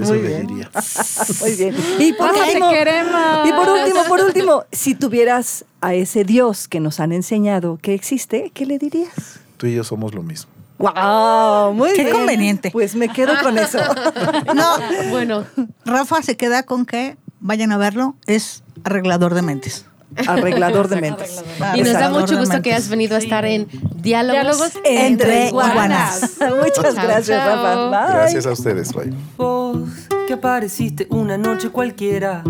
Eso 0.00 0.14
Muy 0.14 0.22
le 0.22 0.28
bien. 0.28 0.46
diría. 0.46 0.70
Muy 1.40 1.52
bien. 1.52 1.74
Y 2.00 2.12
por 2.14 2.30
último, 2.30 2.72
y 2.72 3.52
por 3.52 3.68
último, 3.68 4.04
por 4.08 4.20
último, 4.20 4.64
si 4.72 4.94
tuvieras 4.94 5.64
a 5.80 5.94
ese 5.94 6.24
Dios 6.24 6.68
que 6.68 6.80
nos 6.80 6.98
han 7.00 7.12
enseñado 7.12 7.78
que 7.82 7.94
existe, 7.94 8.50
¿qué 8.54 8.66
le 8.66 8.78
dirías? 8.78 9.12
Tú 9.58 9.66
y 9.66 9.74
yo 9.74 9.84
somos 9.84 10.14
lo 10.14 10.22
mismo. 10.22 10.50
¡Wow! 10.78 11.72
Muy 11.72 11.92
Qué 11.94 12.04
bien. 12.04 12.14
conveniente. 12.16 12.70
Pues 12.70 12.94
me 12.94 13.08
quedo 13.08 13.32
con 13.42 13.58
eso. 13.58 13.78
No, 14.54 14.76
Bueno, 15.10 15.44
Rafa 15.84 16.22
se 16.22 16.36
queda 16.36 16.62
con 16.64 16.84
que 16.86 17.16
vayan 17.40 17.72
a 17.72 17.76
verlo, 17.78 18.14
es 18.26 18.62
arreglador 18.84 19.34
de 19.34 19.42
mentes. 19.42 19.86
Arreglador 20.26 20.88
de 20.88 21.00
mentes. 21.00 21.42
y 21.74 21.82
nos 21.82 21.92
da 21.94 22.08
mucho 22.10 22.38
gusto 22.38 22.62
que 22.62 22.72
hayas 22.72 22.88
venido 22.88 23.16
a 23.16 23.18
estar 23.18 23.44
en 23.44 23.66
Diálogos. 23.96 24.32
Diálogos 24.42 24.72
Entre 24.84 25.48
iguanas. 25.48 26.36
iguanas. 26.38 26.56
Muchas 26.64 26.94
Chao, 26.94 27.04
gracias, 27.04 27.38
chao. 27.38 27.56
Rafa. 27.56 28.06
Bye. 28.06 28.14
Gracias 28.16 28.46
a 28.46 28.52
ustedes. 28.52 28.92
Bye. 28.92 29.12
Vos 29.36 29.88
que 30.26 30.32
apareciste 30.34 31.06
una 31.10 31.36
noche 31.38 31.68
cualquiera, 31.70 32.42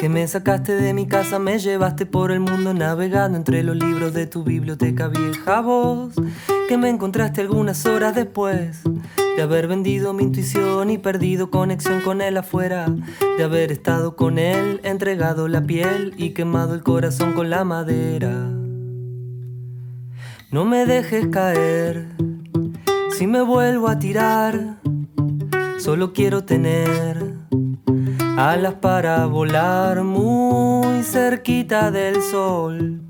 que 0.00 0.08
me 0.08 0.26
sacaste 0.28 0.74
de 0.76 0.94
mi 0.94 1.06
casa, 1.06 1.38
me 1.38 1.58
llevaste 1.58 2.06
por 2.06 2.30
el 2.30 2.40
mundo 2.40 2.72
navegando 2.72 3.36
entre 3.36 3.62
los 3.62 3.76
libros 3.76 4.14
de 4.14 4.26
tu 4.26 4.44
biblioteca 4.44 5.08
vieja. 5.08 5.60
Vos 5.60 6.12
que 6.68 6.76
me 6.76 6.90
encontraste 6.90 7.40
algunas 7.40 7.86
horas 7.86 8.14
después 8.14 8.82
de 9.36 9.42
haber 9.42 9.68
vendido 9.68 10.12
mi 10.12 10.24
intuición 10.24 10.90
y 10.90 10.98
perdido 10.98 11.50
conexión 11.50 12.02
con 12.02 12.20
él 12.20 12.36
afuera, 12.36 12.94
de 13.38 13.44
haber 13.44 13.72
estado 13.72 14.16
con 14.16 14.38
él, 14.38 14.78
entregado 14.84 15.48
la 15.48 15.62
piel 15.62 16.12
y 16.18 16.34
quemado 16.34 16.74
el 16.74 16.82
corazón 16.82 17.32
con 17.32 17.48
la 17.48 17.64
madera. 17.64 18.50
No 20.50 20.66
me 20.66 20.84
dejes 20.84 21.28
caer, 21.28 22.08
si 23.12 23.26
me 23.26 23.40
vuelvo 23.40 23.88
a 23.88 23.98
tirar. 23.98 24.76
Solo 25.78 26.12
quiero 26.12 26.44
tener 26.44 27.34
alas 28.36 28.74
para 28.74 29.24
volar 29.24 30.04
muy 30.04 31.02
cerquita 31.02 31.90
del 31.90 32.20
sol. 32.20 33.00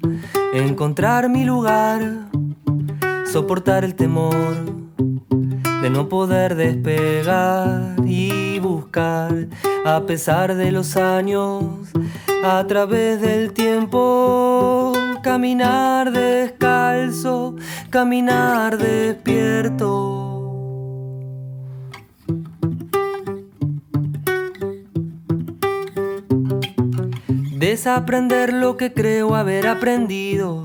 Encontrar 0.54 1.28
mi 1.28 1.44
lugar, 1.44 2.28
soportar 3.32 3.84
el 3.84 3.94
temor 3.94 4.34
de 5.82 5.90
no 5.90 6.08
poder 6.08 6.54
despegar 6.54 7.96
y 8.06 8.58
buscar 8.58 9.48
a 9.84 10.00
pesar 10.06 10.54
de 10.54 10.72
los 10.72 10.96
años, 10.96 11.64
a 12.42 12.64
través 12.66 13.20
del 13.20 13.52
tiempo, 13.52 14.92
caminar 15.22 16.10
descalzo, 16.10 17.54
caminar 17.90 18.78
despierto. 18.78 20.14
Desaprender 27.58 28.54
lo 28.54 28.76
que 28.76 28.92
creo 28.94 29.34
haber 29.34 29.66
aprendido. 29.66 30.64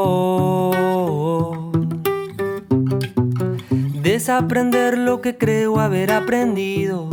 Desaprender 4.31 4.97
lo 4.97 5.19
que 5.19 5.37
creo 5.37 5.81
haber 5.81 6.09
aprendido. 6.13 7.09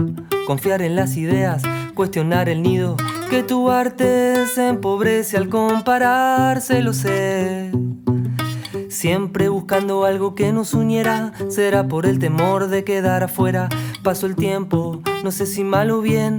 Confiar 0.46 0.82
en 0.82 0.94
las 0.94 1.16
ideas, 1.16 1.64
cuestionar 1.94 2.48
el 2.48 2.62
nido. 2.62 2.96
Que 3.28 3.42
tu 3.42 3.72
arte 3.72 4.46
se 4.46 4.68
empobrece 4.68 5.36
al 5.36 5.48
compararse, 5.48 6.80
lo 6.80 6.92
sé. 6.92 7.72
Siempre 8.88 9.48
buscando 9.48 10.04
algo 10.04 10.36
que 10.36 10.52
nos 10.52 10.74
uniera, 10.74 11.32
será 11.48 11.88
por 11.88 12.06
el 12.06 12.20
temor 12.20 12.68
de 12.68 12.84
quedar 12.84 13.24
afuera. 13.24 13.68
Pasó 14.04 14.26
el 14.26 14.36
tiempo, 14.36 15.02
no 15.24 15.32
sé 15.32 15.46
si 15.46 15.64
mal 15.64 15.90
o 15.90 16.00
bien, 16.00 16.38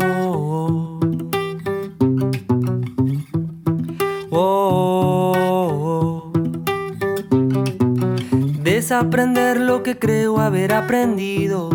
Desaprender 8.91 9.57
lo 9.57 9.83
que 9.83 9.97
creo 9.97 10.41
haber 10.41 10.73
aprendido. 10.73 11.69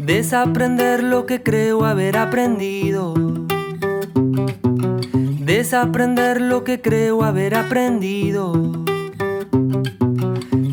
Desaprender 0.00 1.02
lo 1.02 1.26
que 1.26 1.42
creo 1.42 1.84
haber 1.84 2.16
aprendido. 2.16 3.12
Desaprender 5.44 6.40
lo 6.40 6.64
que 6.64 6.80
creo 6.80 7.24
haber 7.24 7.56
aprendido. 7.56 8.54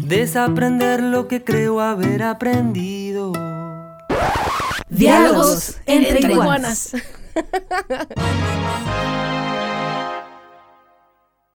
Desaprender 0.08 1.04
lo 1.04 1.28
que 1.28 1.44
creo 1.44 1.82
haber 1.82 2.24
aprendido. 2.24 3.34
Diálogos 4.88 5.82
entre 5.86 6.32
iguanas. 6.32 6.94